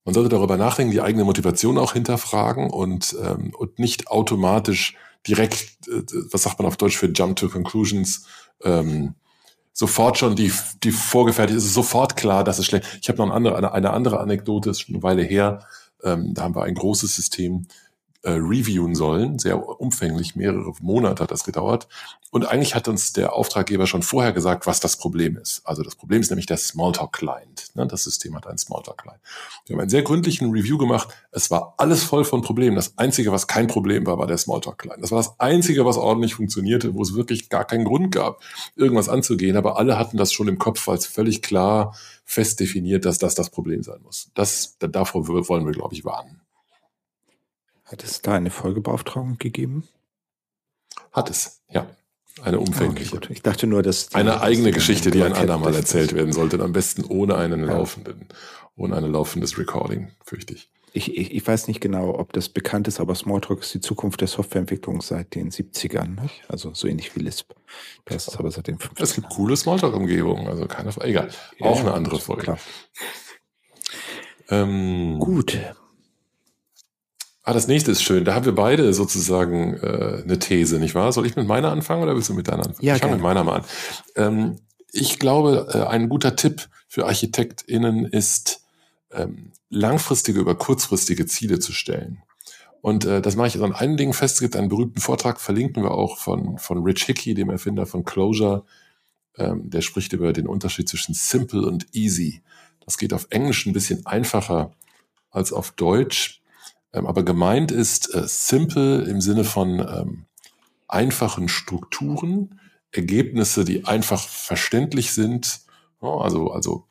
man 0.05 0.13
sollte 0.13 0.29
darüber 0.29 0.57
nachdenken, 0.57 0.91
die 0.91 1.01
eigene 1.01 1.23
Motivation 1.23 1.77
auch 1.77 1.93
hinterfragen 1.93 2.69
und, 2.69 3.15
ähm, 3.21 3.53
und 3.57 3.79
nicht 3.79 4.07
automatisch 4.07 4.95
direkt, 5.27 5.87
äh, 5.87 6.03
was 6.31 6.43
sagt 6.43 6.59
man 6.59 6.67
auf 6.67 6.77
Deutsch 6.77 6.97
für 6.97 7.07
Jump 7.07 7.37
to 7.37 7.49
Conclusions, 7.49 8.25
ähm, 8.63 9.15
sofort 9.71 10.17
schon 10.17 10.35
die, 10.35 10.51
die 10.83 10.91
vorgefertigt 10.91 11.57
ist, 11.57 11.73
sofort 11.73 12.15
klar, 12.15 12.43
dass 12.43 12.59
es 12.59 12.65
schlecht. 12.65 12.99
Ich 13.01 13.09
habe 13.09 13.17
noch 13.17 13.25
eine 13.25 13.33
andere, 13.33 13.57
eine, 13.57 13.71
eine 13.71 13.91
andere 13.91 14.19
Anekdote, 14.19 14.69
ist 14.69 14.81
schon 14.81 14.95
eine 14.95 15.03
Weile 15.03 15.23
her. 15.23 15.65
Ähm, 16.03 16.33
da 16.33 16.43
haben 16.43 16.55
wir 16.55 16.63
ein 16.63 16.75
großes 16.75 17.15
System 17.15 17.67
äh, 18.23 18.31
reviewen 18.31 18.95
sollen. 18.95 19.37
Sehr 19.37 19.79
umfänglich, 19.79 20.35
mehrere 20.35 20.73
Monate 20.81 21.23
hat 21.23 21.31
das 21.31 21.43
gedauert. 21.43 21.87
Und 22.31 22.45
eigentlich 22.45 22.73
hat 22.73 22.87
uns 22.87 23.13
der 23.13 23.33
Auftraggeber 23.33 23.85
schon 23.85 24.01
vorher 24.01 24.31
gesagt, 24.31 24.65
was 24.65 24.79
das 24.79 24.97
Problem 24.97 25.37
ist. 25.37 25.61
Also 25.65 25.83
das 25.83 25.95
Problem 25.95 26.21
ist 26.21 26.31
nämlich 26.31 26.47
der 26.47 26.57
Smalltalk-Client. 26.57 27.71
Ne? 27.75 27.85
Das 27.85 28.05
System 28.05 28.35
hat 28.35 28.47
einen 28.47 28.57
Smalltalk-Client. 28.57 29.19
Wir 29.65 29.75
haben 29.75 29.81
einen 29.81 29.89
sehr 29.89 30.01
gründlichen 30.01 30.49
Review 30.51 30.77
gemacht. 30.77 31.09
Es 31.31 31.51
war 31.51 31.75
alles 31.77 32.03
voll 32.03 32.23
von 32.23 32.41
Problemen. 32.41 32.75
Das 32.75 32.97
Einzige, 32.97 33.31
was 33.31 33.47
kein 33.47 33.67
Problem 33.67 34.05
war, 34.07 34.17
war 34.17 34.25
der 34.25 34.37
Smalltalk-Client. 34.37 35.03
Das 35.03 35.11
war 35.11 35.19
das 35.19 35.39
Einzige, 35.39 35.85
was 35.85 35.97
ordentlich 35.97 36.33
funktionierte, 36.33 36.95
wo 36.95 37.03
es 37.03 37.13
wirklich 37.13 37.49
gar 37.49 37.65
keinen 37.65 37.83
Grund 37.83 38.11
gab, 38.11 38.41
irgendwas 38.75 39.09
anzugehen. 39.09 39.57
Aber 39.57 39.77
alle 39.77 39.99
hatten 39.99 40.17
das 40.17 40.33
schon 40.33 40.47
im 40.47 40.57
Kopf 40.57 40.87
als 40.89 41.05
völlig 41.05 41.41
klar 41.41 41.95
fest 42.25 42.59
definiert, 42.59 43.05
dass 43.05 43.17
das 43.17 43.35
das 43.35 43.49
Problem 43.49 43.83
sein 43.83 44.01
muss. 44.01 44.31
Das, 44.33 44.77
davor 44.79 45.27
wollen 45.27 45.65
wir, 45.65 45.73
glaube 45.73 45.93
ich, 45.93 46.05
warnen. 46.05 46.42
Hat 47.93 48.03
es 48.03 48.23
da 48.23 48.33
eine 48.33 48.49
Folgebeauftragung 48.49 49.37
gegeben? 49.37 49.87
Hat 51.11 51.29
es, 51.29 51.61
ja. 51.69 51.85
Eine 52.41 52.59
umfängliche. 52.59 53.17
Okay, 53.17 53.33
ich 53.33 53.43
dachte 53.43 53.67
nur, 53.67 53.83
dass 53.83 54.15
eine 54.15 54.41
eigene 54.41 54.71
Geschichte, 54.71 55.11
die 55.11 55.21
ein 55.21 55.33
andermal 55.33 55.75
erzählt 55.75 56.13
werden 56.13 56.33
sollte, 56.33 56.59
am 56.59 56.73
besten 56.73 57.03
ohne 57.03 57.35
einen 57.35 57.59
ja. 57.59 57.67
laufenden, 57.67 58.29
ohne 58.75 58.95
ein 58.97 59.11
laufendes 59.11 59.59
Recording, 59.59 60.11
fürchte 60.25 60.55
ich. 60.55 60.71
Ich, 60.91 61.15
ich, 61.15 61.35
ich 61.35 61.45
weiß 61.45 61.67
nicht 61.67 61.81
genau, 61.81 62.17
ob 62.17 62.33
das 62.33 62.49
bekannt 62.49 62.87
ist, 62.87 62.99
aber 62.99 63.13
Smalltalk 63.13 63.61
ist 63.61 63.75
die 63.75 63.81
Zukunft 63.81 64.21
der 64.21 64.27
Softwareentwicklung 64.27 65.03
seit 65.03 65.35
den 65.35 65.51
70ern. 65.51 66.19
Nicht? 66.19 66.45
Also 66.47 66.73
so 66.73 66.87
ähnlich 66.87 67.15
wie 67.15 67.19
Lisp. 67.19 67.51
Das 68.05 68.27
ist 68.27 68.39
aber 68.39 68.49
seit 68.49 68.65
den 68.65 68.79
50ern. 68.79 69.03
Es 69.03 69.13
gibt 69.13 69.29
coole 69.29 69.55
Smalltalk-Umgebungen, 69.55 70.47
also 70.47 70.65
keine 70.65 70.91
Frage. 70.91 71.09
Egal. 71.09 71.29
Auch 71.59 71.75
ja, 71.75 71.81
eine 71.81 71.93
andere 71.93 72.19
Folge. 72.19 72.57
Ähm, 74.49 75.19
Gut. 75.19 75.59
Ah, 77.45 77.51
das 77.51 77.67
nächste 77.67 77.91
ist 77.91 78.01
schön. 78.01 78.23
Da 78.23 78.35
haben 78.35 78.45
wir 78.45 78.55
beide 78.55 78.93
sozusagen 78.93 79.75
äh, 79.75 80.23
eine 80.23 80.39
These, 80.39 80.79
nicht 80.79 80.95
wahr? 80.95 81.11
Soll 81.11 81.25
ich 81.25 81.35
mit 81.35 81.45
meiner 81.45 81.71
anfangen 81.71 82.01
oder 82.01 82.15
willst 82.15 82.29
du 82.29 82.33
mit 82.33 82.47
deiner 82.47 82.65
anfangen? 82.65 82.85
Ja, 82.85 82.95
ich 82.95 83.01
fange 83.01 83.15
mit 83.15 83.21
meiner 83.21 83.43
mal 83.43 83.57
an. 83.57 83.65
Ähm, 84.15 84.55
ich 84.93 85.19
glaube, 85.19 85.67
äh, 85.73 85.87
ein 85.89 86.07
guter 86.07 86.37
Tipp 86.37 86.69
für 86.87 87.05
ArchitektInnen 87.05 88.05
ist, 88.05 88.61
ähm, 89.11 89.51
langfristige 89.69 90.39
über 90.39 90.55
kurzfristige 90.55 91.25
Ziele 91.25 91.59
zu 91.59 91.73
stellen. 91.73 92.23
Und 92.81 93.05
äh, 93.05 93.21
das 93.21 93.35
mache 93.35 93.47
ich 93.47 93.61
an 93.61 93.73
einigen 93.73 93.97
Dingen 93.97 94.13
fest. 94.13 94.35
Es 94.35 94.41
gibt 94.41 94.55
einen 94.55 94.69
berühmten 94.69 95.01
Vortrag, 95.01 95.41
verlinken 95.41 95.83
wir 95.83 95.91
auch 95.91 96.17
von, 96.17 96.57
von 96.59 96.83
Rich 96.83 97.03
Hickey, 97.03 97.33
dem 97.33 97.49
Erfinder 97.49 97.85
von 97.85 98.05
Closure. 98.05 98.63
Ähm, 99.37 99.69
der 99.69 99.81
spricht 99.81 100.13
über 100.13 100.31
den 100.31 100.47
Unterschied 100.47 100.87
zwischen 100.87 101.13
simple 101.13 101.65
und 101.65 101.87
easy. 101.93 102.41
Das 102.85 102.97
geht 102.97 103.13
auf 103.13 103.27
Englisch 103.31 103.65
ein 103.65 103.73
bisschen 103.73 104.05
einfacher 104.05 104.71
als 105.29 105.51
auf 105.51 105.71
Deutsch. 105.71 106.42
Ähm, 106.93 107.07
aber 107.07 107.23
gemeint 107.23 107.71
ist 107.71 108.13
äh, 108.13 108.23
simple 108.27 109.01
im 109.03 109.19
Sinne 109.21 109.43
von 109.43 109.79
ähm, 109.79 110.25
einfachen 110.87 111.49
Strukturen, 111.49 112.59
Ergebnisse, 112.91 113.65
die 113.65 113.85
einfach 113.85 114.27
verständlich 114.27 115.13
sind, 115.13 115.61
ja, 116.01 116.09
also, 116.09 116.51
also 116.51 116.85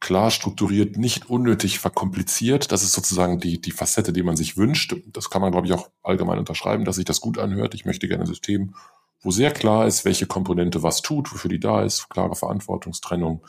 klar 0.00 0.30
strukturiert, 0.30 0.96
nicht 0.96 1.28
unnötig 1.28 1.80
verkompliziert. 1.80 2.70
Das 2.70 2.82
ist 2.82 2.92
sozusagen 2.92 3.40
die, 3.40 3.60
die 3.60 3.72
Facette, 3.72 4.12
die 4.12 4.22
man 4.22 4.36
sich 4.36 4.56
wünscht. 4.56 4.94
Das 5.06 5.30
kann 5.30 5.42
man, 5.42 5.50
glaube 5.50 5.66
ich, 5.66 5.72
auch 5.72 5.90
allgemein 6.02 6.38
unterschreiben, 6.38 6.84
dass 6.84 6.96
sich 6.96 7.04
das 7.04 7.20
gut 7.20 7.38
anhört. 7.38 7.74
Ich 7.74 7.84
möchte 7.84 8.06
gerne 8.06 8.24
ein 8.24 8.28
System, 8.28 8.74
wo 9.20 9.32
sehr 9.32 9.50
klar 9.50 9.86
ist, 9.86 10.04
welche 10.04 10.26
Komponente 10.26 10.84
was 10.84 11.02
tut, 11.02 11.32
wofür 11.32 11.48
die 11.48 11.58
da 11.58 11.82
ist, 11.82 12.08
klare 12.08 12.36
Verantwortungstrennung 12.36 13.44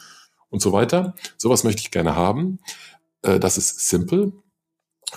und 0.49 0.61
so 0.61 0.71
weiter. 0.71 1.13
Sowas 1.37 1.63
möchte 1.63 1.81
ich 1.81 1.91
gerne 1.91 2.15
haben. 2.15 2.59
Äh, 3.21 3.39
das 3.39 3.57
ist 3.59 3.87
simple. 3.87 4.33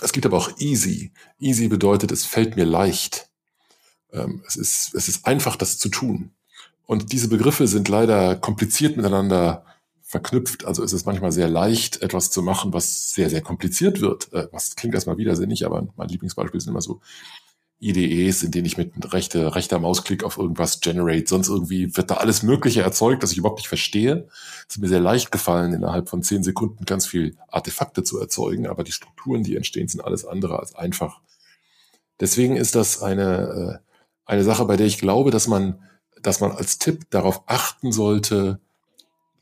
Es 0.03 0.11
gibt 0.11 0.25
aber 0.25 0.37
auch 0.37 0.51
easy. 0.59 1.11
Easy 1.39 1.67
bedeutet, 1.67 2.11
es 2.11 2.25
fällt 2.25 2.55
mir 2.55 2.65
leicht. 2.65 3.29
Ähm, 4.11 4.43
es, 4.47 4.55
ist, 4.55 4.93
es 4.93 5.07
ist 5.07 5.25
einfach, 5.25 5.55
das 5.55 5.77
zu 5.77 5.89
tun. 5.89 6.31
Und 6.85 7.13
diese 7.13 7.29
Begriffe 7.29 7.67
sind 7.67 7.87
leider 7.87 8.35
kompliziert 8.35 8.97
miteinander 8.97 9.65
verknüpft. 10.01 10.65
Also 10.65 10.83
ist 10.83 10.91
es 10.91 11.05
manchmal 11.05 11.31
sehr 11.31 11.47
leicht, 11.47 12.01
etwas 12.01 12.29
zu 12.29 12.41
machen, 12.43 12.73
was 12.73 13.11
sehr, 13.11 13.29
sehr 13.29 13.41
kompliziert 13.41 14.01
wird. 14.01 14.31
Äh, 14.33 14.47
was 14.51 14.75
klingt 14.75 14.93
erstmal 14.93 15.17
widersinnig, 15.17 15.65
aber 15.65 15.87
mein 15.95 16.09
Lieblingsbeispiel 16.09 16.59
sind 16.59 16.71
immer 16.71 16.81
so 16.81 17.01
IDEs, 17.83 18.43
in 18.43 18.51
denen 18.51 18.65
ich 18.65 18.77
mit 18.77 19.13
rechter, 19.13 19.55
rechter 19.55 19.79
Mausklick 19.79 20.23
auf 20.23 20.37
irgendwas 20.37 20.79
generate, 20.79 21.27
sonst 21.27 21.49
irgendwie 21.49 21.95
wird 21.95 22.09
da 22.09 22.15
alles 22.15 22.43
Mögliche 22.43 22.81
erzeugt, 22.81 23.23
das 23.23 23.31
ich 23.31 23.37
überhaupt 23.37 23.59
nicht 23.59 23.67
verstehe. 23.67 24.27
Es 24.67 24.75
ist 24.75 24.81
mir 24.81 24.87
sehr 24.87 24.99
leicht 24.99 25.31
gefallen, 25.31 25.73
innerhalb 25.73 26.09
von 26.09 26.23
zehn 26.23 26.43
Sekunden 26.43 26.85
ganz 26.85 27.05
viel 27.05 27.35
Artefakte 27.49 28.03
zu 28.03 28.19
erzeugen, 28.19 28.67
aber 28.67 28.83
die 28.83 28.91
Strukturen, 28.91 29.43
die 29.43 29.55
entstehen, 29.55 29.87
sind 29.87 30.01
alles 30.01 30.25
andere 30.25 30.59
als 30.59 30.75
einfach. 30.75 31.21
Deswegen 32.19 32.55
ist 32.55 32.75
das 32.75 33.01
eine, 33.01 33.81
äh, 33.83 33.91
eine 34.25 34.43
Sache, 34.43 34.65
bei 34.65 34.77
der 34.77 34.87
ich 34.87 34.97
glaube, 34.97 35.31
dass 35.31 35.47
man, 35.47 35.83
dass 36.21 36.39
man 36.39 36.51
als 36.51 36.77
Tipp 36.77 37.09
darauf 37.09 37.43
achten 37.47 37.91
sollte, 37.91 38.59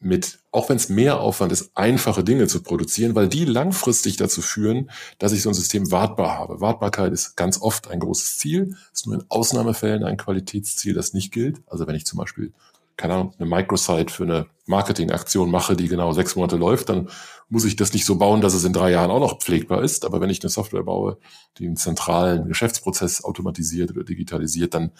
mit, 0.02 0.40
auch 0.52 0.70
wenn 0.70 0.78
es 0.78 0.90
mehr 0.90 1.20
Aufwand 1.20 1.52
ist, 1.52 1.72
einfache 1.76 2.24
Dinge 2.24 2.48
zu 2.48 2.64
produzieren, 2.64 3.14
weil 3.14 3.30
die 3.30 3.46
langfristig 3.46 4.18
dazu 4.18 4.42
führen, 4.42 4.90
dass 5.20 5.32
ich 5.32 5.44
so 5.44 5.50
ein 5.50 5.54
System 5.54 5.92
wartbar 5.92 6.38
habe. 6.38 6.60
Wartbarkeit 6.60 7.14
ist 7.14 7.36
ganz 7.38 7.62
oft 7.62 7.90
ein 7.90 8.00
großes 8.00 8.40
Ziel, 8.40 8.76
ist 8.92 9.06
nur 9.06 9.16
in 9.16 9.26
Ausnahmefällen 9.30 10.04
ein 10.04 10.18
Qualitätsziel, 10.18 10.94
das 10.94 11.14
nicht 11.14 11.32
gilt. 11.32 11.62
Also 11.68 11.86
wenn 11.86 11.96
ich 11.96 12.08
zum 12.08 12.18
Beispiel, 12.18 12.52
keine 12.98 13.14
Ahnung, 13.14 13.34
eine 13.38 13.48
Microsite 13.48 14.12
für 14.12 14.24
eine 14.24 14.48
Marketingaktion 14.66 15.52
mache, 15.52 15.76
die 15.76 15.88
genau 15.88 16.14
sechs 16.14 16.36
Monate 16.36 16.58
läuft, 16.58 16.90
dann 16.90 17.08
muss 17.50 17.66
ich 17.66 17.76
das 17.76 17.94
nicht 17.94 18.06
so 18.06 18.16
bauen, 18.16 18.42
dass 18.42 18.56
es 18.56 18.64
in 18.64 18.74
drei 18.74 18.92
Jahren 18.92 19.12
auch 19.12 19.20
noch 19.20 19.40
pflegbar 19.40 19.84
ist. 19.84 20.04
Aber 20.04 20.20
wenn 20.20 20.32
ich 20.32 20.42
eine 20.42 20.50
Software 20.50 20.84
baue, 20.84 21.18
die 21.60 21.68
einen 21.68 21.76
zentralen 21.76 22.48
Geschäftsprozess 22.48 23.24
automatisiert 23.24 23.92
oder 23.92 24.04
digitalisiert, 24.04 24.74
dann, 24.74 24.92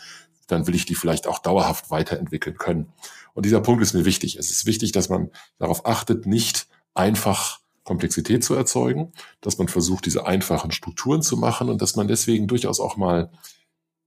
dann 0.48 0.68
will 0.68 0.76
ich 0.76 0.86
die 0.86 0.96
vielleicht 0.96 1.26
auch 1.26 1.40
dauerhaft 1.40 1.90
weiterentwickeln 1.90 2.58
können. 2.58 2.94
Und 3.34 3.46
dieser 3.46 3.62
Punkt 3.62 3.82
ist 3.82 3.94
mir 3.94 4.06
wichtig. 4.06 4.38
Es 4.38 4.52
ist 4.52 4.66
wichtig, 4.66 4.92
dass 4.92 5.10
man 5.10 5.30
darauf 5.58 5.86
achtet, 5.86 6.26
nicht 6.26 6.68
einfach 6.94 7.60
Komplexität 7.84 8.44
zu 8.44 8.54
erzeugen, 8.54 9.12
dass 9.42 9.58
man 9.58 9.68
versucht, 9.68 10.06
diese 10.06 10.26
einfachen 10.26 10.72
Strukturen 10.72 11.22
zu 11.22 11.38
machen 11.38 11.70
und 11.70 11.82
dass 11.82 11.96
man 11.96 12.08
deswegen 12.08 12.48
durchaus 12.48 12.80
auch 12.80 12.96
mal 12.96 13.32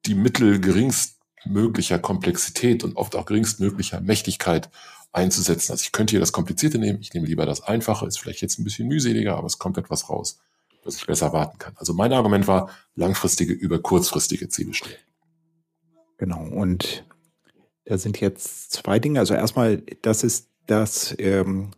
die 0.07 0.15
Mittel 0.15 0.61
geringstmöglicher 0.61 1.99
Komplexität 1.99 2.85
und 2.85 2.97
oft 2.97 3.17
auch 3.17 3.27
geringstmöglicher 3.27 4.01
Mächtigkeit 4.01 4.71
einzusetzen. 5.13 5.73
Also 5.73 5.83
ich 5.83 5.93
könnte 5.93 6.13
hier 6.13 6.21
das 6.21 6.33
Komplizierte 6.33 6.79
nehmen, 6.79 7.01
ich 7.01 7.15
nehme 7.15 7.27
lieber 7.27 7.47
das 7.47 7.63
Einfache, 7.63 8.07
ist 8.07 8.19
vielleicht 8.19 8.43
jetzt 8.43 8.59
ein 8.59 8.65
bisschen 8.65 8.89
mühseliger, 8.89 9.37
aber 9.37 9.47
es 9.47 9.59
kommt 9.59 9.79
etwas 9.79 10.09
raus, 10.09 10.41
was 10.85 10.97
ich 10.97 11.07
besser 11.07 11.33
warten 11.33 11.59
kann. 11.59 11.75
Also 11.77 11.95
mein 11.95 12.13
Argument 12.13 12.47
war, 12.47 12.71
langfristige 12.95 13.53
über 13.53 13.81
kurzfristige 13.81 14.49
Ziele 14.49 14.75
stellen. 14.75 14.99
Genau, 16.19 16.43
und 16.43 17.05
da 17.85 17.99
sind 17.99 18.21
jetzt 18.21 18.73
zwei 18.73 18.99
Dinge. 18.99 19.19
Also 19.19 19.35
erstmal, 19.35 19.83
das 20.03 20.25
ist 20.25 20.51
das, 20.67 21.15
ähm, 21.19 21.71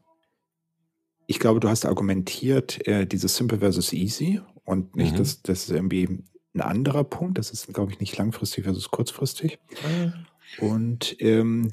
ich 1.26 1.40
glaube, 1.40 1.60
du 1.60 1.68
hast 1.68 1.84
argumentiert, 1.84 2.86
äh, 2.86 3.06
dieses 3.06 3.36
Simple 3.36 3.58
versus 3.58 3.92
Easy 3.92 4.40
und 4.64 4.94
nicht, 4.96 5.14
mhm. 5.14 5.18
dass 5.18 5.42
das 5.42 5.64
ist 5.64 5.70
irgendwie 5.70 6.22
ein 6.54 6.60
anderer 6.60 7.04
Punkt. 7.04 7.38
Das 7.38 7.50
ist, 7.50 7.72
glaube 7.72 7.92
ich, 7.92 8.00
nicht 8.00 8.16
langfristig 8.16 8.64
versus 8.64 8.90
kurzfristig. 8.90 9.58
Mhm. 9.84 10.12
Und 10.60 11.16
ähm, 11.20 11.72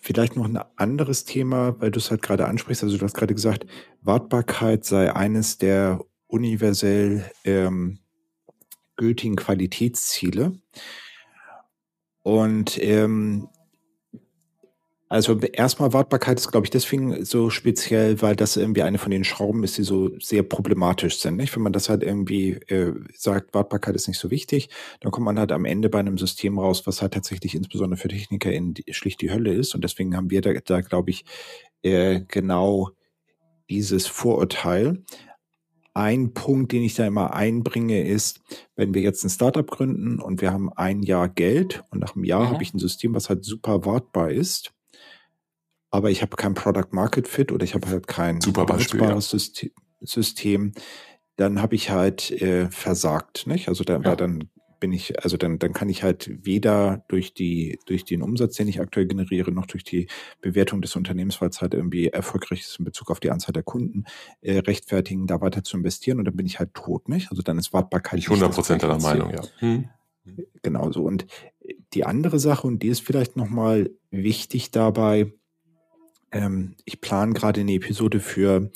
vielleicht 0.00 0.36
noch 0.36 0.46
ein 0.46 0.58
anderes 0.76 1.24
Thema, 1.24 1.80
weil 1.80 1.90
du 1.90 1.98
es 1.98 2.10
halt 2.10 2.22
gerade 2.22 2.46
ansprichst. 2.46 2.82
Also 2.82 2.96
du 2.96 3.04
hast 3.04 3.14
gerade 3.14 3.34
gesagt, 3.34 3.66
Wartbarkeit 4.00 4.84
sei 4.84 5.14
eines 5.14 5.58
der 5.58 6.00
universell 6.26 7.30
ähm, 7.44 7.98
gültigen 8.96 9.36
Qualitätsziele. 9.36 10.58
Und 12.22 12.82
ähm, 12.82 13.48
also 15.12 15.38
erstmal 15.38 15.92
Wartbarkeit 15.92 16.38
ist, 16.38 16.50
glaube 16.50 16.64
ich, 16.64 16.70
deswegen 16.70 17.22
so 17.26 17.50
speziell, 17.50 18.22
weil 18.22 18.34
das 18.34 18.56
irgendwie 18.56 18.80
eine 18.80 18.96
von 18.96 19.10
den 19.10 19.24
Schrauben 19.24 19.62
ist, 19.62 19.76
die 19.76 19.82
so 19.82 20.18
sehr 20.18 20.42
problematisch 20.42 21.18
sind. 21.18 21.36
Nicht? 21.36 21.54
Wenn 21.54 21.62
man 21.62 21.74
das 21.74 21.90
halt 21.90 22.02
irgendwie 22.02 22.52
äh, 22.68 22.94
sagt, 23.14 23.52
Wartbarkeit 23.52 23.94
ist 23.94 24.08
nicht 24.08 24.18
so 24.18 24.30
wichtig, 24.30 24.70
dann 25.00 25.12
kommt 25.12 25.26
man 25.26 25.38
halt 25.38 25.52
am 25.52 25.66
Ende 25.66 25.90
bei 25.90 25.98
einem 25.98 26.16
System 26.16 26.58
raus, 26.58 26.86
was 26.86 27.02
halt 27.02 27.12
tatsächlich 27.12 27.54
insbesondere 27.54 28.00
für 28.00 28.08
Techniker 28.08 28.50
in 28.50 28.72
die, 28.72 28.90
schlicht 28.94 29.20
die 29.20 29.30
Hölle 29.30 29.52
ist. 29.52 29.74
Und 29.74 29.84
deswegen 29.84 30.16
haben 30.16 30.30
wir 30.30 30.40
da, 30.40 30.54
da 30.54 30.80
glaube 30.80 31.10
ich, 31.10 31.26
äh, 31.82 32.22
genau 32.26 32.88
dieses 33.68 34.06
Vorurteil. 34.06 35.04
Ein 35.94 36.32
Punkt, 36.32 36.72
den 36.72 36.82
ich 36.82 36.94
da 36.94 37.06
immer 37.06 37.34
einbringe, 37.34 38.06
ist, 38.06 38.40
wenn 38.76 38.94
wir 38.94 39.02
jetzt 39.02 39.24
ein 39.24 39.30
Startup 39.30 39.70
gründen 39.70 40.20
und 40.20 40.40
wir 40.40 40.52
haben 40.52 40.72
ein 40.72 41.02
Jahr 41.02 41.28
Geld 41.28 41.84
und 41.90 42.00
nach 42.00 42.14
einem 42.14 42.24
Jahr 42.24 42.44
mhm. 42.44 42.50
habe 42.50 42.62
ich 42.62 42.72
ein 42.72 42.78
System, 42.78 43.14
was 43.14 43.28
halt 43.28 43.44
super 43.44 43.84
wartbar 43.84 44.30
ist, 44.30 44.72
aber 45.90 46.10
ich 46.10 46.22
habe 46.22 46.36
kein 46.36 46.54
Product 46.54 46.88
Market 46.92 47.28
Fit 47.28 47.52
oder 47.52 47.64
ich 47.64 47.74
habe 47.74 47.86
halt 47.88 48.06
kein 48.06 48.40
super 48.40 48.64
Beispiel, 48.64 49.02
ja. 49.02 49.20
System, 49.20 49.70
System, 50.00 50.72
dann 51.36 51.60
habe 51.60 51.74
ich 51.74 51.90
halt 51.90 52.30
äh, 52.30 52.70
versagt. 52.70 53.46
Nicht? 53.46 53.68
Also 53.68 53.84
da, 53.84 54.00
ja. 54.00 54.16
dann 54.16 54.48
bin 54.82 54.92
ich, 54.92 55.22
also 55.22 55.36
dann, 55.36 55.60
dann 55.60 55.72
kann 55.72 55.88
ich 55.88 56.02
halt 56.02 56.28
weder 56.44 57.04
durch 57.06 57.34
die, 57.34 57.78
durch 57.86 58.04
den 58.04 58.20
Umsatz, 58.20 58.56
den 58.56 58.66
ich 58.66 58.80
aktuell 58.80 59.06
generiere, 59.06 59.52
noch 59.52 59.66
durch 59.66 59.84
die 59.84 60.08
Bewertung 60.40 60.82
des 60.82 60.96
Unternehmens, 60.96 61.40
weil 61.40 61.50
es 61.50 61.62
halt 61.62 61.72
irgendwie 61.72 62.08
erfolgreich 62.08 62.62
ist 62.62 62.80
in 62.80 62.84
Bezug 62.84 63.12
auf 63.12 63.20
die 63.20 63.30
Anzahl 63.30 63.52
der 63.52 63.62
Kunden, 63.62 64.06
äh, 64.40 64.58
rechtfertigen, 64.58 65.28
da 65.28 65.40
weiter 65.40 65.62
zu 65.62 65.76
investieren 65.76 66.18
und 66.18 66.24
dann 66.24 66.34
bin 66.34 66.46
ich 66.46 66.58
halt 66.58 66.74
tot, 66.74 67.08
nicht? 67.08 67.30
Also 67.30 67.42
dann 67.42 67.58
ist 67.58 67.72
Wartbarkeit. 67.72 68.18
Ich 68.18 68.28
100 68.28 68.52
Prozent 68.52 68.82
deiner 68.82 68.98
Meinung, 68.98 69.30
ja. 69.30 69.42
Hm. 69.58 69.88
Genau 70.62 70.90
so. 70.90 71.04
Und 71.04 71.26
die 71.94 72.04
andere 72.04 72.40
Sache, 72.40 72.66
und 72.66 72.82
die 72.82 72.88
ist 72.88 73.02
vielleicht 73.02 73.36
nochmal 73.36 73.90
wichtig 74.10 74.72
dabei, 74.72 75.32
ähm, 76.32 76.74
ich 76.84 77.00
plane 77.00 77.34
gerade 77.34 77.60
eine 77.60 77.74
Episode 77.74 78.18
für 78.18 78.72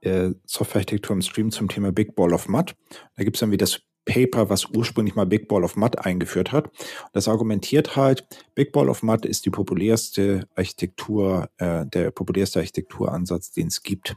äh, 0.00 0.30
Softwarearchitektur 0.44 1.14
im 1.14 1.22
Stream 1.22 1.52
zum 1.52 1.68
Thema 1.68 1.92
Big 1.92 2.16
Ball 2.16 2.34
of 2.34 2.48
Mud. 2.48 2.74
Da 3.16 3.22
gibt 3.22 3.36
es 3.36 3.40
dann 3.40 3.52
wie 3.52 3.56
das 3.56 3.82
Paper, 4.06 4.48
was 4.48 4.66
ursprünglich 4.66 5.14
mal 5.14 5.26
Big 5.26 5.48
Ball 5.48 5.64
of 5.64 5.76
Mud 5.76 5.98
eingeführt 5.98 6.52
hat. 6.52 6.70
Das 7.12 7.28
argumentiert 7.28 7.96
halt, 7.96 8.26
Big 8.54 8.72
Ball 8.72 8.88
of 8.88 9.02
Mud 9.02 9.26
ist 9.26 9.44
die 9.44 9.50
populärste 9.50 10.48
Architektur, 10.54 11.50
äh, 11.58 11.84
der 11.84 12.10
populärste 12.12 12.60
Architekturansatz, 12.60 13.52
den 13.52 13.66
es 13.66 13.82
gibt. 13.82 14.16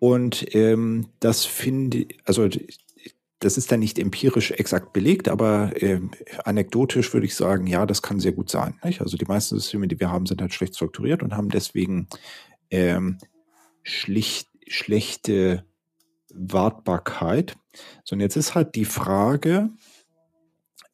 Und 0.00 0.54
ähm, 0.54 1.08
das 1.20 1.44
finde, 1.44 2.06
also 2.24 2.48
das 3.40 3.58
ist 3.58 3.70
dann 3.70 3.80
nicht 3.80 3.98
empirisch 3.98 4.52
exakt 4.52 4.92
belegt, 4.92 5.28
aber 5.28 5.72
äh, 5.82 6.00
anekdotisch 6.44 7.12
würde 7.12 7.26
ich 7.26 7.34
sagen, 7.34 7.66
ja, 7.66 7.84
das 7.84 8.00
kann 8.00 8.20
sehr 8.20 8.32
gut 8.32 8.50
sein. 8.50 8.78
Nicht? 8.84 9.00
Also 9.00 9.16
die 9.16 9.26
meisten 9.26 9.56
Systeme, 9.56 9.88
die 9.88 10.00
wir 10.00 10.10
haben, 10.10 10.26
sind 10.26 10.40
halt 10.40 10.54
schlecht 10.54 10.76
strukturiert 10.76 11.22
und 11.22 11.36
haben 11.36 11.50
deswegen 11.50 12.08
ähm, 12.70 13.18
schlicht, 13.82 14.48
schlechte 14.66 15.64
Wartbarkeit. 16.32 17.56
So, 18.04 18.14
und 18.14 18.20
jetzt 18.20 18.36
ist 18.36 18.54
halt 18.54 18.74
die 18.74 18.84
Frage, 18.84 19.70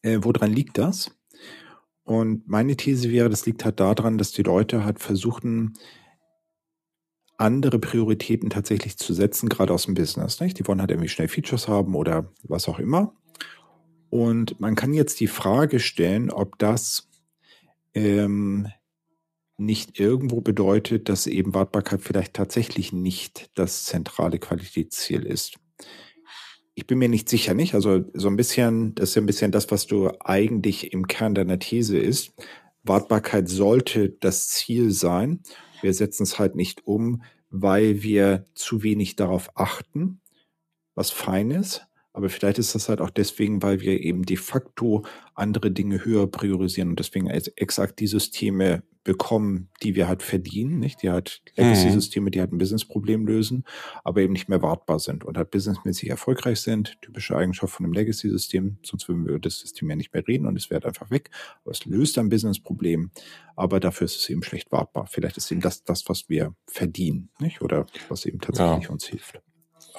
äh, 0.02 0.18
woran 0.22 0.52
liegt 0.52 0.78
das? 0.78 1.10
Und 2.04 2.48
meine 2.48 2.76
These 2.76 3.10
wäre, 3.10 3.28
das 3.28 3.46
liegt 3.46 3.64
halt 3.64 3.78
daran, 3.78 4.18
dass 4.18 4.32
die 4.32 4.42
Leute 4.42 4.84
halt 4.84 4.98
versuchen, 4.98 5.74
andere 7.36 7.78
Prioritäten 7.78 8.50
tatsächlich 8.50 8.98
zu 8.98 9.14
setzen, 9.14 9.48
gerade 9.48 9.72
aus 9.72 9.86
dem 9.86 9.94
Business. 9.94 10.40
Nicht? 10.40 10.58
Die 10.58 10.66
wollen 10.66 10.80
halt 10.80 10.90
irgendwie 10.90 11.08
schnell 11.08 11.28
Features 11.28 11.68
haben 11.68 11.94
oder 11.94 12.30
was 12.42 12.68
auch 12.68 12.78
immer. 12.78 13.14
Und 14.10 14.60
man 14.60 14.74
kann 14.74 14.92
jetzt 14.92 15.20
die 15.20 15.28
Frage 15.28 15.78
stellen, 15.78 16.30
ob 16.30 16.58
das 16.58 17.08
ähm, 17.94 18.68
nicht 19.56 20.00
irgendwo 20.00 20.40
bedeutet, 20.40 21.08
dass 21.08 21.26
eben 21.26 21.54
Wartbarkeit 21.54 22.02
vielleicht 22.02 22.34
tatsächlich 22.34 22.92
nicht 22.92 23.50
das 23.54 23.84
zentrale 23.84 24.38
Qualitätsziel 24.38 25.24
ist. 25.24 25.58
Ich 26.80 26.86
bin 26.86 26.96
mir 26.96 27.10
nicht 27.10 27.28
sicher, 27.28 27.52
nicht? 27.52 27.74
Also 27.74 28.06
so 28.14 28.28
ein 28.28 28.36
bisschen, 28.36 28.94
das 28.94 29.10
ist 29.10 29.14
ja 29.16 29.20
ein 29.20 29.26
bisschen 29.26 29.52
das, 29.52 29.70
was 29.70 29.86
du 29.86 30.12
eigentlich 30.18 30.94
im 30.94 31.06
Kern 31.06 31.34
deiner 31.34 31.58
These 31.58 31.98
ist. 31.98 32.32
Wartbarkeit 32.84 33.50
sollte 33.50 34.08
das 34.08 34.48
Ziel 34.48 34.90
sein. 34.90 35.42
Wir 35.82 35.92
setzen 35.92 36.22
es 36.22 36.38
halt 36.38 36.56
nicht 36.56 36.86
um, 36.86 37.22
weil 37.50 38.02
wir 38.02 38.46
zu 38.54 38.82
wenig 38.82 39.14
darauf 39.14 39.50
achten, 39.58 40.22
was 40.94 41.10
fein 41.10 41.50
ist. 41.50 41.86
Aber 42.12 42.28
vielleicht 42.28 42.58
ist 42.58 42.74
das 42.74 42.88
halt 42.88 43.00
auch 43.00 43.10
deswegen, 43.10 43.62
weil 43.62 43.80
wir 43.80 44.00
eben 44.00 44.24
de 44.24 44.36
facto 44.36 45.04
andere 45.34 45.70
Dinge 45.70 46.04
höher 46.04 46.26
priorisieren 46.26 46.90
und 46.90 46.98
deswegen 46.98 47.28
exakt 47.28 48.00
die 48.00 48.08
Systeme 48.08 48.82
bekommen, 49.02 49.70
die 49.82 49.94
wir 49.94 50.08
halt 50.08 50.22
verdienen, 50.22 50.78
nicht? 50.78 51.02
Die 51.02 51.10
halt 51.10 51.42
Legacy-Systeme, 51.56 52.30
die 52.30 52.40
halt 52.40 52.52
ein 52.52 52.58
Business-Problem 52.58 53.26
lösen, 53.26 53.64
aber 54.04 54.20
eben 54.20 54.34
nicht 54.34 54.48
mehr 54.48 54.60
wartbar 54.60 54.98
sind 54.98 55.24
und 55.24 55.38
halt 55.38 55.50
businessmäßig 55.50 56.10
erfolgreich 56.10 56.60
sind. 56.60 56.98
Typische 57.00 57.34
Eigenschaft 57.36 57.72
von 57.72 57.86
einem 57.86 57.94
Legacy-System, 57.94 58.78
sonst 58.82 59.08
würden 59.08 59.24
wir 59.24 59.30
über 59.30 59.40
das 59.40 59.58
System 59.58 59.88
ja 59.88 59.96
nicht 59.96 60.12
mehr 60.12 60.26
reden 60.28 60.46
und 60.46 60.56
es 60.56 60.68
wäre 60.68 60.82
halt 60.82 60.86
einfach 60.86 61.10
weg. 61.10 61.30
Aber 61.64 61.72
es 61.72 61.86
löst 61.86 62.18
ein 62.18 62.28
Business-Problem, 62.28 63.10
aber 63.56 63.80
dafür 63.80 64.04
ist 64.04 64.16
es 64.16 64.28
eben 64.28 64.42
schlecht 64.42 64.70
wartbar. 64.70 65.06
Vielleicht 65.06 65.38
ist 65.38 65.50
eben 65.50 65.62
das, 65.62 65.82
das, 65.82 66.08
was 66.08 66.28
wir 66.28 66.54
verdienen, 66.66 67.30
nicht? 67.40 67.62
Oder 67.62 67.86
was 68.08 68.26
eben 68.26 68.40
tatsächlich 68.40 68.84
ja. 68.84 68.90
uns 68.90 69.06
hilft. 69.06 69.40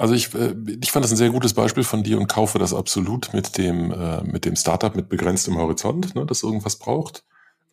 Also 0.02 0.16
ich, 0.16 0.34
äh, 0.34 0.56
ich 0.82 0.92
fand 0.92 1.06
das 1.06 1.12
ein 1.12 1.18
sehr 1.18 1.30
gutes 1.30 1.54
Beispiel 1.54 1.84
von 1.84 2.02
dir 2.02 2.18
und 2.20 2.26
kaufe 2.26 2.58
das 2.58 2.74
absolut 2.74 3.36
mit 3.36 3.60
dem, 3.60 3.92
äh, 3.92 4.24
mit 4.24 4.46
dem 4.46 4.56
Startup 4.56 4.96
mit 4.96 5.10
begrenztem 5.10 5.60
Horizont, 5.60 6.16
ne, 6.16 6.26
das 6.26 6.42
irgendwas 6.42 6.78
braucht. 6.78 7.24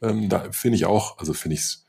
Ähm, 0.02 0.28
da 0.28 0.44
finde 0.50 0.76
ich 0.76 0.84
auch, 0.84 1.16
also 1.16 1.32
finde 1.32 1.54
ich 1.54 1.60
es, 1.60 1.86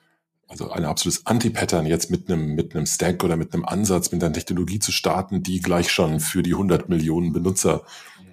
also 0.48 0.72
ein 0.72 0.86
absolutes 0.86 1.26
Anti-Pattern 1.26 1.86
jetzt 1.86 2.10
mit 2.10 2.32
einem, 2.32 2.56
mit 2.56 2.74
einem 2.74 2.86
Stack 2.86 3.26
oder 3.26 3.36
mit 3.36 3.54
einem 3.54 3.66
Ansatz, 3.66 4.14
mit 4.14 4.24
einer 4.24 4.32
Technologie 4.32 4.80
zu 4.80 4.94
starten, 4.94 5.44
die 5.44 5.60
gleich 5.60 5.92
schon 5.92 6.22
für 6.22 6.42
die 6.42 6.54
100 6.54 6.88
Millionen 6.88 7.34
Benutzer 7.34 7.84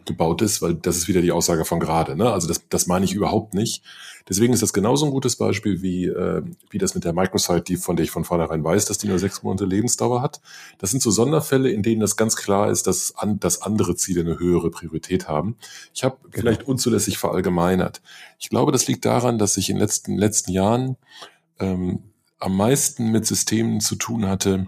gebaut 0.07 0.43
ist, 0.43 0.63
weil 0.63 0.75
das 0.75 0.97
ist 0.97 1.09
wieder 1.09 1.23
die 1.23 1.33
Aussage 1.33 1.65
von 1.65 1.81
gerade. 1.81 2.17
Ne? 2.17 2.33
Also 2.33 2.49
das, 2.49 2.69
das 2.69 2.87
meine 2.87 3.05
ich 3.05 3.15
überhaupt 3.15 3.55
nicht. 3.55 3.83
Deswegen 4.29 4.53
ist 4.53 4.63
das 4.63 4.73
genauso 4.73 5.07
ein 5.07 5.13
gutes 5.13 5.37
Beispiel 5.37 5.83
wie, 5.83 6.07
äh, 6.07 6.43
wie 6.71 6.79
das 6.79 6.95
mit 6.95 7.05
der 7.05 7.13
Microsite, 7.13 7.63
die, 7.63 7.77
von 7.77 7.97
der 7.97 8.05
ich 8.05 8.11
von 8.11 8.25
vornherein 8.25 8.65
weiß, 8.65 8.87
dass 8.87 8.99
die 8.99 9.07
nur 9.07 9.19
sechs 9.19 9.43
Monate 9.43 9.65
Lebensdauer 9.65 10.21
hat. 10.21 10.41
Das 10.79 10.91
sind 10.91 11.03
so 11.03 11.11
Sonderfälle, 11.11 11.71
in 11.71 11.83
denen 11.83 12.01
das 12.01 12.17
ganz 12.17 12.35
klar 12.35 12.71
ist, 12.71 12.87
dass, 12.87 13.15
an, 13.17 13.39
dass 13.39 13.63
andere 13.63 13.95
Ziele 13.95 14.23
eine 14.23 14.39
höhere 14.39 14.71
Priorität 14.71 15.29
haben. 15.29 15.57
Ich 15.95 16.03
habe 16.03 16.17
genau. 16.23 16.33
vielleicht 16.41 16.65
unzulässig 16.65 17.19
verallgemeinert. 17.19 18.03
Ich 18.39 18.49
glaube, 18.49 18.73
das 18.73 18.89
liegt 18.89 19.05
daran, 19.05 19.39
dass 19.39 19.57
ich 19.57 19.71
in 19.71 19.77
den 19.77 19.83
letzten, 19.83 20.17
letzten 20.17 20.51
Jahren 20.51 20.97
ähm, 21.61 22.01
am 22.39 22.57
meisten 22.57 23.13
mit 23.13 23.27
Systemen 23.27 23.81
zu 23.81 23.95
tun 23.95 24.27
hatte, 24.27 24.67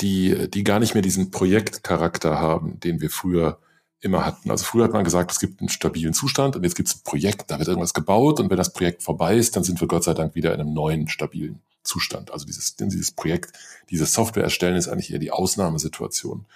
die, 0.00 0.48
die 0.48 0.64
gar 0.64 0.78
nicht 0.78 0.94
mehr 0.94 1.02
diesen 1.02 1.30
Projektcharakter 1.30 2.38
haben, 2.38 2.80
den 2.80 3.00
wir 3.00 3.10
früher 3.10 3.58
immer 4.00 4.24
hatten. 4.24 4.50
Also 4.50 4.64
früher 4.64 4.84
hat 4.84 4.92
man 4.92 5.04
gesagt, 5.04 5.30
es 5.30 5.40
gibt 5.40 5.60
einen 5.60 5.68
stabilen 5.68 6.14
Zustand 6.14 6.56
und 6.56 6.64
jetzt 6.64 6.74
gibt 6.74 6.88
es 6.88 6.96
ein 6.96 7.02
Projekt, 7.04 7.50
da 7.50 7.58
wird 7.58 7.68
irgendwas 7.68 7.94
gebaut 7.94 8.40
und 8.40 8.50
wenn 8.50 8.56
das 8.56 8.72
Projekt 8.72 9.02
vorbei 9.02 9.36
ist, 9.36 9.56
dann 9.56 9.64
sind 9.64 9.80
wir 9.80 9.88
Gott 9.88 10.04
sei 10.04 10.14
Dank 10.14 10.34
wieder 10.34 10.54
in 10.54 10.60
einem 10.60 10.72
neuen 10.72 11.08
stabilen 11.08 11.60
Zustand. 11.82 12.30
Also 12.30 12.46
dieses, 12.46 12.76
dieses 12.76 13.12
Projekt, 13.12 13.52
dieses 13.90 14.12
Software 14.12 14.44
erstellen 14.44 14.76
ist 14.76 14.88
eigentlich 14.88 15.12
eher 15.12 15.18
die 15.18 15.30
Ausnahmesituation 15.30 16.46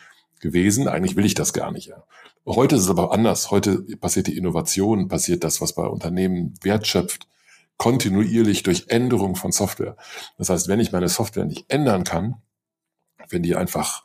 gewesen. 0.40 0.88
Eigentlich 0.88 1.16
will 1.16 1.24
ich 1.24 1.34
das 1.34 1.53
gar 1.53 1.70
nicht. 1.72 1.88
Ja. 1.88 2.05
Heute 2.47 2.76
ist 2.76 2.82
es 2.82 2.90
aber 2.90 3.12
anders. 3.12 3.51
Heute 3.51 3.82
passiert 3.97 4.26
die 4.26 4.36
Innovation, 4.36 5.09
passiert 5.09 5.45
das, 5.45 5.61
was 5.61 5.74
bei 5.74 5.86
Unternehmen 5.86 6.55
wertschöpft, 6.62 7.26
kontinuierlich 7.76 8.62
durch 8.62 8.86
Änderung 8.88 9.36
von 9.36 9.53
Software. 9.53 9.97
Das 10.38 10.51
heißt, 10.51 10.68
wenn 10.68 10.80
ich 10.80 10.92
meine 10.92 11.09
Software 11.09 11.47
nicht 11.47 11.64
ändern 11.68 12.05
kann, 12.05 12.42
wenn 13.30 13.42
die 13.42 13.57
einfach 13.57 14.05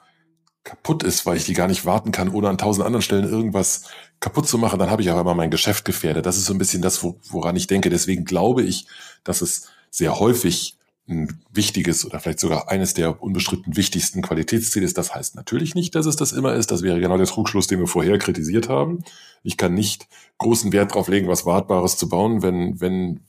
kaputt 0.64 1.04
ist, 1.04 1.26
weil 1.26 1.38
ich 1.38 1.46
die 1.46 1.54
gar 1.54 1.68
nicht 1.68 1.86
warten 1.86 2.12
kann, 2.12 2.30
ohne 2.30 2.50
an 2.50 2.58
tausend 2.58 2.86
anderen 2.86 3.02
Stellen 3.02 3.28
irgendwas 3.28 3.86
kaputt 4.20 4.48
zu 4.48 4.58
machen, 4.58 4.80
dann 4.80 4.90
habe 4.90 5.02
ich 5.02 5.10
aber 5.10 5.24
mal 5.24 5.34
mein 5.34 5.52
Geschäft 5.52 5.86
gefährdet. 5.86 6.26
Das 6.26 6.38
ist 6.38 6.46
so 6.46 6.54
ein 6.54 6.58
bisschen 6.60 6.82
das, 6.82 7.04
woran 7.04 7.56
ich 7.56 7.68
denke. 7.68 7.90
Deswegen 7.90 8.26
glaube 8.26 8.64
ich, 8.64 8.86
dass 9.24 9.42
es 9.42 9.70
sehr 9.90 10.20
häufig 10.20 10.76
ein 11.08 11.42
wichtiges 11.52 12.06
oder 12.06 12.20
vielleicht 12.20 12.40
sogar 12.40 12.70
eines 12.70 12.94
der 12.94 13.22
unbestritten 13.22 13.76
wichtigsten 13.76 14.22
Qualitätsziele 14.22 14.86
ist. 14.86 14.98
Das 14.98 15.16
heißt 15.16 15.36
natürlich 15.36 15.74
nicht, 15.74 15.96
dass 15.96 16.06
es 16.06 16.16
das 16.16 16.32
immer 16.32 16.54
ist. 16.54 16.72
Das 16.72 16.84
wäre 16.84 17.00
genau 17.00 17.18
der 17.18 17.26
Trugschluss, 17.26 17.68
den 17.68 17.80
wir 17.80 17.88
vorher 17.88 18.20
kritisiert 18.20 18.70
haben. 18.70 19.04
Ich 19.42 19.58
kann 19.58 19.74
nicht 19.74 20.08
großen 20.38 20.72
Wert 20.72 20.92
darauf 20.92 21.08
legen, 21.08 21.28
was 21.28 21.46
Wartbares 21.46 21.98
zu 21.98 22.10
bauen, 22.10 22.44
wenn, 22.44 22.80
wenn, 22.80 23.22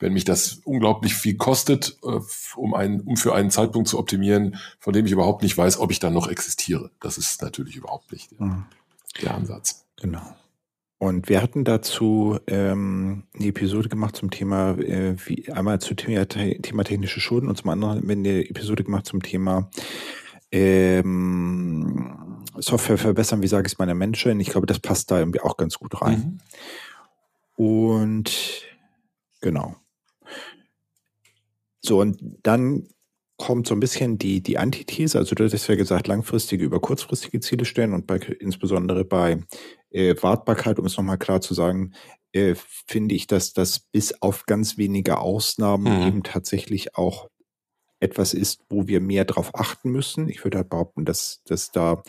wenn 0.00 0.12
mich 0.12 0.24
das 0.24 0.60
unglaublich 0.64 1.14
viel 1.14 1.36
kostet, 1.36 1.98
äh, 2.02 2.18
um, 2.56 2.74
einen, 2.74 3.00
um 3.02 3.16
für 3.16 3.34
einen 3.34 3.50
Zeitpunkt 3.50 3.88
zu 3.88 3.98
optimieren, 3.98 4.56
von 4.80 4.92
dem 4.92 5.06
ich 5.06 5.12
überhaupt 5.12 5.42
nicht 5.42 5.56
weiß, 5.56 5.78
ob 5.78 5.92
ich 5.92 6.00
dann 6.00 6.14
noch 6.14 6.28
existiere. 6.28 6.90
Das 7.00 7.18
ist 7.18 7.42
natürlich 7.42 7.76
überhaupt 7.76 8.10
nicht 8.10 8.32
der, 8.32 8.46
mhm. 8.46 8.64
der 9.22 9.34
Ansatz. 9.34 9.86
Genau. 10.00 10.22
Und 10.98 11.30
wir 11.30 11.40
hatten 11.40 11.64
dazu 11.64 12.38
ähm, 12.46 13.24
eine 13.34 13.46
Episode 13.46 13.88
gemacht 13.88 14.16
zum 14.16 14.30
Thema, 14.30 14.72
äh, 14.72 15.16
wie 15.24 15.50
einmal 15.50 15.80
zu 15.80 15.94
Thema, 15.94 16.26
Thema 16.26 16.84
technische 16.84 17.20
Schulden 17.20 17.48
und 17.48 17.56
zum 17.56 17.70
anderen 17.70 17.96
haben 17.96 18.08
wir 18.08 18.16
eine 18.16 18.48
Episode 18.48 18.84
gemacht 18.84 19.06
zum 19.06 19.22
Thema 19.22 19.70
ähm, 20.52 22.44
Software 22.58 22.98
verbessern, 22.98 23.42
wie 23.42 23.46
sage 23.46 23.66
ich 23.66 23.74
es 23.74 23.78
meiner 23.78 23.94
Menschen. 23.94 24.40
Ich 24.40 24.50
glaube, 24.50 24.66
das 24.66 24.78
passt 24.78 25.10
da 25.10 25.18
irgendwie 25.18 25.40
auch 25.40 25.56
ganz 25.56 25.78
gut 25.78 26.02
rein. 26.02 26.38
Mhm. 27.56 27.64
Und 27.64 28.62
genau. 29.40 29.76
So, 31.90 32.00
und 32.00 32.20
dann 32.44 32.86
kommt 33.36 33.66
so 33.66 33.74
ein 33.74 33.80
bisschen 33.80 34.16
die, 34.16 34.44
die 34.44 34.58
Antithese, 34.58 35.18
also 35.18 35.34
du 35.34 35.42
hast 35.42 35.66
ja 35.66 35.74
gesagt, 35.74 36.06
langfristige 36.06 36.64
über 36.64 36.78
kurzfristige 36.78 37.40
Ziele 37.40 37.64
stellen 37.64 37.94
und 37.94 38.06
bei, 38.06 38.18
insbesondere 38.18 39.04
bei 39.04 39.42
äh, 39.90 40.14
Wartbarkeit, 40.20 40.78
um 40.78 40.86
es 40.86 40.96
nochmal 40.96 41.18
klar 41.18 41.40
zu 41.40 41.52
sagen, 41.52 41.94
äh, 42.30 42.54
finde 42.86 43.16
ich, 43.16 43.26
dass 43.26 43.54
das 43.54 43.80
bis 43.80 44.22
auf 44.22 44.46
ganz 44.46 44.78
wenige 44.78 45.18
Ausnahmen 45.18 46.02
mhm. 46.02 46.06
eben 46.06 46.22
tatsächlich 46.22 46.94
auch 46.94 47.28
etwas 47.98 48.34
ist, 48.34 48.62
wo 48.68 48.86
wir 48.86 49.00
mehr 49.00 49.24
darauf 49.24 49.52
achten 49.56 49.90
müssen. 49.90 50.28
Ich 50.28 50.44
würde 50.44 50.58
halt 50.58 50.70
behaupten, 50.70 51.04
dass, 51.04 51.42
dass 51.44 51.72
da 51.72 52.04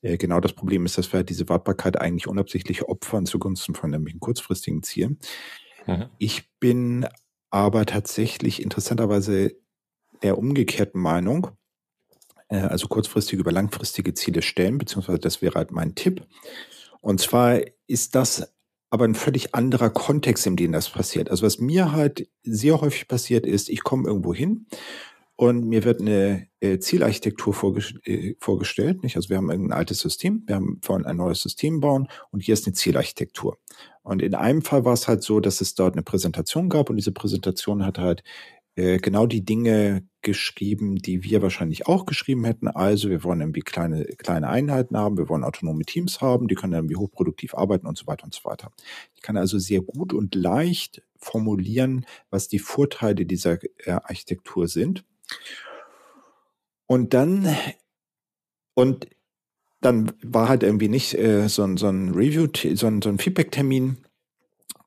äh, 0.00 0.16
genau 0.16 0.40
das 0.40 0.54
Problem 0.54 0.86
ist, 0.86 0.96
dass 0.96 1.12
wir 1.12 1.18
halt 1.18 1.28
diese 1.28 1.46
Wartbarkeit 1.50 2.00
eigentlich 2.00 2.26
unabsichtlich 2.26 2.84
opfern 2.84 3.26
zugunsten 3.26 3.74
von 3.74 3.90
nämlich 3.90 4.18
kurzfristigen 4.18 4.82
Zielen. 4.82 5.18
Mhm. 5.86 6.06
Ich 6.16 6.48
bin 6.58 7.06
aber 7.56 7.86
tatsächlich 7.86 8.60
interessanterweise 8.60 9.56
der 10.22 10.36
umgekehrten 10.36 11.00
Meinung, 11.00 11.48
äh, 12.48 12.58
also 12.58 12.86
kurzfristig 12.86 13.38
über 13.38 13.50
langfristige 13.50 14.12
Ziele 14.12 14.42
stellen, 14.42 14.76
beziehungsweise 14.76 15.18
das 15.18 15.40
wäre 15.40 15.54
halt 15.54 15.70
mein 15.70 15.94
Tipp. 15.94 16.26
Und 17.00 17.18
zwar 17.18 17.60
ist 17.86 18.14
das 18.14 18.52
aber 18.90 19.06
ein 19.06 19.14
völlig 19.14 19.54
anderer 19.54 19.88
Kontext, 19.88 20.46
in 20.46 20.56
dem 20.56 20.72
das 20.72 20.90
passiert. 20.90 21.30
Also 21.30 21.46
was 21.46 21.58
mir 21.58 21.92
halt 21.92 22.28
sehr 22.42 22.78
häufig 22.80 23.08
passiert 23.08 23.46
ist, 23.46 23.70
ich 23.70 23.82
komme 23.82 24.06
irgendwo 24.06 24.34
hin 24.34 24.66
und 25.34 25.66
mir 25.66 25.84
wird 25.84 26.00
eine 26.00 26.48
äh, 26.60 26.78
Zielarchitektur 26.78 27.54
äh, 28.04 28.34
vorgestellt. 28.38 28.98
Also 29.02 29.30
wir 29.30 29.38
haben 29.38 29.50
ein 29.50 29.72
altes 29.72 30.00
System, 30.00 30.44
wir 30.46 30.60
wollen 30.82 31.06
ein 31.06 31.16
neues 31.16 31.40
System 31.40 31.80
bauen 31.80 32.08
und 32.30 32.40
hier 32.40 32.52
ist 32.52 32.66
eine 32.66 32.74
Zielarchitektur. 32.74 33.58
Und 34.06 34.22
in 34.22 34.36
einem 34.36 34.62
Fall 34.62 34.84
war 34.84 34.92
es 34.92 35.08
halt 35.08 35.24
so, 35.24 35.40
dass 35.40 35.60
es 35.60 35.74
dort 35.74 35.94
eine 35.94 36.04
Präsentation 36.04 36.68
gab 36.68 36.90
und 36.90 36.96
diese 36.96 37.10
Präsentation 37.10 37.84
hat 37.84 37.98
halt 37.98 38.22
äh, 38.76 38.98
genau 38.98 39.26
die 39.26 39.44
Dinge 39.44 40.06
geschrieben, 40.22 40.94
die 40.94 41.24
wir 41.24 41.42
wahrscheinlich 41.42 41.88
auch 41.88 42.06
geschrieben 42.06 42.44
hätten. 42.44 42.68
Also 42.68 43.10
wir 43.10 43.24
wollen 43.24 43.40
irgendwie 43.40 43.62
kleine, 43.62 44.04
kleine 44.04 44.48
Einheiten 44.48 44.96
haben, 44.96 45.18
wir 45.18 45.28
wollen 45.28 45.42
autonome 45.42 45.82
Teams 45.82 46.20
haben, 46.20 46.46
die 46.46 46.54
können 46.54 46.74
irgendwie 46.74 46.94
hochproduktiv 46.94 47.56
arbeiten 47.56 47.88
und 47.88 47.98
so 47.98 48.06
weiter 48.06 48.22
und 48.22 48.32
so 48.32 48.44
weiter. 48.44 48.70
Ich 49.16 49.22
kann 49.22 49.36
also 49.36 49.58
sehr 49.58 49.80
gut 49.80 50.12
und 50.12 50.36
leicht 50.36 51.02
formulieren, 51.18 52.06
was 52.30 52.46
die 52.46 52.60
Vorteile 52.60 53.26
dieser 53.26 53.58
äh, 53.78 53.90
Architektur 53.90 54.68
sind. 54.68 55.04
Und 56.86 57.12
dann, 57.12 57.48
und 58.74 59.08
dann 59.80 60.12
war 60.22 60.48
halt 60.48 60.62
irgendwie 60.62 60.88
nicht 60.88 61.14
äh, 61.14 61.48
so, 61.48 61.76
so 61.76 61.88
ein 61.88 62.10
Review, 62.14 62.48
so 62.74 62.86
ein, 62.86 63.02
so 63.02 63.08
ein 63.08 63.18
Feedback-Termin. 63.18 63.98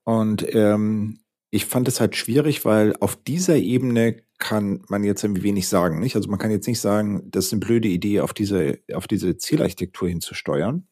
Und 0.04 0.54
ähm, 0.54 1.20
ich 1.50 1.66
fand 1.66 1.88
es 1.88 2.00
halt 2.00 2.16
schwierig, 2.16 2.64
weil 2.64 2.94
auf 3.00 3.16
dieser 3.16 3.56
Ebene 3.56 4.22
kann 4.38 4.82
man 4.88 5.04
jetzt 5.04 5.22
irgendwie 5.22 5.42
wenig 5.42 5.68
sagen. 5.68 6.00
Nicht? 6.00 6.16
Also 6.16 6.28
man 6.30 6.38
kann 6.38 6.50
jetzt 6.50 6.66
nicht 6.66 6.80
sagen, 6.80 7.30
das 7.30 7.46
ist 7.46 7.52
eine 7.52 7.60
blöde 7.60 7.88
Idee, 7.88 8.20
auf 8.20 8.32
diese, 8.32 8.78
auf 8.92 9.06
diese 9.06 9.36
Zielarchitektur 9.36 10.08
hinzusteuern. 10.08 10.88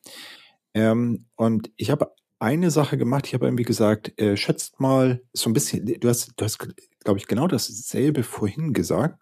Ähm, 0.74 1.26
und 1.36 1.70
ich 1.76 1.90
habe 1.90 2.12
eine 2.38 2.70
Sache 2.70 2.98
gemacht, 2.98 3.26
ich 3.26 3.34
habe 3.34 3.46
irgendwie 3.46 3.64
gesagt, 3.64 4.18
äh, 4.20 4.36
schätzt 4.36 4.78
mal 4.80 5.22
so 5.32 5.50
ein 5.50 5.54
bisschen, 5.54 5.84
du 5.86 6.08
hast, 6.08 6.32
du 6.36 6.44
hast, 6.44 6.58
glaube 7.02 7.18
ich, 7.18 7.26
genau 7.26 7.48
dasselbe 7.48 8.22
vorhin 8.22 8.72
gesagt. 8.72 9.18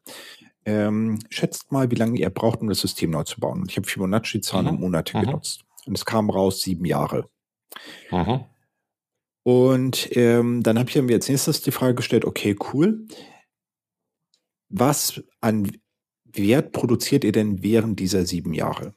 Ähm, 0.67 1.21
schätzt 1.31 1.71
mal, 1.71 1.91
wie 1.91 1.95
lange 1.95 2.19
ihr 2.19 2.29
braucht, 2.29 2.61
um 2.61 2.69
das 2.69 2.81
System 2.81 3.11
neu 3.11 3.23
zu 3.23 3.41
bauen. 3.41 3.63
Und 3.63 3.71
ich 3.71 3.77
habe 3.77 3.87
Fibonacci-Zahlen 3.87 4.67
mhm. 4.67 4.73
und 4.73 4.81
Monate 4.81 5.17
mhm. 5.17 5.23
genutzt. 5.23 5.65
Und 5.87 5.97
es 5.97 6.05
kam 6.05 6.29
raus 6.29 6.61
sieben 6.61 6.85
Jahre. 6.85 7.31
Mhm. 8.11 8.45
Und 9.45 10.09
ähm, 10.17 10.65
dann 10.65 10.79
habe 10.79 10.91
ich 10.91 11.01
mir 11.01 11.15
als 11.15 11.29
nächstes 11.29 11.63
die 11.63 11.71
Frage 11.71 11.95
gestellt, 11.95 12.25
okay, 12.25 12.57
cool. 12.73 13.07
Was 14.69 15.23
an 15.41 15.71
Wert 16.25 16.73
produziert 16.73 17.23
ihr 17.23 17.31
denn 17.31 17.63
während 17.63 18.01
dieser 18.01 18.27
sieben 18.27 18.53
Jahre? 18.53 18.95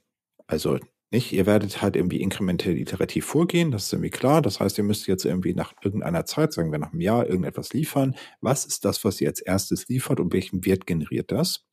Also 0.48 0.80
nicht, 1.12 1.32
ihr 1.32 1.46
werdet 1.46 1.82
halt 1.82 1.96
irgendwie 1.96 2.22
inkrementell 2.22 2.78
iterativ 2.78 3.26
vorgehen, 3.26 3.72
das 3.72 3.86
ist 3.86 3.94
irgendwie 3.94 4.12
klar. 4.12 4.42
Das 4.42 4.60
heißt, 4.60 4.78
ihr 4.78 4.84
müsst 4.84 5.08
jetzt 5.08 5.26
irgendwie 5.26 5.54
nach 5.56 5.74
irgendeiner 5.82 6.26
Zeit, 6.26 6.54
sagen 6.54 6.72
wir 6.72 6.80
nach 6.80 6.92
einem 6.92 7.02
Jahr, 7.02 7.26
irgendetwas 7.26 7.74
liefern. 7.74 8.16
Was 8.42 8.66
ist 8.66 8.86
das, 8.86 9.04
was 9.04 9.20
ihr 9.20 9.28
als 9.28 9.40
erstes 9.40 9.88
liefert 9.88 10.20
und 10.20 10.34
welchen 10.34 10.66
Wert 10.66 10.86
generiert 10.86 11.32
das? 11.32 11.66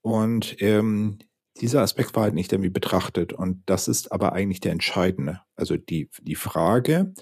Und 0.00 0.56
ähm, 0.60 1.18
dieser 1.60 1.82
Aspekt 1.82 2.14
war 2.14 2.22
halt 2.24 2.34
nicht 2.34 2.52
irgendwie 2.52 2.70
betrachtet. 2.70 3.32
Und 3.32 3.62
das 3.66 3.88
ist 3.88 4.12
aber 4.12 4.32
eigentlich 4.32 4.60
der 4.60 4.72
entscheidende. 4.72 5.40
Also 5.56 5.76
die, 5.76 6.08
die 6.22 6.36
Frage, 6.36 7.12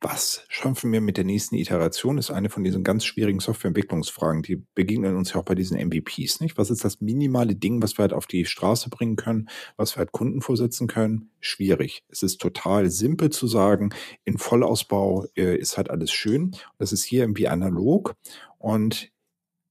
was 0.00 0.44
schaffen 0.48 0.92
wir 0.92 1.00
mit 1.00 1.16
der 1.16 1.24
nächsten 1.24 1.56
Iteration, 1.56 2.18
ist 2.18 2.30
eine 2.30 2.50
von 2.50 2.64
diesen 2.64 2.84
ganz 2.84 3.04
schwierigen 3.04 3.40
Softwareentwicklungsfragen. 3.40 4.42
Die 4.42 4.62
begegnen 4.74 5.16
uns 5.16 5.32
ja 5.32 5.40
auch 5.40 5.44
bei 5.44 5.54
diesen 5.54 5.78
MVPs, 5.78 6.40
nicht? 6.40 6.58
Was 6.58 6.70
ist 6.70 6.84
das 6.84 7.00
minimale 7.00 7.54
Ding, 7.54 7.82
was 7.82 7.98
wir 7.98 8.02
halt 8.02 8.12
auf 8.12 8.26
die 8.26 8.44
Straße 8.44 8.90
bringen 8.90 9.16
können, 9.16 9.48
was 9.76 9.94
wir 9.96 10.00
halt 10.00 10.12
Kunden 10.12 10.40
vorsetzen 10.40 10.86
können? 10.86 11.30
Schwierig. 11.40 12.04
Es 12.08 12.22
ist 12.22 12.40
total 12.40 12.90
simpel 12.90 13.30
zu 13.30 13.46
sagen, 13.46 13.90
in 14.24 14.38
Vollausbau 14.38 15.26
äh, 15.36 15.56
ist 15.56 15.76
halt 15.76 15.90
alles 15.90 16.12
schön. 16.12 16.56
Das 16.78 16.92
ist 16.92 17.04
hier 17.04 17.22
irgendwie 17.22 17.48
analog. 17.48 18.14
Und 18.58 19.10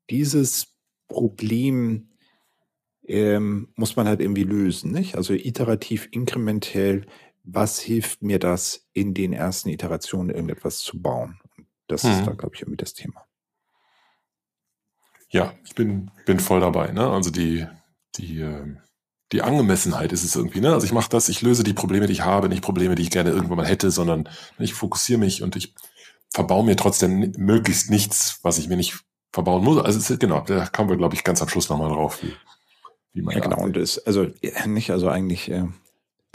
dieses 0.10 0.74
Problem 1.08 2.10
ähm, 3.08 3.70
muss 3.76 3.96
man 3.96 4.08
halt 4.08 4.20
irgendwie 4.20 4.44
lösen, 4.44 4.92
nicht? 4.92 5.16
Also 5.16 5.34
iterativ, 5.34 6.10
inkrementell 6.12 7.06
was 7.50 7.80
hilft 7.80 8.22
mir 8.22 8.40
das, 8.40 8.86
in 8.94 9.14
den 9.14 9.32
ersten 9.32 9.70
Iterationen 9.70 10.30
irgendetwas 10.30 10.80
zu 10.80 11.02
bauen? 11.02 11.40
Das 11.88 12.04
hm. 12.04 12.12
ist 12.12 12.28
da, 12.28 12.34
glaube 12.34 12.56
ich, 12.56 12.62
irgendwie 12.62 12.78
das 12.78 12.94
Thema. 12.94 13.26
Ja, 15.30 15.54
ich 15.64 15.74
bin, 15.74 16.12
bin 16.26 16.40
voll 16.40 16.60
dabei. 16.60 16.92
Ne? 16.92 17.10
Also 17.10 17.32
die, 17.32 17.66
die, 18.16 18.40
ähm, 18.40 18.80
die 19.32 19.42
Angemessenheit 19.42 20.12
ist 20.12 20.24
es 20.24 20.36
irgendwie. 20.36 20.60
Ne? 20.60 20.74
Also 20.74 20.86
ich 20.86 20.92
mache 20.92 21.10
das, 21.10 21.30
ich 21.30 21.42
löse 21.42 21.64
die 21.64 21.74
Probleme, 21.74 22.08
die 22.08 22.14
ich 22.14 22.26
habe, 22.26 22.50
nicht 22.50 22.64
Probleme, 22.64 22.96
die 22.96 23.04
ich 23.04 23.12
gerne 23.12 23.32
irgendwann 23.32 23.58
mal 23.58 23.68
hätte, 23.68 23.92
sondern 23.92 24.30
ich 24.60 24.74
fokussiere 24.74 25.20
mich 25.20 25.42
und 25.42 25.56
ich 25.56 25.74
verbaue 26.34 26.66
mir 26.66 26.76
trotzdem 26.76 27.34
möglichst 27.38 27.90
nichts, 27.90 28.40
was 28.44 28.58
ich 28.58 28.68
mir 28.68 28.78
nicht 28.78 29.00
verbauen 29.32 29.64
muss. 29.64 29.84
Also 29.84 30.00
ist, 30.00 30.20
genau, 30.20 30.42
da 30.42 30.68
kommen 30.68 30.90
wir, 30.90 30.98
glaube 30.98 31.16
ich, 31.16 31.24
ganz 31.24 31.42
am 31.42 31.48
Schluss 31.48 31.70
nochmal 31.70 31.90
drauf, 31.90 32.22
wie, 32.24 32.34
wie 33.14 33.22
man 33.22 33.36
Ja, 33.36 33.42
genau. 33.42 33.62
Und 33.62 33.78
das, 33.78 34.00
also 34.00 34.28
nicht, 34.66 34.92
also 34.92 35.10
eigentlich 35.10 35.50
äh, 35.50 35.68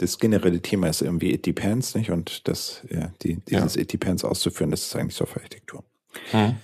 das 0.03 0.19
generelle 0.19 0.61
Thema 0.61 0.87
ist 0.89 1.01
irgendwie 1.01 1.33
It 1.33 1.45
Depends, 1.45 1.95
nicht? 1.95 2.11
Und 2.11 2.47
das, 2.47 2.81
ja, 2.89 3.13
die, 3.21 3.37
dieses 3.45 3.75
ja. 3.75 3.81
It 3.81 3.93
Depends 3.93 4.23
auszuführen, 4.23 4.71
das 4.71 4.83
ist 4.83 4.95
eigentlich 4.95 5.15
Softwarearchitektur. 5.15 5.83
Hm. 6.31 6.57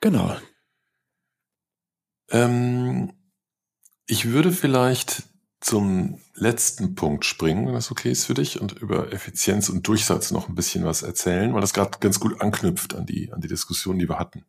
Genau. 0.00 0.36
Ähm, 2.30 3.12
ich 4.06 4.26
würde 4.26 4.52
vielleicht 4.52 5.24
zum 5.60 6.20
letzten 6.34 6.94
Punkt 6.94 7.24
springen, 7.24 7.66
wenn 7.66 7.74
das 7.74 7.90
okay 7.90 8.10
ist 8.10 8.26
für 8.26 8.34
dich, 8.34 8.60
und 8.60 8.72
über 8.72 9.12
Effizienz 9.12 9.68
und 9.68 9.86
Durchsatz 9.86 10.30
noch 10.30 10.48
ein 10.48 10.54
bisschen 10.54 10.84
was 10.84 11.02
erzählen, 11.02 11.52
weil 11.52 11.60
das 11.60 11.74
gerade 11.74 11.98
ganz 11.98 12.20
gut 12.20 12.40
anknüpft 12.40 12.94
an 12.94 13.06
die, 13.06 13.32
an 13.32 13.40
die 13.40 13.48
Diskussion, 13.48 13.98
die 13.98 14.08
wir 14.08 14.18
hatten. 14.18 14.44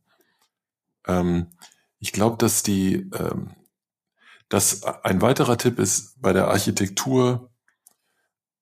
Ähm, 1.07 1.47
ich 1.99 2.13
glaube, 2.13 2.37
dass 2.37 2.63
die, 2.63 3.09
ähm, 3.13 3.51
dass 4.49 4.83
ein 4.83 5.21
weiterer 5.21 5.57
Tipp 5.57 5.79
ist, 5.79 6.21
bei 6.21 6.31
der 6.31 6.47
Architektur 6.47 7.48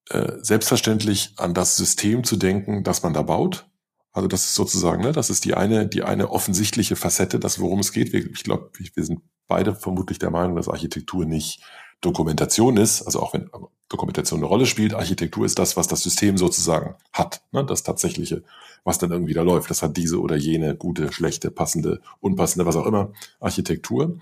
äh, 0.09 0.33
selbstverständlich 0.41 1.33
an 1.37 1.53
das 1.53 1.75
System 1.75 2.23
zu 2.23 2.37
denken, 2.37 2.83
das 2.83 3.03
man 3.03 3.13
da 3.13 3.21
baut. 3.21 3.67
Also 4.13 4.27
das 4.27 4.45
ist 4.45 4.55
sozusagen, 4.55 5.03
ne, 5.03 5.11
das 5.11 5.29
ist 5.29 5.45
die 5.45 5.53
eine, 5.53 5.87
die 5.87 6.03
eine 6.03 6.31
offensichtliche 6.31 6.95
Facette, 6.95 7.39
das 7.39 7.59
worum 7.59 7.79
es 7.79 7.91
geht. 7.91 8.13
Ich 8.13 8.43
glaube, 8.43 8.71
wir 8.73 9.03
sind 9.03 9.21
beide 9.47 9.75
vermutlich 9.75 10.17
der 10.17 10.31
Meinung, 10.31 10.55
dass 10.55 10.69
Architektur 10.69 11.25
nicht 11.25 11.61
Dokumentation 12.01 12.77
ist, 12.77 13.01
also 13.03 13.21
auch 13.21 13.33
wenn 13.33 13.49
Dokumentation 13.89 14.39
eine 14.39 14.47
Rolle 14.47 14.65
spielt, 14.65 14.93
Architektur 14.93 15.45
ist 15.45 15.57
das, 15.59 15.77
was 15.77 15.87
das 15.87 16.01
System 16.01 16.37
sozusagen 16.37 16.95
hat, 17.13 17.41
ne, 17.51 17.65
das 17.65 17.83
tatsächliche, 17.83 18.43
was 18.83 18.97
dann 18.97 19.11
irgendwie 19.11 19.33
da 19.33 19.41
läuft. 19.41 19.69
Das 19.69 19.81
hat 19.81 19.97
diese 19.97 20.19
oder 20.19 20.35
jene 20.35 20.75
gute, 20.75 21.11
schlechte, 21.11 21.51
passende, 21.51 22.01
unpassende, 22.19 22.65
was 22.65 22.75
auch 22.75 22.85
immer, 22.85 23.13
Architektur. 23.39 24.19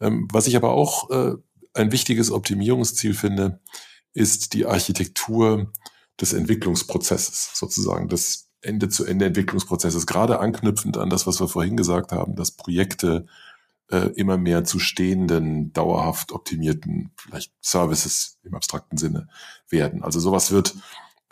Ähm, 0.00 0.28
was 0.32 0.46
ich 0.46 0.56
aber 0.56 0.70
auch 0.72 1.10
äh, 1.10 1.34
ein 1.74 1.92
wichtiges 1.92 2.30
Optimierungsziel 2.30 3.14
finde, 3.14 3.60
ist 4.14 4.52
die 4.52 4.66
Architektur 4.66 5.72
des 6.20 6.32
Entwicklungsprozesses, 6.32 7.52
sozusagen 7.54 8.08
des 8.08 8.48
Ende-zu-Ende-Entwicklungsprozesses, 8.60 10.06
gerade 10.06 10.38
anknüpfend 10.38 10.96
an 10.96 11.10
das, 11.10 11.26
was 11.26 11.40
wir 11.40 11.48
vorhin 11.48 11.76
gesagt 11.76 12.12
haben, 12.12 12.36
dass 12.36 12.52
Projekte 12.52 13.26
äh, 13.90 14.10
immer 14.14 14.38
mehr 14.38 14.64
zu 14.64 14.78
stehenden, 14.78 15.72
dauerhaft 15.72 16.32
optimierten, 16.32 17.10
vielleicht 17.16 17.52
Services 17.60 18.38
im 18.44 18.54
abstrakten 18.54 18.96
Sinne 18.96 19.28
werden. 19.68 20.02
Also 20.04 20.20
sowas 20.20 20.52
wird 20.52 20.74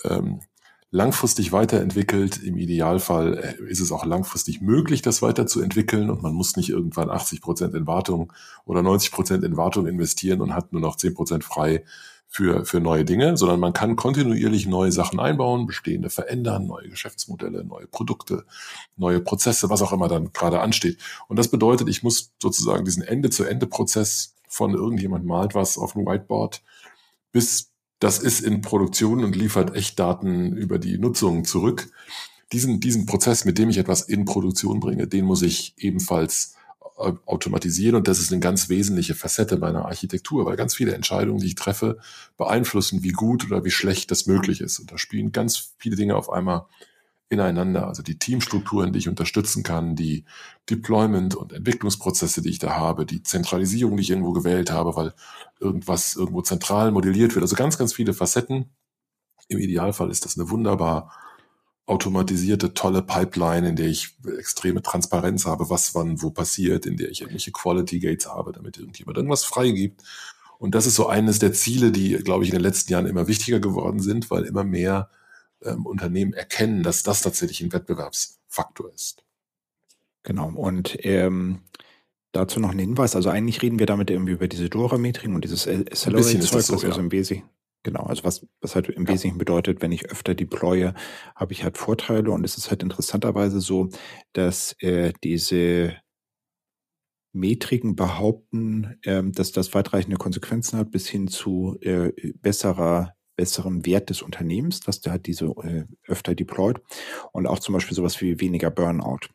ähm, 0.05 0.41
langfristig 0.91 1.53
weiterentwickelt. 1.53 2.43
Im 2.43 2.57
Idealfall 2.57 3.39
äh, 3.39 3.70
ist 3.70 3.81
es 3.81 3.93
auch 3.93 4.05
langfristig 4.05 4.61
möglich, 4.61 5.03
das 5.03 5.22
weiterzuentwickeln 5.22 6.11
und 6.11 6.22
man 6.22 6.35
muss 6.35 6.57
nicht 6.57 6.70
irgendwann 6.70 7.11
80 7.11 7.41
Prozent 7.41 7.74
in 7.74 7.87
Wartung 7.87 8.33
oder 8.64 8.83
90 8.83 9.12
Prozent 9.12 9.45
in 9.45 9.57
Wartung 9.57 9.87
investieren 9.87 10.41
und 10.41 10.55
hat 10.55 10.72
nur 10.72 10.83
noch 10.83 10.97
10 10.97 11.14
Prozent 11.14 11.45
frei 11.45 11.85
für, 12.31 12.64
für 12.64 12.81
neue 12.81 13.05
Dinge, 13.05 13.37
sondern 13.37 13.61
man 13.61 13.72
kann 13.72 13.97
kontinuierlich 13.97 14.66
neue 14.66 14.93
Sachen 14.93 15.20
einbauen, 15.20 15.66
bestehende 15.66 16.09
verändern, 16.09 16.66
neue 16.66 16.89
Geschäftsmodelle, 16.89 17.64
neue 17.64 17.87
Produkte, 17.87 18.45
neue 18.97 19.20
Prozesse, 19.20 19.68
was 19.68 19.83
auch 19.83 19.93
immer 19.93 20.09
dann 20.09 20.33
gerade 20.33 20.61
ansteht. 20.61 20.97
Und 21.28 21.39
das 21.39 21.49
bedeutet, 21.49 21.89
ich 21.89 22.03
muss 22.03 22.33
sozusagen 22.41 22.85
diesen 22.85 23.03
Ende-zu-Ende-Prozess 23.03 24.37
von 24.49 24.74
irgendjemand 24.74 25.26
malt 25.26 25.55
was 25.55 25.76
auf 25.76 25.93
dem 25.93 26.07
Whiteboard 26.07 26.62
bis 27.33 27.70
das 27.99 28.18
ist 28.18 28.41
in 28.41 28.62
Produktion 28.62 29.22
und 29.24 29.37
liefert 29.37 29.74
Echtdaten 29.76 30.57
über 30.57 30.78
die 30.78 30.97
Nutzung 30.97 31.45
zurück. 31.45 31.91
Diesen, 32.53 32.81
diesen 32.81 33.07
Prozess, 33.07 33.45
mit 33.45 33.59
dem 33.59 33.68
ich 33.68 33.78
etwas 33.78 34.03
in 34.03 34.24
Produktion 34.24 34.81
bringe, 34.81 35.07
den 35.07 35.26
muss 35.26 35.43
ich 35.43 35.74
ebenfalls 35.76 36.57
automatisieren 37.01 37.96
und 37.96 38.09
das 38.09 38.20
ist 38.20 38.30
eine 38.32 38.40
ganz 38.40 38.68
wesentliche 38.68 39.14
Facette 39.14 39.57
meiner 39.57 39.86
Architektur, 39.86 40.44
weil 40.46 40.57
ganz 40.57 40.74
viele 40.74 40.94
Entscheidungen, 40.94 41.40
die 41.40 41.46
ich 41.46 41.55
treffe, 41.55 41.98
beeinflussen, 42.36 43.03
wie 43.03 43.12
gut 43.12 43.46
oder 43.46 43.64
wie 43.64 43.70
schlecht 43.70 44.11
das 44.11 44.26
möglich 44.26 44.61
ist. 44.61 44.78
Und 44.78 44.92
da 44.92 44.98
spielen 44.98 45.32
ganz 45.32 45.72
viele 45.78 45.96
Dinge 45.96 46.16
auf 46.16 46.30
einmal 46.30 46.66
ineinander. 47.30 47.86
Also 47.86 48.03
die 48.03 48.18
Teamstrukturen, 48.18 48.92
die 48.92 48.98
ich 48.98 49.09
unterstützen 49.09 49.62
kann, 49.62 49.94
die 49.94 50.24
Deployment- 50.68 51.36
und 51.36 51.53
Entwicklungsprozesse, 51.53 52.42
die 52.42 52.51
ich 52.51 52.59
da 52.59 52.76
habe, 52.76 53.07
die 53.07 53.22
Zentralisierung, 53.22 53.96
die 53.96 54.03
ich 54.03 54.11
irgendwo 54.11 54.32
gewählt 54.32 54.70
habe, 54.70 54.96
weil 54.96 55.14
irgendwas 55.61 56.16
irgendwo 56.16 56.42
zentral 56.42 56.90
modelliert 56.90 57.34
wird. 57.34 57.44
Also 57.44 57.57
ganz, 57.57 57.78
ganz 57.78 57.94
viele 57.94 58.12
Facetten. 58.12 58.70
Im 59.48 59.59
Idealfall 59.59 60.11
ist 60.11 60.24
das 60.24 60.38
eine 60.38 60.51
wunderbar 60.51 61.12
automatisierte, 61.91 62.72
tolle 62.72 63.03
Pipeline, 63.03 63.68
in 63.68 63.76
der 63.76 63.86
ich 63.86 64.16
extreme 64.38 64.82
Transparenz 64.82 65.45
habe, 65.45 65.70
was 65.70 65.95
wann 65.95 66.22
wo 66.22 66.30
passiert, 66.30 66.86
in 66.86 66.97
der 66.97 67.11
ich 67.11 67.20
irgendwelche 67.20 67.53
Quality 67.53 67.99
Gates 67.99 68.28
habe, 68.28 68.53
damit 68.53 68.78
irgendjemand 68.78 69.16
irgendwas 69.16 69.45
freigibt. 69.45 70.03
Und 70.59 70.74
das 70.74 70.86
ist 70.86 70.95
so 70.95 71.09
eines 71.09 71.38
der 71.38 71.53
Ziele, 71.53 71.91
die, 71.91 72.14
glaube 72.14 72.45
ich, 72.45 72.51
in 72.51 72.57
den 72.57 72.62
letzten 72.62 72.93
Jahren 72.93 73.07
immer 73.07 73.26
wichtiger 73.26 73.61
geworden 73.61 74.01
sind, 74.01 74.30
weil 74.30 74.45
immer 74.45 74.62
mehr 74.62 75.11
ähm, 75.62 75.84
Unternehmen 75.84 76.32
erkennen, 76.32 76.82
dass 76.82 77.03
das 77.03 77.22
tatsächlich 77.22 77.61
ein 77.62 77.72
Wettbewerbsfaktor 77.72 78.93
ist. 78.95 79.24
Genau. 80.22 80.51
Und 80.51 80.99
ähm, 81.05 81.62
dazu 82.32 82.61
noch 82.61 82.70
ein 82.70 82.78
Hinweis. 82.78 83.16
Also 83.16 83.30
eigentlich 83.30 83.62
reden 83.62 83.78
wir 83.78 83.86
damit 83.86 84.11
irgendwie 84.11 84.32
über 84.32 84.49
diese 84.49 84.68
Dora-Metrik 84.68 85.30
und 85.30 85.43
dieses 85.43 85.66
Accelerate-Zeug, 85.66 86.62
so, 86.62 86.74
was 86.74 86.82
ja. 86.82 86.88
also 86.91 87.01
im 87.01 87.11
Wesentlichen 87.11 87.49
Genau, 87.83 88.03
also 88.03 88.24
was, 88.24 88.47
was 88.61 88.74
halt 88.74 88.89
im. 88.91 89.09
Wesentlichen 89.09 89.39
bedeutet, 89.39 89.81
wenn 89.81 89.93
ich 89.93 90.11
öfter 90.11 90.35
deploye, 90.35 90.93
habe 91.35 91.53
ich 91.53 91.64
halt 91.64 91.78
Vorteile 91.78 92.31
und 92.31 92.45
es 92.45 92.59
ist 92.59 92.70
halt 92.70 92.83
interessanterweise 92.83 93.61
so, 93.61 93.89
dass 94.35 94.76
äh, 94.81 95.12
diese 95.24 95.97
Metriken 97.33 97.97
behaupten, 97.97 98.99
ähm, 99.05 99.33
dass 99.33 99.53
das 99.53 99.72
weitreichende 99.72 100.16
Konsequenzen 100.16 100.78
hat, 100.78 100.91
bis 100.91 101.09
hin 101.09 101.28
zu 101.28 101.78
äh, 101.81 102.12
besserer 102.41 103.14
besserem 103.37 103.87
Wert 103.87 104.11
des 104.11 104.20
Unternehmens, 104.20 104.81
dass 104.81 105.01
der 105.01 105.14
hat 105.14 105.24
diese 105.26 105.47
äh, 105.47 105.85
öfter 106.07 106.35
deployed 106.35 106.78
und 107.33 107.47
auch 107.47 107.59
zum 107.59 107.72
Beispiel 107.72 107.97
sowas 107.97 108.20
wie 108.20 108.39
weniger 108.39 108.70
Burnout. 108.70 109.31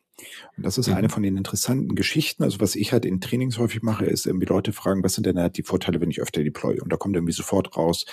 Und 0.56 0.64
das 0.64 0.78
ist 0.78 0.88
mhm. 0.88 0.94
eine 0.94 1.08
von 1.08 1.22
den 1.22 1.36
interessanten 1.36 1.94
Geschichten. 1.94 2.42
Also 2.42 2.60
was 2.60 2.74
ich 2.74 2.92
halt 2.92 3.04
in 3.04 3.20
Trainings 3.20 3.58
häufig 3.58 3.82
mache, 3.82 4.06
ist 4.06 4.26
irgendwie 4.26 4.46
Leute 4.46 4.72
fragen, 4.72 5.02
was 5.04 5.14
sind 5.14 5.26
denn 5.26 5.38
halt 5.38 5.56
die 5.56 5.62
Vorteile, 5.62 6.00
wenn 6.00 6.10
ich 6.10 6.20
öfter 6.20 6.42
deploy? 6.42 6.80
Und 6.80 6.92
da 6.92 6.96
kommt 6.96 7.16
irgendwie 7.16 7.32
sofort 7.32 7.76
raus, 7.76 8.06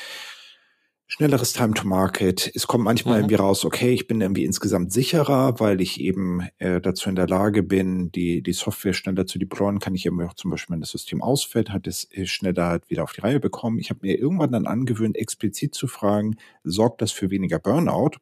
schnelleres 1.08 1.54
Time 1.54 1.74
to 1.74 1.88
Market. 1.88 2.52
Es 2.56 2.68
kommt 2.68 2.84
manchmal 2.84 3.16
mhm. 3.16 3.22
irgendwie 3.22 3.36
raus, 3.36 3.66
okay, 3.66 3.94
ich 3.94 4.08
bin 4.08 4.20
irgendwie 4.20 4.46
insgesamt 4.46 4.92
sicherer, 4.92 5.60
weil 5.60 5.80
ich 5.80 6.00
eben 6.00 6.42
äh, 6.58 6.82
dazu 6.82 7.10
in 7.10 7.16
der 7.16 7.28
Lage 7.28 7.62
bin, 7.64 8.12
die, 8.12 8.42
die 8.42 8.54
Software 8.54 8.94
schneller 8.94 9.26
zu 9.26 9.38
deployen, 9.38 9.80
kann 9.80 9.96
ich 9.96 10.06
eben 10.06 10.20
auch 10.22 10.34
zum 10.34 10.52
Beispiel, 10.52 10.74
wenn 10.74 10.82
das 10.82 10.92
System 10.92 11.22
ausfällt, 11.22 11.70
hat 11.70 11.88
es 11.88 12.10
äh, 12.12 12.26
schneller 12.26 12.66
halt 12.66 12.90
wieder 12.90 13.04
auf 13.04 13.14
die 13.14 13.22
Reihe 13.22 13.40
bekommen. 13.40 13.80
Ich 13.80 13.90
habe 13.90 14.00
mir 14.02 14.18
irgendwann 14.18 14.52
dann 14.52 14.66
angewöhnt, 14.66 15.18
explizit 15.18 15.76
zu 15.76 15.88
fragen, 15.88 16.36
sorgt 16.64 17.02
das 17.02 17.12
für 17.12 17.30
weniger 17.30 17.60
Burnout? 17.60 18.18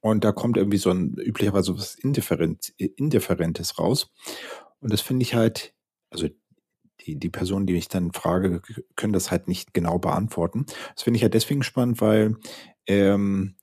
Und 0.00 0.24
da 0.24 0.32
kommt 0.32 0.56
irgendwie 0.56 0.78
so 0.78 0.90
ein 0.90 1.14
üblicherweise 1.14 1.76
was 1.76 1.94
Indifferent, 1.94 2.72
Indifferentes 2.78 3.78
raus. 3.78 4.12
Und 4.80 4.92
das 4.92 5.00
finde 5.00 5.22
ich 5.24 5.34
halt, 5.34 5.74
also 6.10 6.28
die, 7.00 7.18
die 7.18 7.30
Personen, 7.30 7.66
die 7.66 7.74
ich 7.74 7.88
dann 7.88 8.12
frage, 8.12 8.62
können 8.96 9.12
das 9.12 9.30
halt 9.30 9.48
nicht 9.48 9.74
genau 9.74 9.98
beantworten. 9.98 10.66
Das 10.94 11.02
finde 11.02 11.16
ich 11.16 11.22
halt 11.22 11.34
deswegen 11.34 11.62
spannend, 11.62 12.00
weil 12.00 12.36
ähm, 12.86 13.56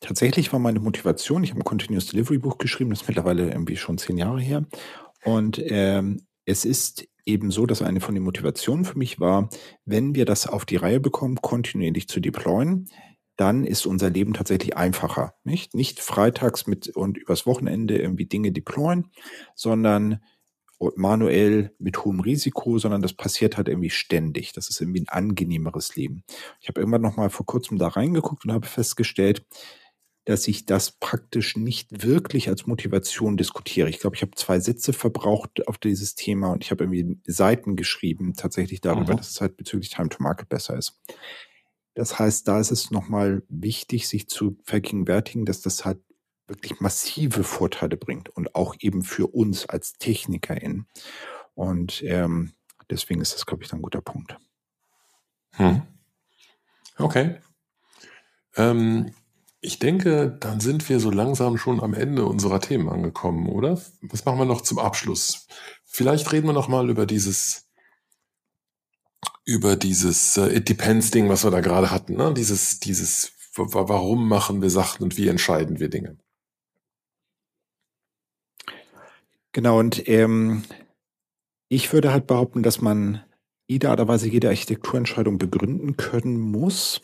tatsächlich 0.00 0.52
war 0.52 0.58
meine 0.58 0.80
Motivation, 0.80 1.44
ich 1.44 1.50
habe 1.50 1.60
ein 1.60 1.64
Continuous 1.64 2.06
Delivery 2.06 2.38
Buch 2.38 2.58
geschrieben, 2.58 2.90
das 2.90 3.02
ist 3.02 3.08
mittlerweile 3.08 3.48
irgendwie 3.48 3.76
schon 3.76 3.98
zehn 3.98 4.18
Jahre 4.18 4.40
her. 4.40 4.66
Und 5.24 5.60
ähm, 5.64 6.26
es 6.46 6.64
ist 6.64 7.06
eben 7.26 7.50
so, 7.50 7.66
dass 7.66 7.82
eine 7.82 8.00
von 8.00 8.14
den 8.14 8.24
Motivationen 8.24 8.84
für 8.84 8.98
mich 8.98 9.20
war, 9.20 9.50
wenn 9.84 10.14
wir 10.14 10.24
das 10.24 10.46
auf 10.46 10.64
die 10.64 10.76
Reihe 10.76 11.00
bekommen, 11.00 11.36
kontinuierlich 11.36 12.08
zu 12.08 12.20
deployen, 12.20 12.88
dann 13.40 13.64
ist 13.64 13.86
unser 13.86 14.10
Leben 14.10 14.34
tatsächlich 14.34 14.76
einfacher. 14.76 15.34
Nicht, 15.44 15.74
nicht 15.74 16.00
freitags 16.00 16.66
mit 16.66 16.88
und 16.88 17.16
übers 17.16 17.46
Wochenende 17.46 17.96
irgendwie 17.98 18.26
Dinge 18.26 18.52
deployen, 18.52 19.10
sondern 19.54 20.20
manuell 20.96 21.74
mit 21.78 22.04
hohem 22.04 22.20
Risiko, 22.20 22.78
sondern 22.78 23.00
das 23.00 23.14
passiert 23.14 23.56
halt 23.56 23.68
irgendwie 23.68 23.90
ständig. 23.90 24.52
Das 24.52 24.68
ist 24.68 24.80
irgendwie 24.80 25.00
ein 25.00 25.08
angenehmeres 25.08 25.96
Leben. 25.96 26.22
Ich 26.60 26.68
habe 26.68 26.80
irgendwann 26.80 27.02
noch 27.02 27.16
mal 27.16 27.30
vor 27.30 27.46
kurzem 27.46 27.78
da 27.78 27.88
reingeguckt 27.88 28.44
und 28.44 28.52
habe 28.52 28.66
festgestellt, 28.66 29.46
dass 30.26 30.46
ich 30.46 30.66
das 30.66 30.92
praktisch 30.92 31.56
nicht 31.56 32.04
wirklich 32.04 32.48
als 32.48 32.66
Motivation 32.66 33.38
diskutiere. 33.38 33.88
Ich 33.88 34.00
glaube, 34.00 34.16
ich 34.16 34.22
habe 34.22 34.32
zwei 34.36 34.60
Sätze 34.60 34.92
verbraucht 34.92 35.66
auf 35.66 35.78
dieses 35.78 36.14
Thema 36.14 36.52
und 36.52 36.62
ich 36.62 36.70
habe 36.70 36.84
irgendwie 36.84 37.18
Seiten 37.24 37.74
geschrieben, 37.74 38.34
tatsächlich 38.34 38.82
darüber, 38.82 39.14
mhm. 39.14 39.16
dass 39.16 39.30
es 39.30 39.40
halt 39.40 39.56
bezüglich 39.56 39.90
Time 39.90 40.10
to 40.10 40.22
Market 40.22 40.48
besser 40.50 40.76
ist. 40.76 41.00
Das 41.94 42.18
heißt, 42.18 42.46
da 42.46 42.60
ist 42.60 42.70
es 42.70 42.90
nochmal 42.90 43.42
wichtig, 43.48 44.08
sich 44.08 44.28
zu 44.28 44.56
vergegenwärtigen, 44.64 45.44
dass 45.44 45.60
das 45.60 45.84
halt 45.84 45.98
wirklich 46.46 46.80
massive 46.80 47.44
Vorteile 47.44 47.96
bringt 47.96 48.28
und 48.28 48.54
auch 48.54 48.74
eben 48.80 49.02
für 49.02 49.28
uns 49.28 49.68
als 49.68 49.94
TechnikerInnen. 49.94 50.86
Und 51.54 52.02
ähm, 52.04 52.52
deswegen 52.90 53.20
ist 53.20 53.34
das, 53.34 53.46
glaube 53.46 53.64
ich, 53.64 53.72
ein 53.72 53.82
guter 53.82 54.00
Punkt. 54.00 54.36
Hm. 55.52 55.82
Okay. 56.98 57.36
Ähm, 58.56 59.12
ich 59.60 59.78
denke, 59.78 60.36
dann 60.40 60.60
sind 60.60 60.88
wir 60.88 61.00
so 61.00 61.10
langsam 61.10 61.58
schon 61.58 61.80
am 61.80 61.94
Ende 61.94 62.24
unserer 62.24 62.60
Themen 62.60 62.88
angekommen, 62.88 63.48
oder? 63.48 63.80
Was 64.00 64.24
machen 64.24 64.38
wir 64.38 64.46
noch 64.46 64.62
zum 64.62 64.78
Abschluss? 64.78 65.46
Vielleicht 65.84 66.32
reden 66.32 66.46
wir 66.46 66.52
noch 66.52 66.68
mal 66.68 66.88
über 66.88 67.06
dieses 67.06 67.69
über 69.50 69.74
dieses 69.74 70.36
äh, 70.36 70.56
It 70.56 70.68
Depends 70.68 71.10
Ding, 71.10 71.28
was 71.28 71.44
wir 71.44 71.50
da 71.50 71.60
gerade 71.60 71.90
hatten, 71.90 72.14
ne? 72.14 72.32
Dieses 72.32 72.78
dieses 72.78 73.32
warum 73.56 74.28
machen 74.28 74.62
wir 74.62 74.70
Sachen 74.70 75.02
und 75.02 75.16
wie 75.16 75.26
entscheiden 75.26 75.80
wir 75.80 75.90
Dinge? 75.90 76.16
Genau, 79.52 79.80
und 79.80 80.08
ähm, 80.08 80.62
ich 81.68 81.92
würde 81.92 82.12
halt 82.12 82.28
behaupten, 82.28 82.62
dass 82.62 82.80
man 82.80 83.24
idealerweise 83.66 84.28
jede 84.28 84.48
Architekturentscheidung 84.48 85.38
begründen 85.38 85.96
können 85.96 86.38
muss. 86.38 87.00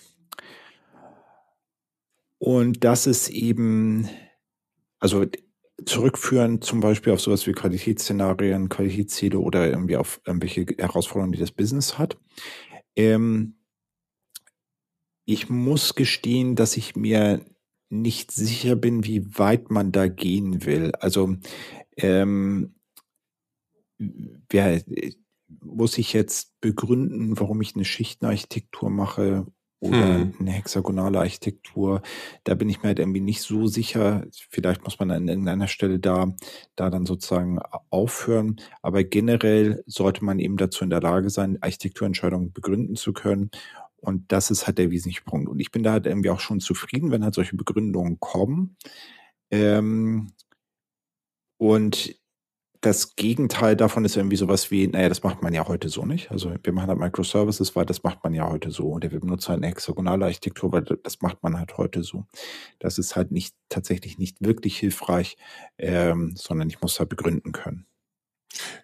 Und 2.38 2.84
das 2.84 3.08
ist 3.08 3.28
eben, 3.28 4.08
also 5.00 5.26
zurückführen 5.84 6.62
zum 6.62 6.80
Beispiel 6.80 7.12
auf 7.12 7.20
sowas 7.20 7.46
wie 7.46 7.52
Qualitätsszenarien, 7.52 8.68
Qualitätsziele 8.68 9.38
oder 9.38 9.68
irgendwie 9.68 9.96
auf 9.96 10.20
irgendwelche 10.24 10.64
Herausforderungen, 10.78 11.32
die 11.32 11.38
das 11.38 11.52
Business 11.52 11.98
hat. 11.98 12.16
Ähm, 12.96 13.56
ich 15.26 15.50
muss 15.50 15.94
gestehen, 15.94 16.54
dass 16.54 16.76
ich 16.76 16.96
mir 16.96 17.44
nicht 17.90 18.32
sicher 18.32 18.76
bin, 18.76 19.04
wie 19.04 19.38
weit 19.38 19.70
man 19.70 19.92
da 19.92 20.08
gehen 20.08 20.64
will. 20.64 20.92
Also 20.98 21.36
ähm, 21.96 22.74
wer, 23.98 24.82
muss 25.48 25.98
ich 25.98 26.12
jetzt 26.12 26.58
begründen, 26.60 27.38
warum 27.38 27.60
ich 27.60 27.74
eine 27.74 27.84
Schichtenarchitektur 27.84 28.90
mache 28.90 29.46
oder 29.80 30.20
hm. 30.20 30.34
eine 30.38 30.50
hexagonale 30.52 31.18
Architektur? 31.18 32.02
Da 32.44 32.54
bin 32.54 32.68
ich 32.68 32.82
mir 32.82 32.88
halt 32.88 32.98
irgendwie 32.98 33.20
nicht 33.20 33.42
so 33.42 33.66
sicher. 33.66 34.24
Vielleicht 34.50 34.84
muss 34.84 34.98
man 34.98 35.10
an 35.10 35.28
irgendeiner 35.28 35.68
Stelle 35.68 35.98
da, 35.98 36.34
da 36.76 36.90
dann 36.90 37.06
sozusagen 37.06 37.58
aufhören. 37.90 38.56
Aber 38.82 39.04
generell 39.04 39.82
sollte 39.86 40.24
man 40.24 40.38
eben 40.38 40.56
dazu 40.56 40.84
in 40.84 40.90
der 40.90 41.02
Lage 41.02 41.30
sein, 41.30 41.58
Architekturentscheidungen 41.60 42.52
begründen 42.52 42.96
zu 42.96 43.12
können. 43.12 43.50
Und 43.96 44.30
das 44.32 44.50
ist 44.50 44.66
halt 44.66 44.78
der 44.78 44.90
wesentliche 44.90 45.22
Punkt. 45.22 45.48
Und 45.48 45.60
ich 45.60 45.70
bin 45.70 45.82
da 45.82 45.92
halt 45.92 46.06
irgendwie 46.06 46.30
auch 46.30 46.40
schon 46.40 46.60
zufrieden, 46.60 47.10
wenn 47.10 47.24
halt 47.24 47.34
solche 47.34 47.56
Begründungen 47.56 48.20
kommen. 48.20 48.76
Ähm, 49.50 50.32
und 51.58 52.14
das 52.86 53.16
Gegenteil 53.16 53.76
davon 53.76 54.04
ist 54.04 54.16
irgendwie 54.16 54.36
sowas 54.36 54.70
wie, 54.70 54.86
naja, 54.86 55.08
das 55.08 55.22
macht 55.22 55.42
man 55.42 55.52
ja 55.52 55.66
heute 55.66 55.88
so 55.88 56.04
nicht. 56.04 56.30
Also 56.30 56.54
wir 56.62 56.72
machen 56.72 56.88
halt 56.88 56.98
Microservices, 56.98 57.74
weil 57.74 57.84
das 57.84 58.02
macht 58.02 58.22
man 58.22 58.32
ja 58.32 58.48
heute 58.48 58.70
so. 58.70 58.88
Und 58.88 59.02
wir 59.10 59.20
benutzen 59.20 59.48
halt 59.48 59.58
eine 59.58 59.68
hexagonale 59.68 60.24
Architektur, 60.24 60.72
weil 60.72 60.82
das 60.82 61.20
macht 61.20 61.42
man 61.42 61.58
halt 61.58 61.76
heute 61.76 62.02
so. 62.02 62.26
Das 62.78 62.98
ist 62.98 63.16
halt 63.16 63.32
nicht 63.32 63.56
tatsächlich 63.68 64.18
nicht 64.18 64.38
wirklich 64.40 64.78
hilfreich, 64.78 65.36
ähm, 65.78 66.34
sondern 66.36 66.68
ich 66.68 66.80
muss 66.80 66.98
halt 66.98 67.08
begründen 67.08 67.52
können. 67.52 67.86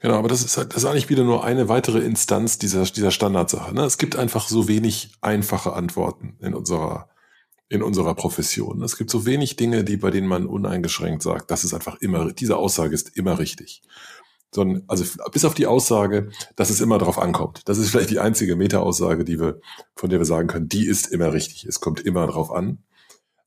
Genau, 0.01 0.17
aber 0.17 0.29
das 0.29 0.45
ist, 0.45 0.57
halt, 0.57 0.71
das 0.71 0.83
ist 0.83 0.85
eigentlich 0.85 1.09
wieder 1.09 1.25
nur 1.25 1.45
eine 1.45 1.69
weitere 1.69 2.01
Instanz 2.01 2.59
dieser, 2.59 2.85
dieser 2.85 3.11
Standardsache. 3.11 3.75
Ne? 3.75 3.83
Es 3.85 3.99
gibt 3.99 4.17
einfach 4.17 4.49
so 4.49 4.69
wenig 4.69 5.13
einfache 5.21 5.73
Antworten 5.73 6.37
in 6.41 6.55
unserer 6.55 7.09
in 7.73 7.83
unserer 7.83 8.15
Profession. 8.15 8.83
Es 8.83 8.99
gibt 8.99 9.09
so 9.09 9.25
wenig 9.25 9.57
Dinge, 9.57 9.83
die 9.83 9.97
bei 9.97 10.11
denen 10.11 10.29
man 10.29 10.45
uneingeschränkt 10.45 11.23
sagt, 11.23 11.51
das 11.51 11.65
ist 11.65 11.73
einfach 11.73 11.97
immer, 12.03 12.31
diese 12.31 12.59
Aussage 12.59 12.95
ist 12.95 13.17
immer 13.17 13.39
richtig. 13.39 13.81
Sondern, 14.55 14.85
also 14.89 15.07
bis 15.33 15.47
auf 15.47 15.55
die 15.55 15.65
Aussage, 15.65 16.29
dass 16.55 16.69
es 16.69 16.83
immer 16.83 16.99
darauf 16.99 17.19
ankommt. 17.19 17.63
Das 17.65 17.79
ist 17.79 17.89
vielleicht 17.89 18.11
die 18.11 18.19
einzige 18.19 18.57
Meta-Aussage, 18.57 19.25
die 19.25 19.41
wir, 19.41 19.59
von 19.97 20.11
der 20.11 20.21
wir 20.21 20.27
sagen 20.27 20.49
können, 20.49 20.69
die 20.69 20.87
ist 20.87 21.07
immer 21.07 21.33
richtig. 21.33 21.65
Es 21.65 21.81
kommt 21.81 22.01
immer 22.01 22.27
drauf 22.27 22.53
an. 22.53 22.83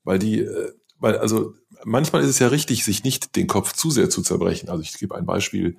Weil 0.02 0.18
die, 0.18 0.40
äh, 0.40 0.72
weil, 0.98 1.18
also 1.18 1.54
manchmal 1.84 2.22
ist 2.22 2.30
es 2.30 2.40
ja 2.40 2.48
richtig, 2.48 2.84
sich 2.84 3.04
nicht 3.04 3.36
den 3.36 3.46
Kopf 3.46 3.74
zu 3.74 3.92
sehr 3.92 4.10
zu 4.10 4.22
zerbrechen. 4.22 4.68
Also 4.68 4.82
ich 4.82 4.98
gebe 4.98 5.14
ein 5.14 5.24
Beispiel, 5.26 5.76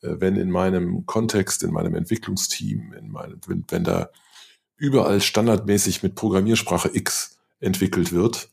äh, 0.00 0.16
wenn 0.18 0.34
in 0.34 0.50
meinem 0.50 1.06
Kontext, 1.06 1.62
in 1.62 1.70
meinem 1.70 1.94
Entwicklungsteam, 1.94 2.92
in 2.98 3.12
meinem, 3.12 3.38
wenn, 3.46 3.64
wenn 3.68 3.84
da 3.84 4.10
überall 4.76 5.20
standardmäßig 5.20 6.02
mit 6.02 6.16
Programmiersprache 6.16 6.90
X 6.92 7.33
entwickelt 7.64 8.12
wird, 8.12 8.50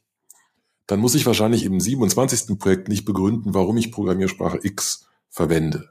dann 0.88 1.00
muss 1.00 1.16
ich 1.16 1.26
wahrscheinlich 1.26 1.64
im 1.64 1.80
27. 1.80 2.58
Projekt 2.60 2.88
nicht 2.88 3.06
begründen, 3.06 3.54
warum 3.54 3.78
ich 3.78 3.92
Programmiersprache 3.92 4.60
X 4.64 5.08
verwende. 5.30 5.90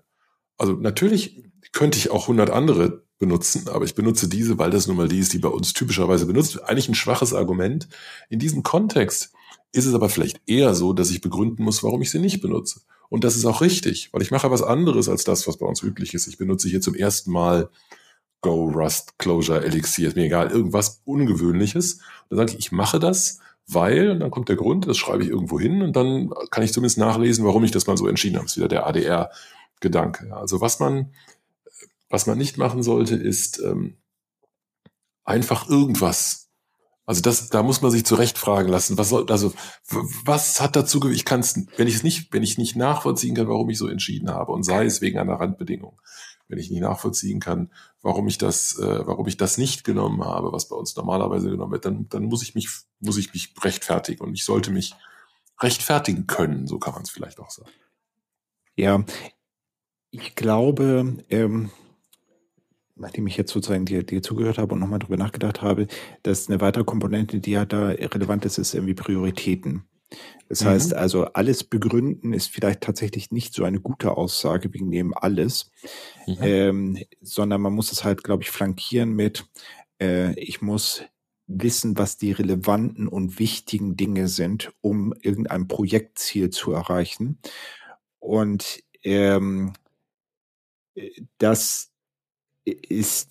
Also 0.58 0.74
natürlich 0.74 1.44
könnte 1.72 1.98
ich 1.98 2.10
auch 2.10 2.22
100 2.22 2.50
andere 2.50 3.04
benutzen, 3.18 3.68
aber 3.68 3.84
ich 3.84 3.94
benutze 3.94 4.28
diese, 4.28 4.58
weil 4.58 4.70
das 4.70 4.86
nun 4.86 4.96
mal 4.96 5.08
die 5.08 5.18
ist, 5.18 5.32
die 5.32 5.38
bei 5.38 5.48
uns 5.48 5.72
typischerweise 5.72 6.26
benutzt 6.26 6.54
wird. 6.54 6.68
Eigentlich 6.68 6.88
ein 6.88 6.94
schwaches 6.94 7.32
Argument. 7.32 7.88
In 8.28 8.38
diesem 8.38 8.62
Kontext 8.62 9.32
ist 9.72 9.86
es 9.86 9.94
aber 9.94 10.08
vielleicht 10.08 10.40
eher 10.46 10.74
so, 10.74 10.92
dass 10.92 11.10
ich 11.10 11.20
begründen 11.20 11.62
muss, 11.62 11.82
warum 11.82 12.02
ich 12.02 12.10
sie 12.10 12.18
nicht 12.18 12.40
benutze. 12.40 12.80
Und 13.08 13.24
das 13.24 13.36
ist 13.36 13.44
auch 13.44 13.60
richtig, 13.60 14.12
weil 14.12 14.22
ich 14.22 14.30
mache 14.30 14.50
was 14.50 14.62
anderes 14.62 15.08
als 15.08 15.24
das, 15.24 15.46
was 15.46 15.58
bei 15.58 15.66
uns 15.66 15.82
üblich 15.82 16.14
ist. 16.14 16.26
Ich 16.26 16.38
benutze 16.38 16.68
hier 16.68 16.80
zum 16.80 16.94
ersten 16.94 17.30
Mal 17.30 17.70
Go, 18.42 18.70
Rust, 18.70 19.18
Closure, 19.18 19.64
Elixir, 19.64 20.08
ist 20.08 20.16
mir 20.16 20.24
egal, 20.24 20.50
irgendwas 20.50 21.02
Ungewöhnliches. 21.04 21.94
Und 21.94 22.02
dann 22.30 22.38
sage 22.38 22.52
ich, 22.52 22.58
ich 22.58 22.72
mache 22.72 22.98
das, 22.98 23.40
weil, 23.66 24.10
und 24.10 24.20
dann 24.20 24.30
kommt 24.30 24.48
der 24.48 24.56
Grund, 24.56 24.86
das 24.88 24.96
schreibe 24.98 25.22
ich 25.22 25.28
irgendwo 25.30 25.60
hin 25.60 25.82
und 25.82 25.94
dann 25.94 26.30
kann 26.50 26.64
ich 26.64 26.72
zumindest 26.72 26.98
nachlesen, 26.98 27.44
warum 27.44 27.64
ich 27.64 27.70
das 27.70 27.86
mal 27.86 27.96
so 27.96 28.06
entschieden 28.08 28.36
habe. 28.36 28.46
Das 28.46 28.52
ist 28.52 28.56
wieder 28.56 28.68
der 28.68 28.86
ADR-Gedanke. 28.86 30.34
Also 30.34 30.60
was 30.60 30.80
man, 30.80 31.12
was 32.08 32.26
man 32.26 32.38
nicht 32.38 32.58
machen 32.58 32.82
sollte, 32.82 33.14
ist 33.14 33.60
ähm, 33.60 33.96
einfach 35.24 35.68
irgendwas 35.68 36.48
Also 37.06 37.22
das, 37.22 37.50
da 37.50 37.62
muss 37.64 37.82
man 37.82 37.90
sich 37.90 38.04
zurecht 38.04 38.38
fragen 38.38 38.68
lassen. 38.68 38.96
Was 38.96 39.08
soll, 39.08 39.30
also 39.30 39.52
was 40.24 40.60
hat 40.60 40.76
dazu, 40.76 41.08
ich 41.10 41.24
kann 41.24 41.40
es, 41.40 41.56
wenn 41.76 41.88
ich 41.88 41.96
es 41.96 42.02
nicht, 42.04 42.32
wenn 42.32 42.42
ich 42.44 42.58
nicht 42.58 42.76
nachvollziehen 42.76 43.34
kann, 43.34 43.48
warum 43.48 43.68
ich 43.70 43.78
so 43.78 43.88
entschieden 43.88 44.30
habe 44.30 44.52
und 44.52 44.62
sei 44.62 44.84
es 44.84 45.00
wegen 45.00 45.18
einer 45.18 45.34
Randbedingung, 45.40 46.00
wenn 46.50 46.58
ich 46.58 46.70
nicht 46.70 46.80
nachvollziehen 46.80 47.40
kann, 47.40 47.70
warum 48.02 48.26
ich 48.28 48.38
das, 48.38 48.78
äh, 48.78 49.06
warum 49.06 49.26
ich 49.28 49.36
das 49.36 49.56
nicht 49.56 49.84
genommen 49.84 50.24
habe, 50.24 50.52
was 50.52 50.68
bei 50.68 50.76
uns 50.76 50.96
normalerweise 50.96 51.50
genommen 51.50 51.72
wird, 51.72 51.84
dann, 51.84 52.08
dann 52.08 52.24
muss 52.24 52.42
ich 52.42 52.54
mich, 52.54 52.68
muss 52.98 53.16
ich 53.16 53.32
mich 53.32 53.54
rechtfertigen 53.62 54.24
und 54.24 54.34
ich 54.34 54.44
sollte 54.44 54.70
mich 54.70 54.94
rechtfertigen 55.60 56.26
können, 56.26 56.66
so 56.66 56.78
kann 56.78 56.94
man 56.94 57.02
es 57.02 57.10
vielleicht 57.10 57.38
auch 57.38 57.50
sagen. 57.50 57.70
Ja, 58.76 59.04
ich 60.10 60.34
glaube, 60.34 61.18
ähm, 61.28 61.70
nachdem 62.96 63.26
ich 63.26 63.36
jetzt 63.36 63.52
sozusagen 63.52 63.86
dir, 63.86 64.02
dir 64.02 64.22
zugehört 64.22 64.58
habe 64.58 64.74
und 64.74 64.80
nochmal 64.80 64.98
drüber 64.98 65.16
nachgedacht 65.16 65.62
habe, 65.62 65.86
dass 66.22 66.48
eine 66.48 66.60
weitere 66.60 66.84
Komponente, 66.84 67.40
die 67.40 67.52
ja 67.52 67.64
da 67.64 67.88
relevant 67.88 68.44
ist, 68.44 68.58
ist 68.58 68.74
irgendwie 68.74 68.94
Prioritäten. 68.94 69.84
Das 70.48 70.62
mhm. 70.62 70.68
heißt 70.68 70.94
also, 70.94 71.26
alles 71.26 71.64
begründen 71.64 72.32
ist 72.32 72.48
vielleicht 72.48 72.80
tatsächlich 72.80 73.30
nicht 73.30 73.54
so 73.54 73.64
eine 73.64 73.80
gute 73.80 74.16
Aussage 74.16 74.72
wegen 74.74 74.90
dem 74.90 75.14
alles, 75.14 75.70
mhm. 76.26 76.36
ähm, 76.40 76.98
sondern 77.20 77.60
man 77.60 77.72
muss 77.72 77.92
es 77.92 78.04
halt, 78.04 78.24
glaube 78.24 78.42
ich, 78.42 78.50
flankieren 78.50 79.12
mit, 79.12 79.46
äh, 80.00 80.38
ich 80.38 80.60
muss 80.60 81.04
wissen, 81.46 81.98
was 81.98 82.16
die 82.16 82.32
relevanten 82.32 83.08
und 83.08 83.38
wichtigen 83.38 83.96
Dinge 83.96 84.28
sind, 84.28 84.72
um 84.80 85.12
irgendein 85.20 85.68
Projektziel 85.68 86.50
zu 86.50 86.72
erreichen. 86.72 87.38
Und 88.18 88.82
ähm, 89.02 89.72
äh, 90.94 91.22
das 91.38 91.90
ist 92.64 93.30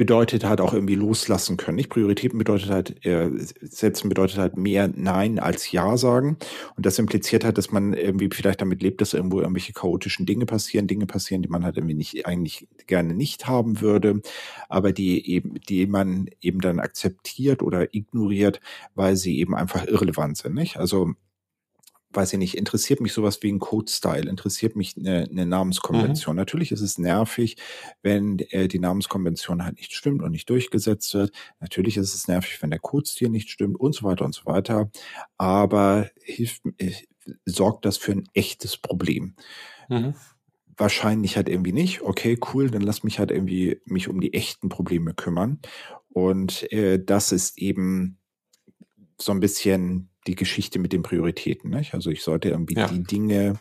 bedeutet 0.00 0.44
halt 0.44 0.62
auch 0.62 0.72
irgendwie 0.72 0.94
loslassen 0.94 1.58
können. 1.58 1.76
Nicht 1.76 1.90
Prioritäten 1.90 2.38
bedeutet 2.38 2.70
halt, 2.70 3.04
äh, 3.04 3.28
setzen 3.60 4.08
bedeutet 4.08 4.38
halt 4.38 4.56
mehr 4.56 4.88
Nein 4.88 5.38
als 5.38 5.70
Ja 5.72 5.98
sagen. 5.98 6.38
Und 6.74 6.86
das 6.86 6.98
impliziert 6.98 7.44
halt, 7.44 7.58
dass 7.58 7.70
man 7.70 7.92
irgendwie 7.92 8.30
vielleicht 8.32 8.62
damit 8.62 8.82
lebt, 8.82 9.02
dass 9.02 9.12
irgendwo 9.12 9.40
irgendwelche 9.40 9.74
chaotischen 9.74 10.24
Dinge 10.24 10.46
passieren, 10.46 10.86
Dinge 10.86 11.04
passieren, 11.04 11.42
die 11.42 11.50
man 11.50 11.66
halt 11.66 11.76
irgendwie 11.76 11.92
nicht, 11.92 12.24
eigentlich 12.24 12.66
gerne 12.86 13.12
nicht 13.12 13.46
haben 13.46 13.82
würde, 13.82 14.22
aber 14.70 14.92
die 14.92 15.30
eben, 15.30 15.60
die 15.68 15.86
man 15.86 16.30
eben 16.40 16.62
dann 16.62 16.80
akzeptiert 16.80 17.62
oder 17.62 17.94
ignoriert, 17.94 18.62
weil 18.94 19.16
sie 19.16 19.38
eben 19.38 19.54
einfach 19.54 19.86
irrelevant 19.86 20.38
sind, 20.38 20.54
nicht? 20.54 20.78
Also, 20.78 21.12
weiß 22.12 22.32
ich 22.32 22.38
nicht, 22.38 22.56
interessiert 22.56 23.00
mich 23.00 23.12
sowas 23.12 23.42
wie 23.42 23.52
ein 23.52 23.60
Code-Style, 23.60 24.28
interessiert 24.28 24.74
mich 24.74 24.96
eine, 24.96 25.28
eine 25.30 25.46
Namenskonvention. 25.46 26.34
Mhm. 26.34 26.40
Natürlich 26.40 26.72
ist 26.72 26.80
es 26.80 26.98
nervig, 26.98 27.56
wenn 28.02 28.38
äh, 28.50 28.68
die 28.68 28.80
Namenskonvention 28.80 29.64
halt 29.64 29.76
nicht 29.76 29.92
stimmt 29.92 30.22
und 30.22 30.32
nicht 30.32 30.50
durchgesetzt 30.50 31.14
wird. 31.14 31.32
Natürlich 31.60 31.96
ist 31.96 32.14
es 32.14 32.26
nervig, 32.26 32.60
wenn 32.62 32.70
der 32.70 32.80
Code-Stil 32.80 33.28
nicht 33.28 33.50
stimmt 33.50 33.78
und 33.78 33.94
so 33.94 34.04
weiter 34.04 34.24
und 34.24 34.34
so 34.34 34.44
weiter. 34.46 34.90
Aber 35.38 36.10
hilft, 36.20 36.62
äh, 36.78 36.92
sorgt 37.44 37.84
das 37.84 37.96
für 37.96 38.12
ein 38.12 38.28
echtes 38.34 38.76
Problem. 38.76 39.34
Mhm. 39.88 40.14
Wahrscheinlich 40.76 41.36
halt 41.36 41.48
irgendwie 41.48 41.72
nicht. 41.72 42.00
Okay, 42.00 42.38
cool, 42.52 42.70
dann 42.70 42.82
lass 42.82 43.04
mich 43.04 43.18
halt 43.18 43.30
irgendwie 43.30 43.80
mich 43.84 44.08
um 44.08 44.20
die 44.20 44.34
echten 44.34 44.68
Probleme 44.68 45.14
kümmern. 45.14 45.60
Und 46.08 46.70
äh, 46.72 47.02
das 47.02 47.30
ist 47.30 47.58
eben 47.58 48.19
so 49.20 49.32
ein 49.32 49.40
bisschen 49.40 50.10
die 50.26 50.34
Geschichte 50.34 50.78
mit 50.78 50.92
den 50.92 51.02
Prioritäten. 51.02 51.70
Nicht? 51.70 51.94
Also 51.94 52.10
ich 52.10 52.22
sollte 52.22 52.50
irgendwie 52.50 52.74
ja. 52.74 52.88
die 52.88 53.02
Dinge 53.02 53.58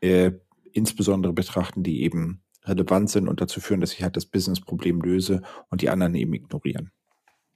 äh, 0.00 0.32
insbesondere 0.72 1.32
betrachten, 1.32 1.82
die 1.82 2.02
eben 2.02 2.42
relevant 2.64 3.10
sind 3.10 3.28
und 3.28 3.40
dazu 3.40 3.60
führen, 3.60 3.80
dass 3.80 3.92
ich 3.92 4.02
halt 4.02 4.16
das 4.16 4.26
Business-Problem 4.26 5.00
löse 5.00 5.42
und 5.70 5.80
die 5.82 5.90
anderen 5.90 6.14
eben 6.14 6.32
ignorieren. 6.34 6.92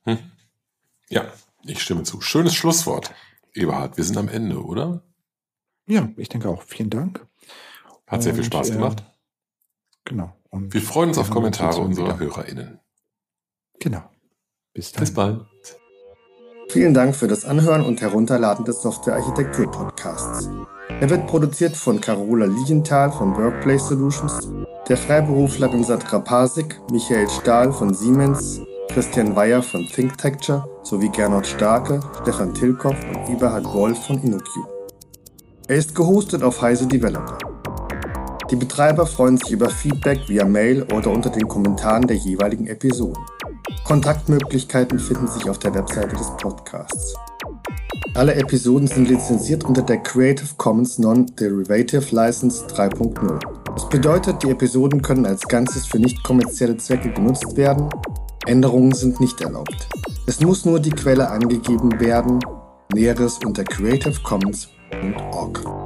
Hm. 0.05 0.19
Ja, 1.09 1.33
ich 1.65 1.83
stimme 1.83 2.03
zu. 2.03 2.21
Schönes 2.21 2.55
Schlusswort, 2.55 3.15
Eberhard. 3.55 3.97
Wir 3.97 4.05
sind 4.05 4.17
am 4.17 4.29
Ende, 4.29 4.63
oder? 4.63 5.05
Ja, 5.87 6.09
ich 6.17 6.29
denke 6.29 6.49
auch. 6.49 6.63
Vielen 6.63 6.91
Dank. 6.91 7.27
Hat 8.07 8.19
und, 8.19 8.23
sehr 8.23 8.35
viel 8.35 8.45
Spaß 8.45 8.73
gemacht. 8.73 9.01
Äh, 9.01 10.11
genau. 10.11 10.37
Und 10.49 10.73
wir 10.73 10.83
freuen 10.83 11.11
uns 11.11 11.19
auf 11.19 11.31
Kommentare 11.31 11.81
unserer 11.81 12.19
wieder. 12.19 12.19
HörerInnen. 12.19 12.81
Genau. 13.79 14.03
Bis 14.73 14.93
dann. 14.93 15.01
Bis 15.01 15.15
bald. 15.15 15.52
Vielen 16.69 16.95
Dank 16.95 17.15
für 17.15 17.29
das 17.29 17.45
Anhören 17.45 17.85
und 17.85 18.01
Herunterladen 18.01 18.65
des 18.65 18.81
Software-Architektur-Podcasts. 18.83 20.49
Er 21.01 21.11
wird 21.11 21.27
produziert 21.27 21.77
von 21.77 22.01
Carola 22.01 22.47
Lienthal 22.47 23.13
von 23.13 23.37
Workplace 23.37 23.89
Solutions, 23.89 24.49
der 24.89 24.97
Freiberuflerin 24.97 25.85
Sandra 25.85 26.19
Pasik, 26.19 26.81
Michael 26.91 27.29
Stahl 27.29 27.73
von 27.73 27.93
Siemens, 27.93 28.61
Christian 28.89 29.37
Weyer 29.37 29.63
von 29.63 29.87
ThinkTecture 29.87 30.65
sowie 30.83 31.09
Gernot 31.11 31.47
Starke, 31.47 32.01
Stefan 32.23 32.55
Tilkoff 32.55 32.97
und 33.09 33.35
Eberhard 33.35 33.65
Wolf 33.73 34.07
von 34.07 34.23
InnoQ. 34.23 34.49
Er 35.69 35.77
ist 35.77 35.95
gehostet 35.95 36.43
auf 36.43 36.61
Heise 36.61 36.87
Developer. 36.87 37.39
Die 38.51 38.57
Betreiber 38.57 39.07
freuen 39.07 39.39
sich 39.39 39.51
über 39.53 39.71
Feedback 39.71 40.29
via 40.29 40.45
Mail 40.45 40.83
oder 40.93 41.11
unter 41.11 41.31
den 41.31 41.49
Kommentaren 41.49 42.07
der 42.07 42.17
jeweiligen 42.17 42.67
Episoden. 42.67 43.25
Kontaktmöglichkeiten 43.85 44.99
finden 44.99 45.29
sich 45.29 45.49
auf 45.49 45.59
der 45.59 45.75
Webseite 45.75 46.17
des 46.17 46.31
Podcasts. 46.39 47.15
Alle 48.15 48.35
Episoden 48.35 48.87
sind 48.87 49.09
lizenziert 49.09 49.65
unter 49.65 49.83
der 49.83 49.99
Creative 49.99 50.49
Commons 50.57 50.99
Non-Derivative 50.99 52.15
License 52.15 52.67
3.0. 52.67 53.41
Das 53.75 53.89
bedeutet, 53.89 54.43
die 54.43 54.51
Episoden 54.51 55.01
können 55.01 55.25
als 55.25 55.49
Ganzes 55.49 55.87
für 55.87 55.99
nicht 55.99 56.23
kommerzielle 56.23 56.77
Zwecke 56.77 57.11
genutzt 57.11 57.57
werden. 57.57 57.89
Änderungen 58.47 58.93
sind 58.93 59.21
nicht 59.21 59.41
erlaubt. 59.41 59.89
Es 60.27 60.41
muss 60.41 60.65
nur 60.65 60.79
die 60.79 60.91
Quelle 60.91 61.31
angegeben 61.31 61.99
werden. 62.01 62.39
Näheres 62.93 63.39
unter 63.45 63.65
creativecommons.org. 63.65 65.82